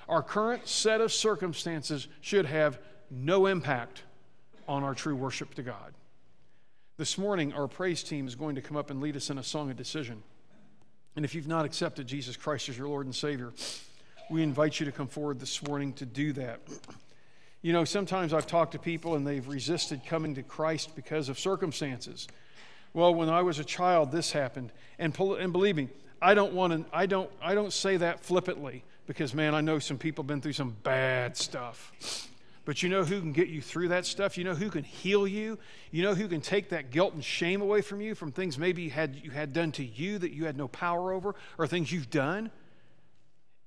Our 0.09 0.23
current 0.23 0.67
set 0.67 0.99
of 0.99 1.13
circumstances 1.13 2.07
should 2.19 2.47
have 2.47 2.79
no 3.11 3.45
impact 3.45 4.01
on 4.67 4.83
our 4.83 4.95
true 4.95 5.15
worship 5.15 5.53
to 5.53 5.61
God. 5.61 5.93
This 6.97 7.19
morning, 7.19 7.53
our 7.53 7.67
praise 7.67 8.01
team 8.01 8.27
is 8.27 8.33
going 8.33 8.55
to 8.55 8.61
come 8.61 8.77
up 8.77 8.89
and 8.89 8.99
lead 8.99 9.15
us 9.15 9.29
in 9.29 9.37
a 9.37 9.43
song 9.43 9.69
of 9.69 9.77
decision. 9.77 10.23
And 11.15 11.25
if 11.25 11.35
you've 11.35 11.47
not 11.47 11.65
accepted 11.65 12.07
Jesus 12.07 12.37
Christ 12.37 12.69
as 12.69 12.77
your 12.77 12.87
Lord 12.87 13.05
and 13.05 13.15
Savior, 13.15 13.51
we 14.29 14.43
invite 14.43 14.79
you 14.79 14.85
to 14.85 14.91
come 14.91 15.07
forward 15.07 15.39
this 15.39 15.61
morning 15.63 15.93
to 15.93 16.05
do 16.05 16.31
that. 16.33 16.61
You 17.61 17.73
know, 17.73 17.83
sometimes 17.83 18.33
I've 18.33 18.47
talked 18.47 18.71
to 18.71 18.79
people 18.79 19.15
and 19.15 19.27
they've 19.27 19.47
resisted 19.47 20.05
coming 20.05 20.35
to 20.35 20.43
Christ 20.43 20.95
because 20.95 21.29
of 21.29 21.37
circumstances. 21.37 22.27
Well, 22.93 23.13
when 23.13 23.29
I 23.29 23.41
was 23.41 23.59
a 23.59 23.63
child, 23.63 24.11
this 24.11 24.31
happened. 24.31 24.71
And, 24.97 25.17
and 25.19 25.51
believe 25.51 25.75
me, 25.75 25.89
I 26.21 26.33
don't 26.33 26.53
want 26.53 26.73
to, 26.73 26.95
I 26.95 27.05
don't, 27.05 27.29
I 27.41 27.55
don't 27.55 27.73
say 27.73 27.97
that 27.97 28.21
flippantly 28.21 28.83
because, 29.05 29.33
man, 29.33 29.53
I 29.53 29.61
know 29.61 29.79
some 29.79 29.97
people 29.97 30.23
have 30.23 30.27
been 30.27 30.41
through 30.41 30.53
some 30.53 30.75
bad 30.83 31.35
stuff. 31.35 32.30
But 32.63 32.83
you 32.83 32.89
know 32.89 33.03
who 33.03 33.19
can 33.19 33.31
get 33.31 33.47
you 33.47 33.61
through 33.61 33.87
that 33.87 34.05
stuff? 34.05 34.37
You 34.37 34.43
know 34.43 34.53
who 34.53 34.69
can 34.69 34.83
heal 34.83 35.27
you? 35.27 35.57
You 35.89 36.03
know 36.03 36.13
who 36.13 36.27
can 36.27 36.41
take 36.41 36.69
that 36.69 36.91
guilt 36.91 37.13
and 37.13 37.23
shame 37.23 37.61
away 37.61 37.81
from 37.81 38.01
you 38.01 38.13
from 38.13 38.31
things 38.31 38.57
maybe 38.57 38.83
you 38.83 38.91
had, 38.91 39.15
you 39.23 39.31
had 39.31 39.51
done 39.51 39.71
to 39.73 39.83
you 39.83 40.19
that 40.19 40.31
you 40.31 40.45
had 40.45 40.57
no 40.57 40.67
power 40.67 41.11
over 41.11 41.33
or 41.57 41.65
things 41.65 41.91
you've 41.91 42.11
done? 42.11 42.51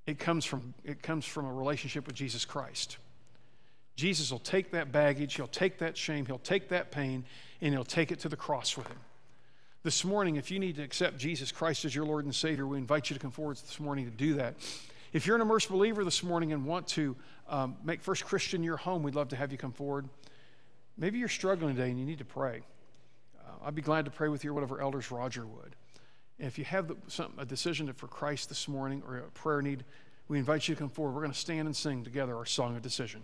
It 0.07 0.19
comes 0.19 0.45
from, 0.45 0.75
it 0.85 1.03
comes 1.03 1.25
from 1.25 1.47
a 1.47 1.53
relationship 1.53 2.07
with 2.07 2.15
Jesus 2.15 2.45
Christ. 2.45 2.99
Jesus 3.97 4.31
will 4.31 4.39
take 4.39 4.73
that 4.73 4.93
baggage, 4.93 5.35
he'll 5.35 5.47
take 5.47 5.79
that 5.79 5.97
shame, 5.97 6.27
he'll 6.27 6.39
take 6.39 6.69
that 6.69 6.91
pain, 6.91 7.25
and 7.61 7.73
he'll 7.73 7.85
take 7.85 8.13
it 8.13 8.21
to 8.21 8.29
the 8.29 8.37
cross 8.37 8.77
with 8.77 8.87
him. 8.89 8.99
This 9.83 10.05
morning, 10.05 10.37
if 10.37 10.51
you 10.51 10.59
need 10.59 10.77
to 10.77 10.83
accept 10.83 11.19
Jesus 11.19 11.53
Christ 11.53 11.85
as 11.85 11.95
your 11.95 12.07
Lord 12.07 12.25
and 12.25 12.35
Savior, 12.35 12.67
we 12.67 12.79
invite 12.79 13.11
you 13.11 13.15
to 13.15 13.21
come 13.21 13.31
forward 13.31 13.57
this 13.57 13.79
morning 13.79 14.05
to 14.07 14.11
do 14.11 14.35
that. 14.35 14.55
If 15.15 15.29
you're 15.29 15.37
an 15.37 15.43
immersed 15.43 15.69
believer 15.69 16.05
this 16.05 16.25
morning 16.25 16.53
and 16.53 16.67
want 16.67 16.89
to 16.89 17.15
um, 17.49 17.77
make 17.85 18.03
First 18.03 18.25
Christian 18.25 18.65
your 18.65 18.77
home, 18.77 19.05
we'd 19.05 19.15
love 19.15 19.29
to 19.29 19.37
have 19.37 19.53
you 19.53 19.57
come 19.57 19.71
forward. 19.71 20.09
Maybe 20.99 21.21
you're 21.21 21.29
struggling 21.29 21.77
today 21.77 21.89
and 21.89 22.01
you 22.01 22.05
need 22.05 22.19
to 22.19 22.25
pray. 22.25 22.63
Uh, 23.39 23.67
I'd 23.67 23.77
be 23.77 23.81
glad 23.81 24.07
to 24.07 24.11
pray 24.11 24.29
with 24.29 24.43
you 24.43 24.51
or 24.51 24.55
whatever 24.55 24.81
elders 24.81 25.13
Roger 25.13 25.47
would. 25.47 25.77
And 26.41 26.49
if 26.49 26.59
you 26.59 26.65
have 26.65 26.89
the, 26.89 26.97
some, 27.07 27.33
a 27.39 27.45
decision 27.45 27.93
for 27.93 28.09
Christ 28.09 28.49
this 28.49 28.67
morning 28.67 29.05
or 29.07 29.19
a 29.19 29.23
prayer 29.31 29.63
need, 29.63 29.85
we 30.27 30.41
invite 30.41 30.67
you 30.67 30.75
to 30.75 30.81
come 30.81 30.91
forward. 30.91 31.13
We're 31.13 31.21
going 31.21 31.33
to 31.33 31.39
stand 31.39 31.69
and 31.69 31.77
sing 31.77 32.03
together 32.03 32.37
our 32.37 32.45
song 32.45 32.75
of 32.75 32.83
decision. 32.83 33.23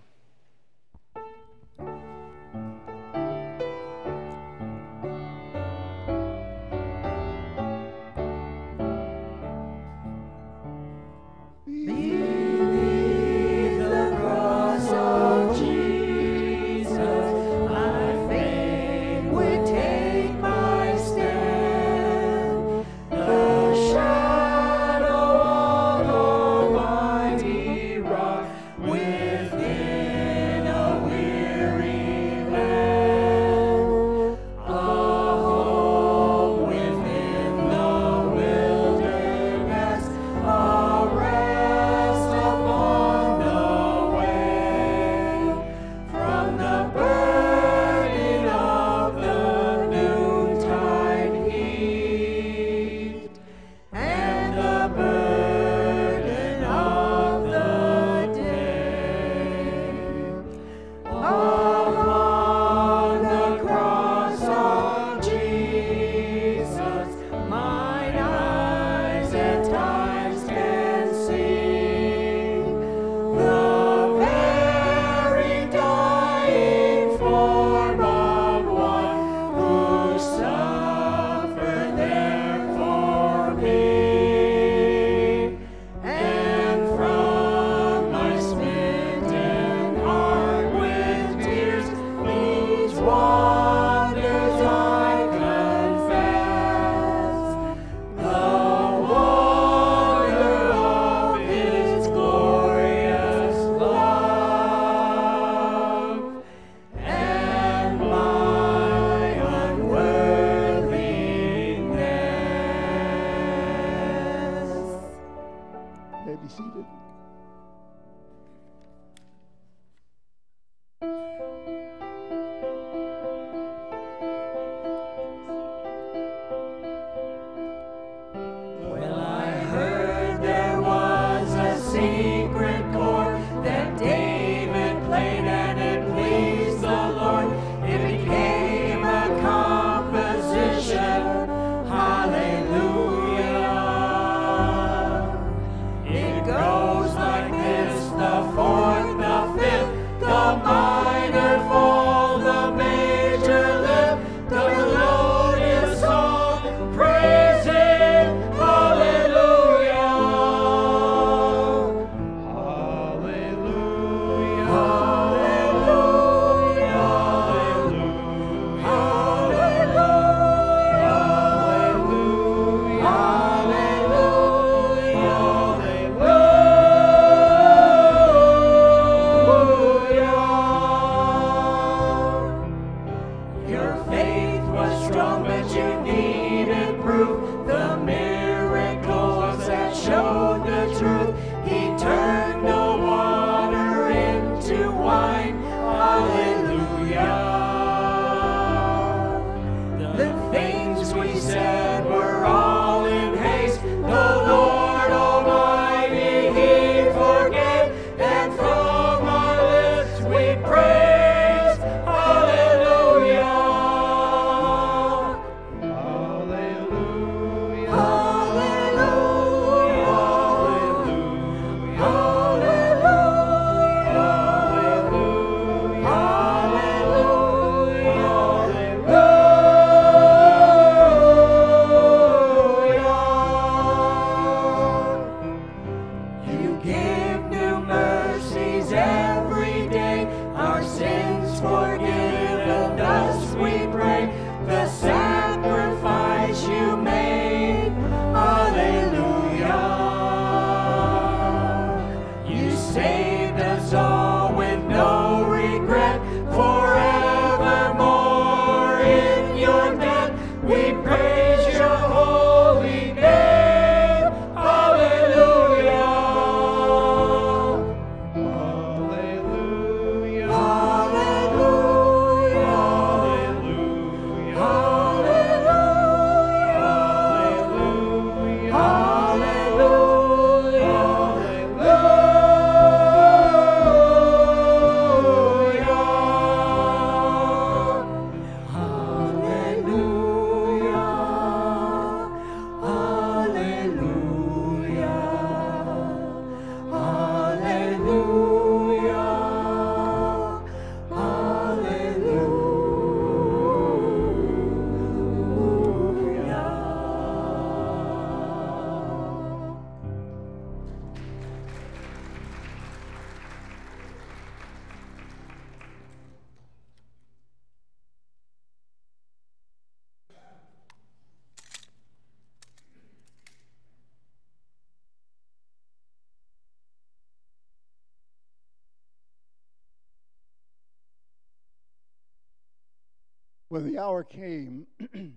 When 333.80 333.94
the 333.94 333.98
hour 333.98 334.24
came, 334.24 334.86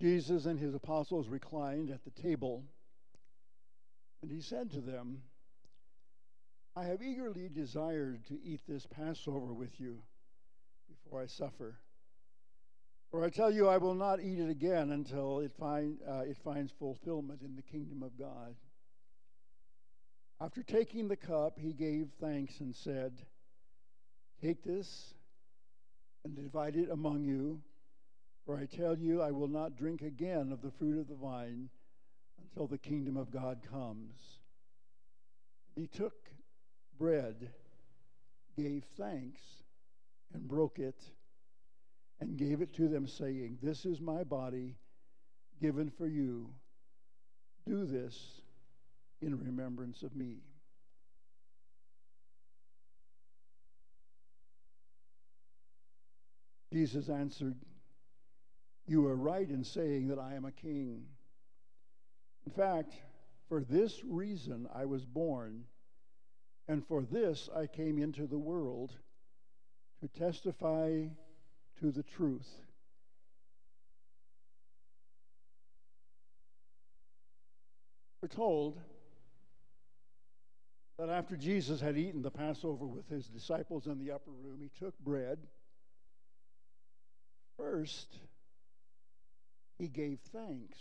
Jesus 0.00 0.46
and 0.46 0.58
his 0.58 0.74
apostles 0.74 1.28
reclined 1.28 1.90
at 1.90 2.02
the 2.02 2.10
table, 2.10 2.64
and 4.20 4.32
he 4.32 4.40
said 4.40 4.72
to 4.72 4.80
them, 4.80 5.22
I 6.74 6.86
have 6.86 7.02
eagerly 7.02 7.48
desired 7.48 8.26
to 8.26 8.38
eat 8.42 8.62
this 8.66 8.84
Passover 8.86 9.54
with 9.54 9.78
you 9.78 10.02
before 10.88 11.22
I 11.22 11.26
suffer. 11.26 11.76
For 13.12 13.24
I 13.24 13.30
tell 13.30 13.52
you, 13.52 13.68
I 13.68 13.78
will 13.78 13.94
not 13.94 14.20
eat 14.20 14.40
it 14.40 14.50
again 14.50 14.90
until 14.90 15.38
it, 15.38 15.52
find, 15.56 15.98
uh, 16.10 16.22
it 16.22 16.38
finds 16.42 16.72
fulfillment 16.72 17.42
in 17.42 17.54
the 17.54 17.62
kingdom 17.62 18.02
of 18.02 18.18
God. 18.18 18.56
After 20.40 20.64
taking 20.64 21.06
the 21.06 21.16
cup, 21.16 21.60
he 21.60 21.74
gave 21.74 22.08
thanks 22.20 22.58
and 22.58 22.74
said, 22.74 23.22
Take 24.42 24.64
this 24.64 25.13
and 26.24 26.34
divide 26.34 26.76
it 26.76 26.90
among 26.90 27.24
you. 27.24 27.60
For 28.46 28.58
I 28.58 28.66
tell 28.66 28.98
you, 28.98 29.22
I 29.22 29.30
will 29.30 29.48
not 29.48 29.76
drink 29.76 30.02
again 30.02 30.52
of 30.52 30.62
the 30.62 30.70
fruit 30.70 30.98
of 30.98 31.08
the 31.08 31.14
vine 31.14 31.68
until 32.42 32.66
the 32.66 32.78
kingdom 32.78 33.16
of 33.16 33.30
God 33.30 33.60
comes. 33.70 34.18
He 35.76 35.86
took 35.86 36.14
bread, 36.98 37.50
gave 38.56 38.84
thanks, 38.96 39.40
and 40.32 40.46
broke 40.46 40.78
it, 40.78 41.00
and 42.20 42.36
gave 42.36 42.60
it 42.60 42.74
to 42.74 42.88
them, 42.88 43.06
saying, 43.06 43.58
This 43.62 43.84
is 43.84 44.00
my 44.00 44.24
body 44.24 44.76
given 45.60 45.90
for 45.90 46.06
you. 46.06 46.50
Do 47.66 47.86
this 47.86 48.42
in 49.20 49.38
remembrance 49.38 50.02
of 50.02 50.14
me. 50.14 50.38
Jesus 56.74 57.08
answered, 57.08 57.54
You 58.88 59.06
are 59.06 59.14
right 59.14 59.48
in 59.48 59.62
saying 59.62 60.08
that 60.08 60.18
I 60.18 60.34
am 60.34 60.44
a 60.44 60.50
king. 60.50 61.04
In 62.44 62.52
fact, 62.52 62.94
for 63.48 63.62
this 63.62 64.02
reason 64.02 64.66
I 64.74 64.84
was 64.84 65.04
born, 65.04 65.66
and 66.66 66.84
for 66.84 67.02
this 67.02 67.48
I 67.56 67.68
came 67.68 67.96
into 67.96 68.26
the 68.26 68.38
world 68.38 68.90
to 70.00 70.08
testify 70.08 71.04
to 71.78 71.92
the 71.92 72.02
truth. 72.02 72.48
We're 78.20 78.26
told 78.26 78.80
that 80.98 81.08
after 81.08 81.36
Jesus 81.36 81.80
had 81.80 81.96
eaten 81.96 82.20
the 82.20 82.32
Passover 82.32 82.84
with 82.84 83.08
his 83.08 83.28
disciples 83.28 83.86
in 83.86 84.00
the 84.00 84.10
upper 84.10 84.32
room, 84.32 84.58
he 84.60 84.70
took 84.76 84.98
bread. 84.98 85.38
First, 87.56 88.18
he 89.78 89.88
gave 89.88 90.18
thanks 90.32 90.78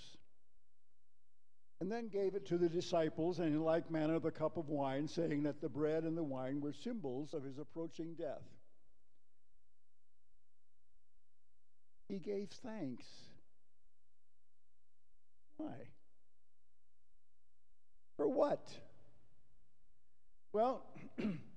and 1.83 1.91
then 1.91 2.07
gave 2.07 2.33
it 2.33 2.45
to 2.45 2.57
the 2.57 2.69
disciples, 2.69 3.39
and 3.39 3.49
in 3.49 3.61
like 3.61 3.91
manner 3.91 4.17
the 4.17 4.31
cup 4.31 4.55
of 4.55 4.69
wine, 4.69 5.05
saying 5.05 5.43
that 5.43 5.59
the 5.59 5.67
bread 5.67 6.03
and 6.05 6.17
the 6.17 6.23
wine 6.23 6.61
were 6.61 6.71
symbols 6.71 7.33
of 7.33 7.43
his 7.43 7.57
approaching 7.57 8.13
death. 8.13 8.41
He 12.07 12.19
gave 12.19 12.47
thanks. 12.63 13.03
Why? 15.57 15.73
For 18.15 18.29
what? 18.29 18.65
Well, 20.53 20.85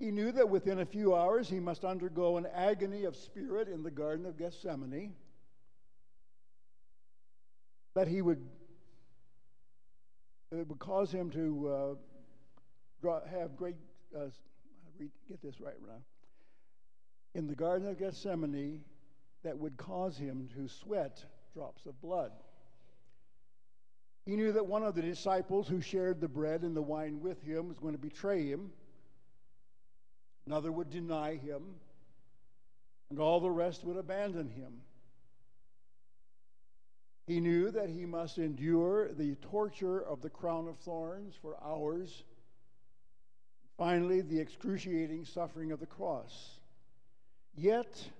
he 0.00 0.10
knew 0.10 0.32
that 0.32 0.48
within 0.48 0.80
a 0.80 0.86
few 0.86 1.14
hours 1.14 1.48
he 1.48 1.60
must 1.60 1.84
undergo 1.84 2.38
an 2.38 2.46
agony 2.54 3.04
of 3.04 3.14
spirit 3.14 3.68
in 3.68 3.82
the 3.82 3.90
Garden 3.90 4.24
of 4.24 4.38
Gethsemane, 4.38 5.12
that 7.94 8.08
he 8.08 8.22
would 8.22 8.40
it 10.52 10.66
would 10.66 10.78
cause 10.80 11.12
him 11.12 11.30
to 11.30 11.68
uh, 11.68 11.94
draw, 13.00 13.20
have 13.26 13.56
great, 13.56 13.76
uh, 14.16 14.30
get 15.28 15.40
this 15.42 15.60
right 15.60 15.76
now, 15.86 16.02
in 17.34 17.46
the 17.46 17.54
Garden 17.54 17.86
of 17.86 17.98
Gethsemane 17.98 18.80
that 19.44 19.56
would 19.56 19.76
cause 19.76 20.16
him 20.16 20.48
to 20.56 20.66
sweat 20.66 21.24
drops 21.54 21.86
of 21.86 22.00
blood. 22.00 22.32
He 24.26 24.34
knew 24.34 24.50
that 24.52 24.66
one 24.66 24.82
of 24.82 24.94
the 24.94 25.02
disciples 25.02 25.68
who 25.68 25.80
shared 25.80 26.20
the 26.20 26.28
bread 26.28 26.62
and 26.62 26.74
the 26.76 26.82
wine 26.82 27.20
with 27.20 27.40
him 27.42 27.68
was 27.68 27.78
going 27.78 27.94
to 27.94 28.00
betray 28.00 28.46
him. 28.46 28.70
Another 30.46 30.72
would 30.72 30.90
deny 30.90 31.36
him, 31.36 31.62
and 33.10 33.18
all 33.18 33.40
the 33.40 33.50
rest 33.50 33.84
would 33.84 33.96
abandon 33.96 34.48
him. 34.48 34.80
He 37.26 37.40
knew 37.40 37.70
that 37.70 37.88
he 37.88 38.06
must 38.06 38.38
endure 38.38 39.12
the 39.12 39.36
torture 39.36 40.00
of 40.00 40.20
the 40.20 40.30
crown 40.30 40.66
of 40.66 40.78
thorns 40.78 41.34
for 41.40 41.56
hours. 41.62 42.24
Finally, 43.78 44.22
the 44.22 44.40
excruciating 44.40 45.24
suffering 45.24 45.70
of 45.70 45.80
the 45.80 45.86
cross. 45.86 46.58
Yet, 47.54 48.10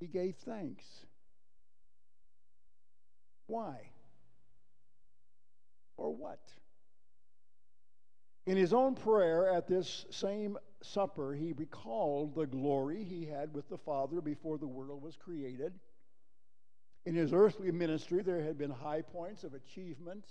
he 0.00 0.06
gave 0.06 0.36
thanks. 0.36 0.84
Why? 3.46 3.90
Or 5.96 6.14
what? 6.14 6.40
In 8.46 8.56
his 8.56 8.72
own 8.72 8.94
prayer 8.96 9.52
at 9.52 9.68
this 9.68 10.04
same 10.10 10.58
supper, 10.82 11.32
he 11.32 11.52
recalled 11.52 12.34
the 12.34 12.46
glory 12.46 13.04
he 13.04 13.24
had 13.24 13.54
with 13.54 13.68
the 13.68 13.78
Father 13.78 14.20
before 14.20 14.58
the 14.58 14.66
world 14.66 15.00
was 15.00 15.16
created. 15.16 15.72
In 17.06 17.14
his 17.14 17.32
earthly 17.32 17.70
ministry, 17.70 18.22
there 18.22 18.42
had 18.42 18.58
been 18.58 18.70
high 18.70 19.02
points 19.02 19.44
of 19.44 19.54
achievement 19.54 20.24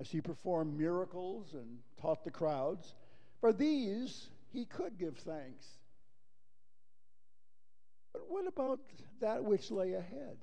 as 0.00 0.10
he 0.10 0.20
performed 0.20 0.76
miracles 0.76 1.54
and 1.54 1.78
taught 2.00 2.24
the 2.24 2.30
crowds. 2.30 2.94
For 3.40 3.52
these, 3.52 4.30
he 4.52 4.64
could 4.64 4.98
give 4.98 5.16
thanks. 5.18 5.66
But 8.12 8.22
what 8.28 8.48
about 8.48 8.80
that 9.20 9.44
which 9.44 9.70
lay 9.70 9.92
ahead? 9.92 10.38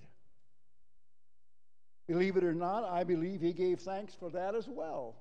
Believe 2.08 2.38
it 2.38 2.44
or 2.46 2.54
not, 2.54 2.86
I 2.86 3.04
believe 3.04 3.42
he 3.42 3.52
gave 3.52 3.82
thanks 3.82 4.14
for 4.14 4.30
that 4.30 4.56
as 4.56 4.68
well. 4.70 5.16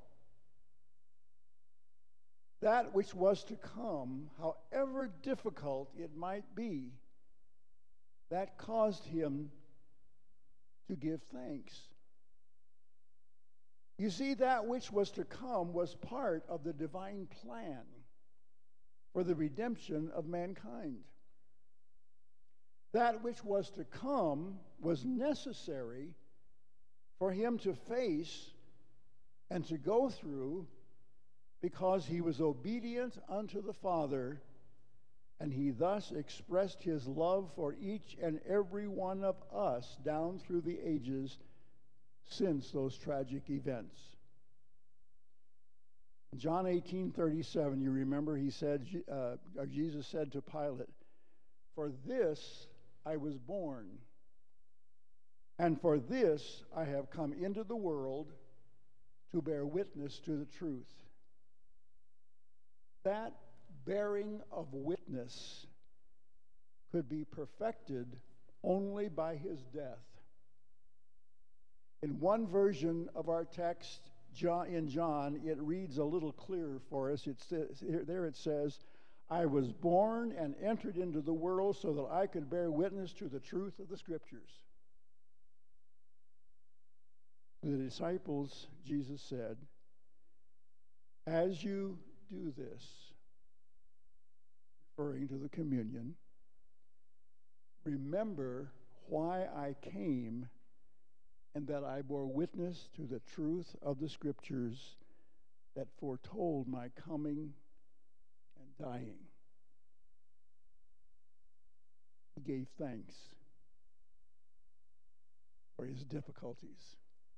That 2.61 2.94
which 2.94 3.14
was 3.14 3.44
to 3.44 3.57
come, 3.57 4.30
however 4.38 5.11
difficult 5.22 5.90
it 5.96 6.16
might 6.16 6.54
be, 6.54 6.92
that 8.30 8.59
caused 8.59 9.04
him 9.04 9.50
to 10.88 10.96
give 10.96 11.22
thanks. 11.32 11.78
You 13.98 14.11
see, 14.11 14.34
that 14.34 14.66
which 14.66 14.90
was 14.90 15.11
to 15.12 15.24
come 15.24 15.72
was 15.72 15.94
part 15.94 16.44
of 16.48 16.64
the 16.64 16.72
divine 16.72 17.28
plan 17.42 17.82
for 19.12 19.24
the 19.24 19.34
redemption 19.34 20.11
of 20.14 20.26
mankind. 20.26 21.04
That 22.92 23.22
which 23.22 23.42
was 23.42 23.70
to 23.72 23.84
come 23.84 24.59
was 24.80 25.04
necessary 25.04 26.14
for 27.18 27.32
him 27.32 27.59
to 27.59 27.74
face 27.74 28.50
and 29.50 29.64
to 29.66 29.78
go 29.78 30.09
through 30.11 30.66
because 31.61 32.07
he 32.07 32.20
was 32.20 32.40
obedient 32.40 33.18
unto 33.28 33.62
the 33.62 33.72
Father 33.72 34.40
and 35.38 35.52
he 35.52 35.70
thus 35.70 36.12
expressed 36.12 36.82
his 36.82 37.07
love 37.07 37.50
for 37.54 37.74
each 37.80 38.16
and 38.22 38.40
every 38.48 38.88
one 38.88 39.22
of 39.22 39.36
us 39.54 39.96
down 40.04 40.38
through 40.38 40.62
the 40.62 40.78
ages 40.82 41.38
since 42.28 42.70
those 42.70 42.96
tragic 42.96 43.50
events. 43.50 43.98
John 46.36 46.66
18 46.66 47.12
37, 47.12 47.80
you 47.80 47.90
remember 47.90 48.36
he 48.36 48.50
said, 48.50 48.86
uh, 49.11 49.36
or 49.57 49.66
Jesus 49.66 50.07
said 50.07 50.32
to 50.32 50.42
Pilate, 50.42 50.88
For 51.74 51.92
this 52.07 52.66
I 53.04 53.16
was 53.16 53.36
born, 53.38 53.86
and 55.59 55.80
for 55.80 55.98
this 55.98 56.64
I 56.74 56.84
have 56.84 57.11
come 57.11 57.32
into 57.32 57.64
the 57.64 57.76
world 57.76 58.32
to 59.32 59.40
bear 59.40 59.64
witness 59.64 60.18
to 60.20 60.36
the 60.36 60.44
truth. 60.44 60.92
That 63.07 63.34
bearing 63.84 64.40
of 64.50 64.66
witness 64.72 65.64
could 66.90 67.09
be 67.09 67.24
perfected 67.24 68.16
only 68.64 69.09
by 69.09 69.36
his 69.36 69.61
death. 69.72 70.02
In 72.02 72.18
one 72.18 72.48
version 72.48 73.09
of 73.14 73.28
our 73.28 73.44
text, 73.44 74.11
in 74.42 74.88
John, 74.88 75.40
it 75.44 75.57
reads 75.61 75.98
a 75.98 76.04
little 76.04 76.32
clearer 76.32 76.80
for 76.90 77.12
us. 77.12 77.28
It 77.28 77.40
says, 77.48 77.80
there 77.80 78.26
it 78.26 78.36
says, 78.36 78.80
I 79.30 79.46
was 79.46 79.70
born 79.70 80.34
and 80.36 80.57
entered 80.61 80.96
into 80.96 81.20
the 81.20 81.32
world 81.32 81.76
so 81.80 81.92
that 81.92 82.09
I 82.12 82.26
could 82.26 82.50
bear 82.50 82.72
witness 82.72 83.12
to 83.14 83.28
the 83.28 83.38
truth 83.38 83.78
of 83.78 83.88
the 83.88 83.96
Scriptures. 83.96 84.50
To 87.62 87.70
the 87.70 87.84
disciples, 87.84 88.66
Jesus 88.84 89.22
said, 89.22 89.59
As 91.24 91.62
you 91.62 91.98
do 92.31 92.53
this, 92.57 92.83
referring 94.97 95.29
to 95.29 95.35
the 95.35 95.49
communion, 95.49 96.14
remember 97.85 98.70
why 99.09 99.43
I 99.43 99.74
came 99.81 100.49
and 101.55 101.66
that 101.68 101.85
I 101.85 102.03
bore 102.03 102.27
witness 102.27 102.89
to 102.97 103.03
the 103.03 103.20
truth 103.35 103.74
of 103.81 103.99
the 104.01 104.09
scriptures 104.09 104.97
that 105.74 105.87
foretold 105.99 106.68
my 106.68 106.91
coming 107.09 107.53
and 108.59 108.87
dying. 108.87 109.18
He 112.35 112.41
gave 112.43 112.66
thanks 112.79 113.14
for 115.77 115.87
his 115.87 116.05
difficulties, 116.05 116.97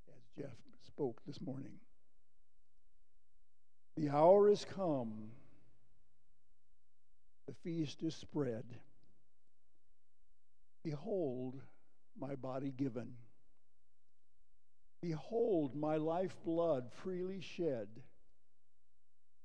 as 0.08 0.42
Jeff 0.42 0.56
spoke 0.86 1.20
this 1.26 1.40
morning. 1.40 1.74
The 3.98 4.10
hour 4.10 4.48
is 4.48 4.64
come 4.76 5.12
the 7.48 7.54
feast 7.64 8.04
is 8.04 8.14
spread. 8.14 8.62
Behold, 10.84 11.60
my 12.16 12.36
body 12.36 12.70
given. 12.70 13.08
Behold, 15.02 15.74
my 15.74 15.96
lifeblood 15.96 16.92
freely 17.02 17.40
shed 17.40 17.88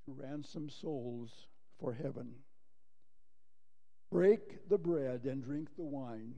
to 0.06 0.14
ransom 0.14 0.70
souls 0.70 1.32
for 1.80 1.94
heaven. 1.94 2.34
Break 4.12 4.70
the 4.70 4.78
bread 4.78 5.22
and 5.24 5.44
drink 5.44 5.70
the 5.76 5.84
wine. 5.84 6.36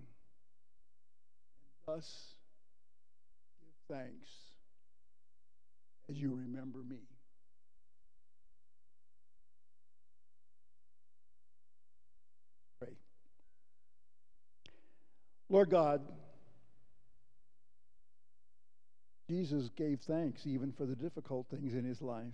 Thus 1.86 2.36
give 3.60 3.98
thanks 3.98 4.30
as 6.10 6.16
you 6.16 6.34
remember 6.34 6.80
me. 6.80 7.02
Pray. 12.80 12.90
Lord 15.50 15.70
God, 15.70 16.02
Jesus 19.30 19.70
gave 19.76 20.02
thanks 20.02 20.46
even 20.46 20.72
for 20.72 20.86
the 20.86 20.96
difficult 20.96 21.48
things 21.50 21.74
in 21.74 21.84
his 21.84 22.02
life. 22.02 22.26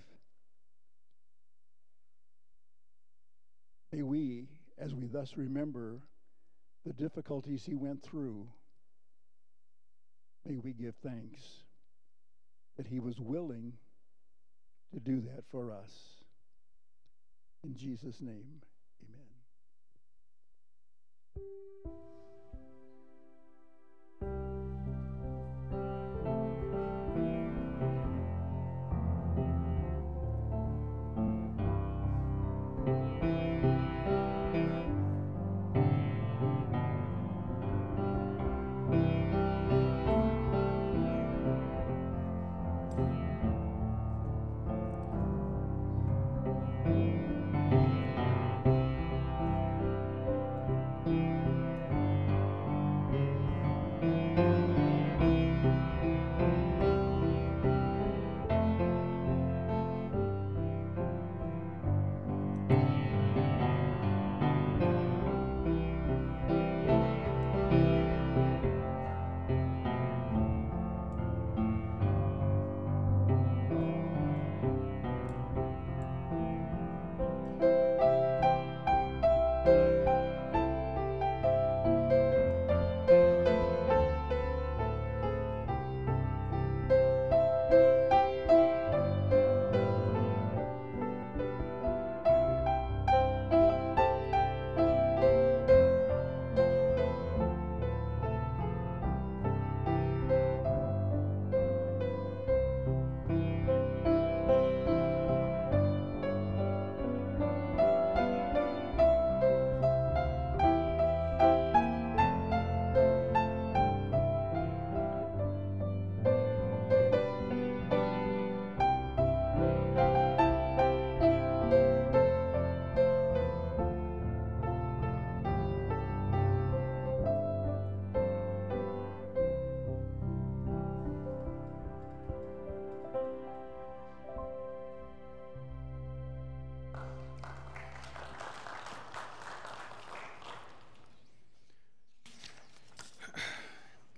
May 3.92 4.04
we, 4.04 4.48
as 4.78 4.94
we 4.94 5.08
thus 5.08 5.34
remember 5.36 6.00
the 6.86 6.94
difficulties 6.94 7.66
he 7.66 7.76
went 7.76 8.04
through, 8.04 8.48
may 10.46 10.58
we 10.58 10.72
give 10.74 10.96
thanks 11.04 11.42
that 12.78 12.88
he 12.88 13.00
was 13.00 13.20
willing 13.20 13.74
to 14.94 15.00
do 15.00 15.22
that 15.22 15.44
for 15.52 15.72
us. 15.72 15.92
In 17.64 17.76
Jesus' 17.76 18.22
name, 18.22 18.62
amen. 21.38 22.11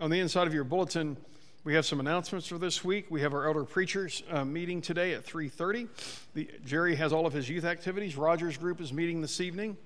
On 0.03 0.09
the 0.09 0.19
inside 0.19 0.47
of 0.47 0.53
your 0.53 0.65
bulletin, 0.65 1.15
we 1.63 1.75
have 1.75 1.85
some 1.85 2.01
announcements 2.01 2.45
for 2.47 2.57
this 2.57 2.83
week. 2.83 3.05
We 3.09 3.21
have 3.21 3.33
our 3.33 3.47
elder 3.47 3.63
preachers 3.63 4.21
uh, 4.29 4.43
meeting 4.43 4.81
today 4.81 5.13
at 5.13 5.25
3:30. 5.25 5.87
The, 6.33 6.51
Jerry 6.65 6.95
has 6.95 7.13
all 7.13 7.25
of 7.25 7.31
his 7.31 7.47
youth 7.47 7.63
activities. 7.63 8.17
Rogers 8.17 8.57
Group 8.57 8.81
is 8.81 8.91
meeting 8.91 9.21
this 9.21 9.39
evening, 9.39 9.77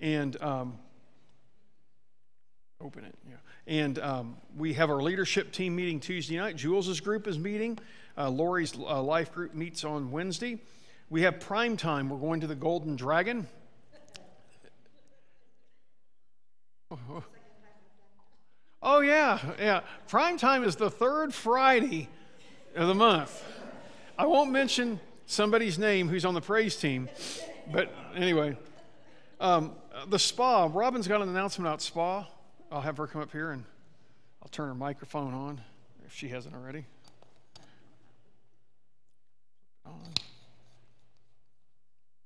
and 0.00 0.36
um, 0.42 0.78
open 2.80 3.04
it. 3.04 3.14
Yeah. 3.24 3.36
And 3.68 4.00
um, 4.00 4.36
we 4.56 4.72
have 4.72 4.90
our 4.90 5.00
leadership 5.00 5.52
team 5.52 5.76
meeting 5.76 6.00
Tuesday 6.00 6.38
night. 6.38 6.56
Jules's 6.56 7.00
group 7.00 7.28
is 7.28 7.38
meeting. 7.38 7.78
Uh, 8.18 8.30
Lori's 8.30 8.74
uh, 8.74 9.00
life 9.00 9.32
group 9.32 9.54
meets 9.54 9.84
on 9.84 10.10
Wednesday. 10.10 10.58
We 11.08 11.22
have 11.22 11.38
prime 11.38 11.76
time. 11.76 12.08
We're 12.08 12.18
going 12.18 12.40
to 12.40 12.48
the 12.48 12.56
Golden 12.56 12.96
Dragon. 12.96 13.46
Oh, 18.84 19.00
yeah, 19.32 19.52
yeah. 19.58 19.80
Prime 20.08 20.36
time 20.36 20.64
is 20.64 20.76
the 20.76 20.90
third 20.90 21.32
Friday 21.32 22.08
of 22.74 22.88
the 22.88 22.94
month. 22.94 23.42
I 24.18 24.26
won't 24.26 24.50
mention 24.50 25.00
somebody's 25.26 25.78
name 25.78 26.08
who's 26.08 26.24
on 26.24 26.34
the 26.34 26.40
praise 26.40 26.76
team, 26.76 27.08
but 27.72 27.92
anyway. 28.14 28.56
Um, 29.40 29.72
the 30.08 30.18
spa, 30.18 30.70
Robin's 30.72 31.08
got 31.08 31.20
an 31.20 31.28
announcement 31.28 31.66
about 31.66 31.82
spa. 31.82 32.28
I'll 32.70 32.80
have 32.80 32.96
her 32.96 33.06
come 33.06 33.20
up 33.20 33.32
here 33.32 33.50
and 33.50 33.64
I'll 34.42 34.48
turn 34.48 34.68
her 34.68 34.74
microphone 34.74 35.34
on 35.34 35.60
if 36.06 36.14
she 36.14 36.28
hasn't 36.28 36.54
already. 36.54 36.86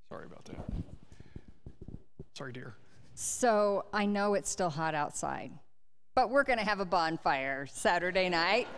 Sorry 0.08 0.26
about 0.26 0.44
that. 0.44 0.64
Sorry, 2.34 2.52
dear. 2.52 2.74
So 3.14 3.86
I 3.92 4.06
know 4.06 4.34
it's 4.34 4.50
still 4.50 4.70
hot 4.70 4.94
outside. 4.94 5.52
But 6.16 6.30
we're 6.30 6.44
going 6.44 6.58
to 6.58 6.64
have 6.64 6.80
a 6.80 6.86
bonfire 6.86 7.66
Saturday 7.66 8.30
night 8.30 8.68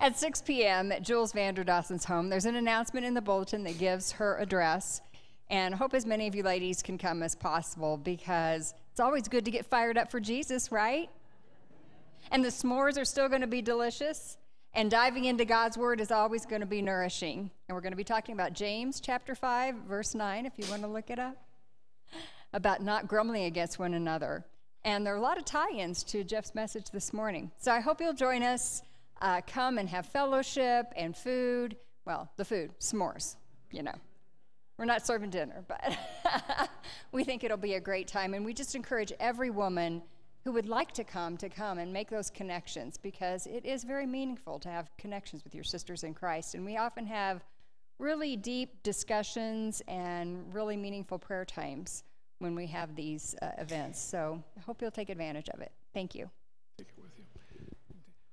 at 0.00 0.16
6 0.16 0.42
p.m. 0.42 0.92
at 0.92 1.02
Jules 1.02 1.32
Vanderdassen's 1.32 2.04
home. 2.04 2.28
There's 2.28 2.44
an 2.44 2.54
announcement 2.54 3.04
in 3.04 3.12
the 3.12 3.20
bulletin 3.20 3.64
that 3.64 3.76
gives 3.76 4.12
her 4.12 4.38
address. 4.38 5.00
And 5.50 5.74
hope 5.74 5.94
as 5.94 6.06
many 6.06 6.28
of 6.28 6.36
you 6.36 6.44
ladies 6.44 6.80
can 6.80 6.96
come 6.96 7.24
as 7.24 7.34
possible 7.34 7.96
because 7.96 8.72
it's 8.92 9.00
always 9.00 9.26
good 9.26 9.44
to 9.46 9.50
get 9.50 9.66
fired 9.66 9.98
up 9.98 10.12
for 10.12 10.20
Jesus, 10.20 10.70
right? 10.70 11.10
And 12.30 12.44
the 12.44 12.50
s'mores 12.50 12.96
are 12.96 13.04
still 13.04 13.28
going 13.28 13.40
to 13.40 13.48
be 13.48 13.62
delicious. 13.62 14.38
And 14.72 14.92
diving 14.92 15.24
into 15.24 15.44
God's 15.44 15.76
word 15.76 16.00
is 16.00 16.12
always 16.12 16.46
going 16.46 16.60
to 16.60 16.68
be 16.68 16.82
nourishing. 16.82 17.50
And 17.68 17.74
we're 17.74 17.82
going 17.82 17.94
to 17.94 17.96
be 17.96 18.04
talking 18.04 18.32
about 18.32 18.52
James 18.52 19.00
chapter 19.00 19.34
5, 19.34 19.74
verse 19.88 20.14
9, 20.14 20.46
if 20.46 20.52
you 20.56 20.70
want 20.70 20.82
to 20.82 20.88
look 20.88 21.10
it 21.10 21.18
up, 21.18 21.36
about 22.52 22.80
not 22.80 23.08
grumbling 23.08 23.46
against 23.46 23.80
one 23.80 23.92
another. 23.92 24.44
And 24.84 25.06
there 25.06 25.12
are 25.12 25.18
a 25.18 25.20
lot 25.20 25.36
of 25.36 25.44
tie 25.44 25.70
ins 25.70 26.02
to 26.04 26.24
Jeff's 26.24 26.54
message 26.54 26.90
this 26.90 27.12
morning. 27.12 27.50
So 27.58 27.70
I 27.70 27.80
hope 27.80 28.00
you'll 28.00 28.14
join 28.14 28.42
us. 28.42 28.82
Uh, 29.20 29.42
come 29.46 29.76
and 29.76 29.86
have 29.90 30.06
fellowship 30.06 30.86
and 30.96 31.14
food. 31.14 31.76
Well, 32.06 32.30
the 32.36 32.44
food, 32.44 32.72
s'mores, 32.80 33.36
you 33.70 33.82
know. 33.82 33.94
We're 34.78 34.86
not 34.86 35.06
serving 35.06 35.28
dinner, 35.28 35.62
but 35.68 35.98
we 37.12 37.22
think 37.22 37.44
it'll 37.44 37.58
be 37.58 37.74
a 37.74 37.80
great 37.80 38.08
time. 38.08 38.32
And 38.32 38.46
we 38.46 38.54
just 38.54 38.74
encourage 38.74 39.12
every 39.20 39.50
woman 39.50 40.00
who 40.44 40.52
would 40.52 40.66
like 40.66 40.92
to 40.92 41.04
come 41.04 41.36
to 41.36 41.50
come 41.50 41.76
and 41.76 41.92
make 41.92 42.08
those 42.08 42.30
connections 42.30 42.96
because 42.96 43.46
it 43.46 43.66
is 43.66 43.84
very 43.84 44.06
meaningful 44.06 44.58
to 44.60 44.70
have 44.70 44.88
connections 44.96 45.44
with 45.44 45.54
your 45.54 45.64
sisters 45.64 46.02
in 46.02 46.14
Christ. 46.14 46.54
And 46.54 46.64
we 46.64 46.78
often 46.78 47.04
have 47.04 47.44
really 47.98 48.36
deep 48.36 48.82
discussions 48.82 49.82
and 49.86 50.54
really 50.54 50.78
meaningful 50.78 51.18
prayer 51.18 51.44
times 51.44 52.04
when 52.40 52.54
we 52.54 52.66
have 52.66 52.96
these 52.96 53.36
uh, 53.40 53.50
events. 53.58 54.00
So 54.00 54.42
I 54.56 54.60
hope 54.60 54.82
you'll 54.82 54.90
take 54.90 55.10
advantage 55.10 55.48
of 55.50 55.60
it. 55.60 55.70
Thank 55.94 56.14
you. 56.14 56.28
Take 56.76 56.88
it 56.88 57.02
with 57.02 57.12
you. 57.16 57.24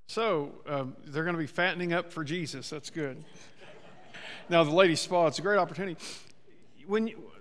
So 0.08 0.52
um, 0.66 0.96
they're 1.06 1.26
going 1.26 1.36
to 1.36 1.40
be 1.40 1.46
fattening 1.46 1.94
up 1.94 2.12
for 2.12 2.24
Jesus. 2.24 2.70
That's 2.70 2.90
good. 2.90 3.24
now 4.50 4.64
the 4.64 4.72
ladies' 4.72 5.02
spa. 5.02 5.28
It's 5.28 5.40
a 5.40 5.42
great 5.42 5.60
opportunity. 5.60 5.98
When 6.88 7.08
you, 7.08 7.32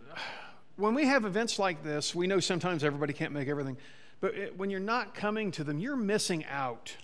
when 0.75 0.93
we 0.93 1.07
have 1.07 1.25
events 1.25 1.59
like 1.59 1.85
this, 1.85 2.15
we 2.15 2.27
know 2.27 2.41
sometimes 2.41 2.83
everybody 2.83 3.13
can't 3.13 3.33
make 3.33 3.49
everything, 3.49 3.77
but 4.21 4.35
it, 4.35 4.59
when 4.59 4.69
you're 4.69 4.81
not 4.81 5.15
coming 5.15 5.53
to 5.53 5.65
them, 5.65 5.79
you're 5.79 5.97
missing 5.97 6.45
out. 6.47 6.97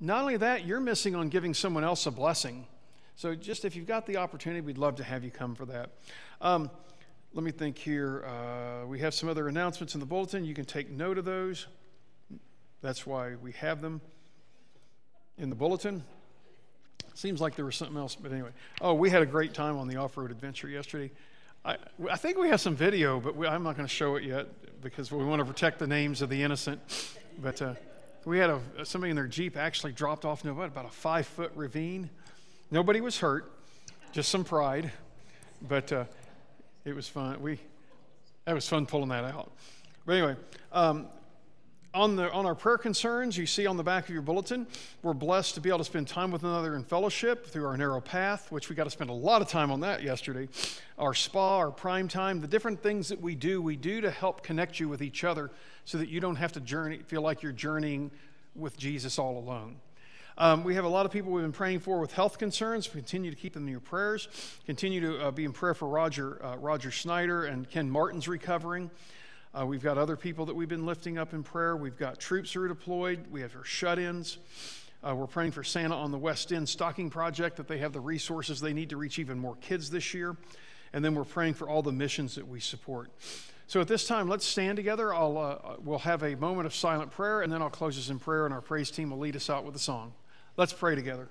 Not 0.00 0.22
only 0.22 0.36
that, 0.38 0.66
you're 0.66 0.80
missing 0.80 1.14
on 1.14 1.28
giving 1.28 1.54
someone 1.54 1.84
else 1.84 2.04
a 2.06 2.10
blessing. 2.10 2.66
So, 3.14 3.36
just 3.36 3.64
if 3.64 3.76
you've 3.76 3.86
got 3.86 4.06
the 4.06 4.16
opportunity, 4.16 4.60
we'd 4.60 4.76
love 4.76 4.96
to 4.96 5.04
have 5.04 5.22
you 5.22 5.30
come 5.30 5.54
for 5.54 5.66
that. 5.66 5.90
Um, 6.40 6.68
let 7.34 7.42
me 7.42 7.50
think 7.50 7.76
here. 7.76 8.24
Uh, 8.24 8.86
we 8.86 9.00
have 9.00 9.12
some 9.12 9.28
other 9.28 9.48
announcements 9.48 9.94
in 9.94 10.00
the 10.00 10.06
bulletin. 10.06 10.44
You 10.44 10.54
can 10.54 10.64
take 10.64 10.88
note 10.88 11.18
of 11.18 11.24
those. 11.24 11.66
That's 12.80 13.06
why 13.06 13.34
we 13.34 13.50
have 13.52 13.82
them 13.82 14.00
in 15.36 15.50
the 15.50 15.56
bulletin. 15.56 16.04
Seems 17.14 17.40
like 17.40 17.56
there 17.56 17.64
was 17.64 17.74
something 17.74 17.96
else, 17.96 18.14
but 18.14 18.30
anyway. 18.30 18.50
Oh, 18.80 18.94
we 18.94 19.10
had 19.10 19.20
a 19.20 19.26
great 19.26 19.52
time 19.52 19.76
on 19.78 19.88
the 19.88 19.96
off 19.96 20.16
road 20.16 20.30
adventure 20.30 20.68
yesterday. 20.68 21.10
I, 21.64 21.76
I 22.08 22.16
think 22.16 22.38
we 22.38 22.48
have 22.50 22.60
some 22.60 22.76
video, 22.76 23.18
but 23.18 23.34
we, 23.34 23.48
I'm 23.48 23.64
not 23.64 23.76
going 23.76 23.86
to 23.86 23.92
show 23.92 24.14
it 24.14 24.22
yet 24.22 24.46
because 24.80 25.10
we 25.10 25.24
want 25.24 25.40
to 25.40 25.44
protect 25.44 25.80
the 25.80 25.88
names 25.88 26.22
of 26.22 26.28
the 26.28 26.40
innocent. 26.40 26.80
But 27.42 27.60
uh, 27.60 27.74
we 28.24 28.38
had 28.38 28.50
a, 28.50 28.60
somebody 28.84 29.10
in 29.10 29.16
their 29.16 29.26
Jeep 29.26 29.56
actually 29.56 29.92
dropped 29.92 30.24
off 30.24 30.44
what, 30.44 30.66
about 30.66 30.86
a 30.86 30.90
five 30.90 31.26
foot 31.26 31.50
ravine. 31.56 32.10
Nobody 32.70 33.00
was 33.00 33.18
hurt, 33.18 33.50
just 34.12 34.28
some 34.28 34.44
pride. 34.44 34.92
But 35.66 35.90
uh, 35.92 36.04
it 36.84 36.94
was 36.94 37.08
fun. 37.08 37.40
We, 37.40 37.58
that 38.44 38.54
was 38.54 38.68
fun 38.68 38.86
pulling 38.86 39.08
that 39.08 39.24
out. 39.24 39.52
But 40.06 40.16
anyway, 40.16 40.36
um, 40.72 41.06
on, 41.94 42.16
the, 42.16 42.30
on 42.32 42.44
our 42.44 42.54
prayer 42.54 42.76
concerns, 42.76 43.38
you 43.38 43.46
see 43.46 43.66
on 43.66 43.76
the 43.76 43.82
back 43.82 44.04
of 44.04 44.10
your 44.10 44.22
bulletin, 44.22 44.66
we're 45.02 45.14
blessed 45.14 45.54
to 45.54 45.60
be 45.60 45.68
able 45.68 45.78
to 45.78 45.84
spend 45.84 46.08
time 46.08 46.30
with 46.30 46.42
another 46.42 46.74
in 46.74 46.82
fellowship 46.82 47.46
through 47.46 47.66
our 47.66 47.76
narrow 47.76 48.00
path, 48.00 48.50
which 48.50 48.68
we 48.68 48.74
got 48.74 48.84
to 48.84 48.90
spend 48.90 49.10
a 49.10 49.14
lot 49.14 49.40
of 49.40 49.48
time 49.48 49.70
on 49.70 49.80
that 49.80 50.02
yesterday. 50.02 50.48
Our 50.98 51.14
spa, 51.14 51.58
our 51.58 51.70
prime 51.70 52.08
time, 52.08 52.40
the 52.40 52.48
different 52.48 52.82
things 52.82 53.08
that 53.08 53.20
we 53.20 53.34
do, 53.34 53.62
we 53.62 53.76
do 53.76 54.00
to 54.00 54.10
help 54.10 54.42
connect 54.42 54.80
you 54.80 54.88
with 54.88 55.02
each 55.02 55.24
other 55.24 55.50
so 55.84 55.96
that 55.98 56.08
you 56.08 56.20
don't 56.20 56.36
have 56.36 56.52
to 56.52 56.60
journey, 56.60 56.98
feel 56.98 57.22
like 57.22 57.42
you're 57.42 57.52
journeying 57.52 58.10
with 58.56 58.76
Jesus 58.76 59.18
all 59.18 59.38
alone. 59.38 59.76
Um, 60.36 60.64
we 60.64 60.74
have 60.74 60.84
a 60.84 60.88
lot 60.88 61.06
of 61.06 61.12
people 61.12 61.30
we've 61.30 61.44
been 61.44 61.52
praying 61.52 61.78
for 61.78 62.00
with 62.00 62.12
health 62.12 62.38
concerns. 62.38 62.88
Continue 62.88 63.30
to 63.30 63.36
keep 63.36 63.54
them 63.54 63.66
in 63.66 63.70
your 63.70 63.78
prayers. 63.78 64.28
Continue 64.66 65.00
to 65.00 65.26
uh, 65.26 65.30
be 65.30 65.44
in 65.44 65.52
prayer 65.52 65.74
for 65.74 65.86
Roger, 65.86 66.44
uh, 66.44 66.56
Roger 66.56 66.90
Snyder 66.90 67.44
and 67.44 67.70
Ken 67.70 67.88
Martin's 67.88 68.26
recovering. 68.26 68.90
Uh, 69.56 69.64
we've 69.64 69.82
got 69.82 69.96
other 69.96 70.16
people 70.16 70.46
that 70.46 70.54
we've 70.56 70.68
been 70.68 70.86
lifting 70.86 71.18
up 71.18 71.34
in 71.34 71.44
prayer. 71.44 71.76
We've 71.76 71.96
got 71.96 72.18
troops 72.18 72.52
who 72.52 72.62
are 72.62 72.68
deployed. 72.68 73.26
We 73.30 73.42
have 73.42 73.54
our 73.54 73.64
shut 73.64 74.00
ins. 74.00 74.38
Uh, 75.06 75.14
we're 75.14 75.28
praying 75.28 75.52
for 75.52 75.62
Santa 75.62 75.94
on 75.94 76.10
the 76.10 76.18
West 76.18 76.52
End 76.52 76.68
Stocking 76.68 77.10
Project 77.10 77.56
that 77.58 77.68
they 77.68 77.78
have 77.78 77.92
the 77.92 78.00
resources 78.00 78.60
they 78.60 78.72
need 78.72 78.90
to 78.90 78.96
reach 78.96 79.20
even 79.20 79.38
more 79.38 79.54
kids 79.60 79.88
this 79.88 80.14
year. 80.14 80.36
And 80.92 81.04
then 81.04 81.14
we're 81.14 81.22
praying 81.22 81.54
for 81.54 81.68
all 81.68 81.82
the 81.82 81.92
missions 81.92 82.34
that 82.34 82.48
we 82.48 82.58
support. 82.58 83.10
So 83.68 83.80
at 83.80 83.86
this 83.86 84.04
time, 84.04 84.28
let's 84.28 84.44
stand 84.44 84.76
together. 84.76 85.14
I'll, 85.14 85.38
uh, 85.38 85.76
we'll 85.82 85.98
have 86.00 86.24
a 86.24 86.34
moment 86.34 86.66
of 86.66 86.74
silent 86.74 87.12
prayer, 87.12 87.42
and 87.42 87.52
then 87.52 87.62
I'll 87.62 87.70
close 87.70 87.96
us 87.96 88.10
in 88.10 88.18
prayer, 88.18 88.46
and 88.46 88.52
our 88.52 88.60
praise 88.60 88.90
team 88.90 89.10
will 89.10 89.18
lead 89.18 89.36
us 89.36 89.48
out 89.48 89.64
with 89.64 89.76
a 89.76 89.78
song. 89.78 90.12
Let's 90.56 90.72
pray 90.72 90.94
together. 90.94 91.28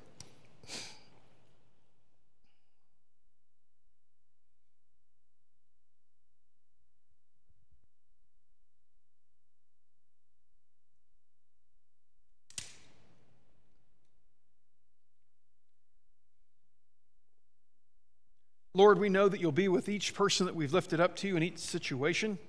Lord, 18.76 18.98
we 18.98 19.08
know 19.08 19.30
that 19.30 19.40
you'll 19.40 19.52
be 19.52 19.68
with 19.68 19.88
each 19.88 20.16
person 20.16 20.48
that 20.48 20.56
we've 20.56 20.74
lifted 20.74 21.00
up 21.00 21.16
to 21.18 21.28
you 21.28 21.38
in 21.38 21.44
each 21.44 21.60
situation. 21.60 22.40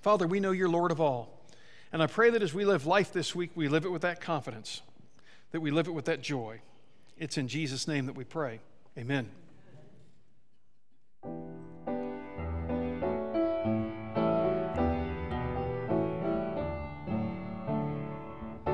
Father, 0.00 0.26
we 0.26 0.40
know 0.40 0.50
you're 0.50 0.68
Lord 0.68 0.90
of 0.90 1.00
all. 1.00 1.44
And 1.92 2.02
I 2.02 2.06
pray 2.06 2.30
that 2.30 2.42
as 2.42 2.54
we 2.54 2.64
live 2.64 2.86
life 2.86 3.12
this 3.12 3.34
week, 3.34 3.50
we 3.54 3.68
live 3.68 3.84
it 3.84 3.90
with 3.90 4.00
that 4.02 4.22
confidence, 4.22 4.80
that 5.52 5.60
we 5.60 5.70
live 5.70 5.88
it 5.88 5.92
with 5.92 6.04
that 6.06 6.22
joy. 6.22 6.60
It's 7.18 7.36
in 7.36 7.48
Jesus' 7.48 7.86
name 7.86 8.06
that 8.06 8.16
we 8.16 8.24
pray. 8.24 8.60
Amen. 8.96 9.30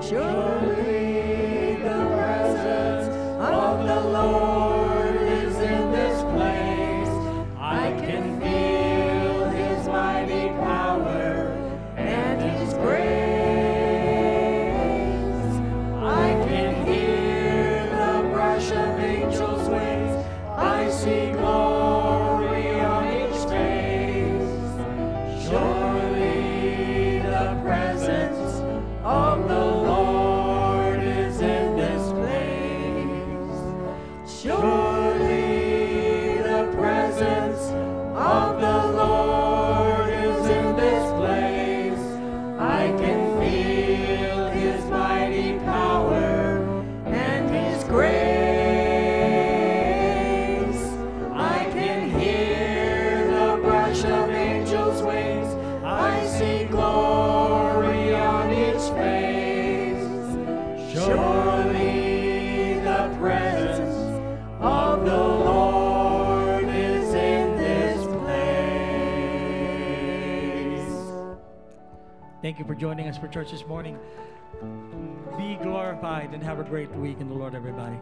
Surely 0.03 0.45
Thank 72.57 72.69
you 72.70 72.74
for 72.74 72.81
joining 72.81 73.07
us 73.07 73.19
for 73.19 73.28
church 73.28 73.51
this 73.51 73.66
morning. 73.66 73.99
Be 75.37 75.57
glorified 75.57 76.33
and 76.33 76.43
have 76.43 76.59
a 76.59 76.65
great 76.65 76.91
week 76.93 77.20
in 77.20 77.28
the 77.28 77.35
Lord, 77.35 77.55
everybody. 77.55 77.99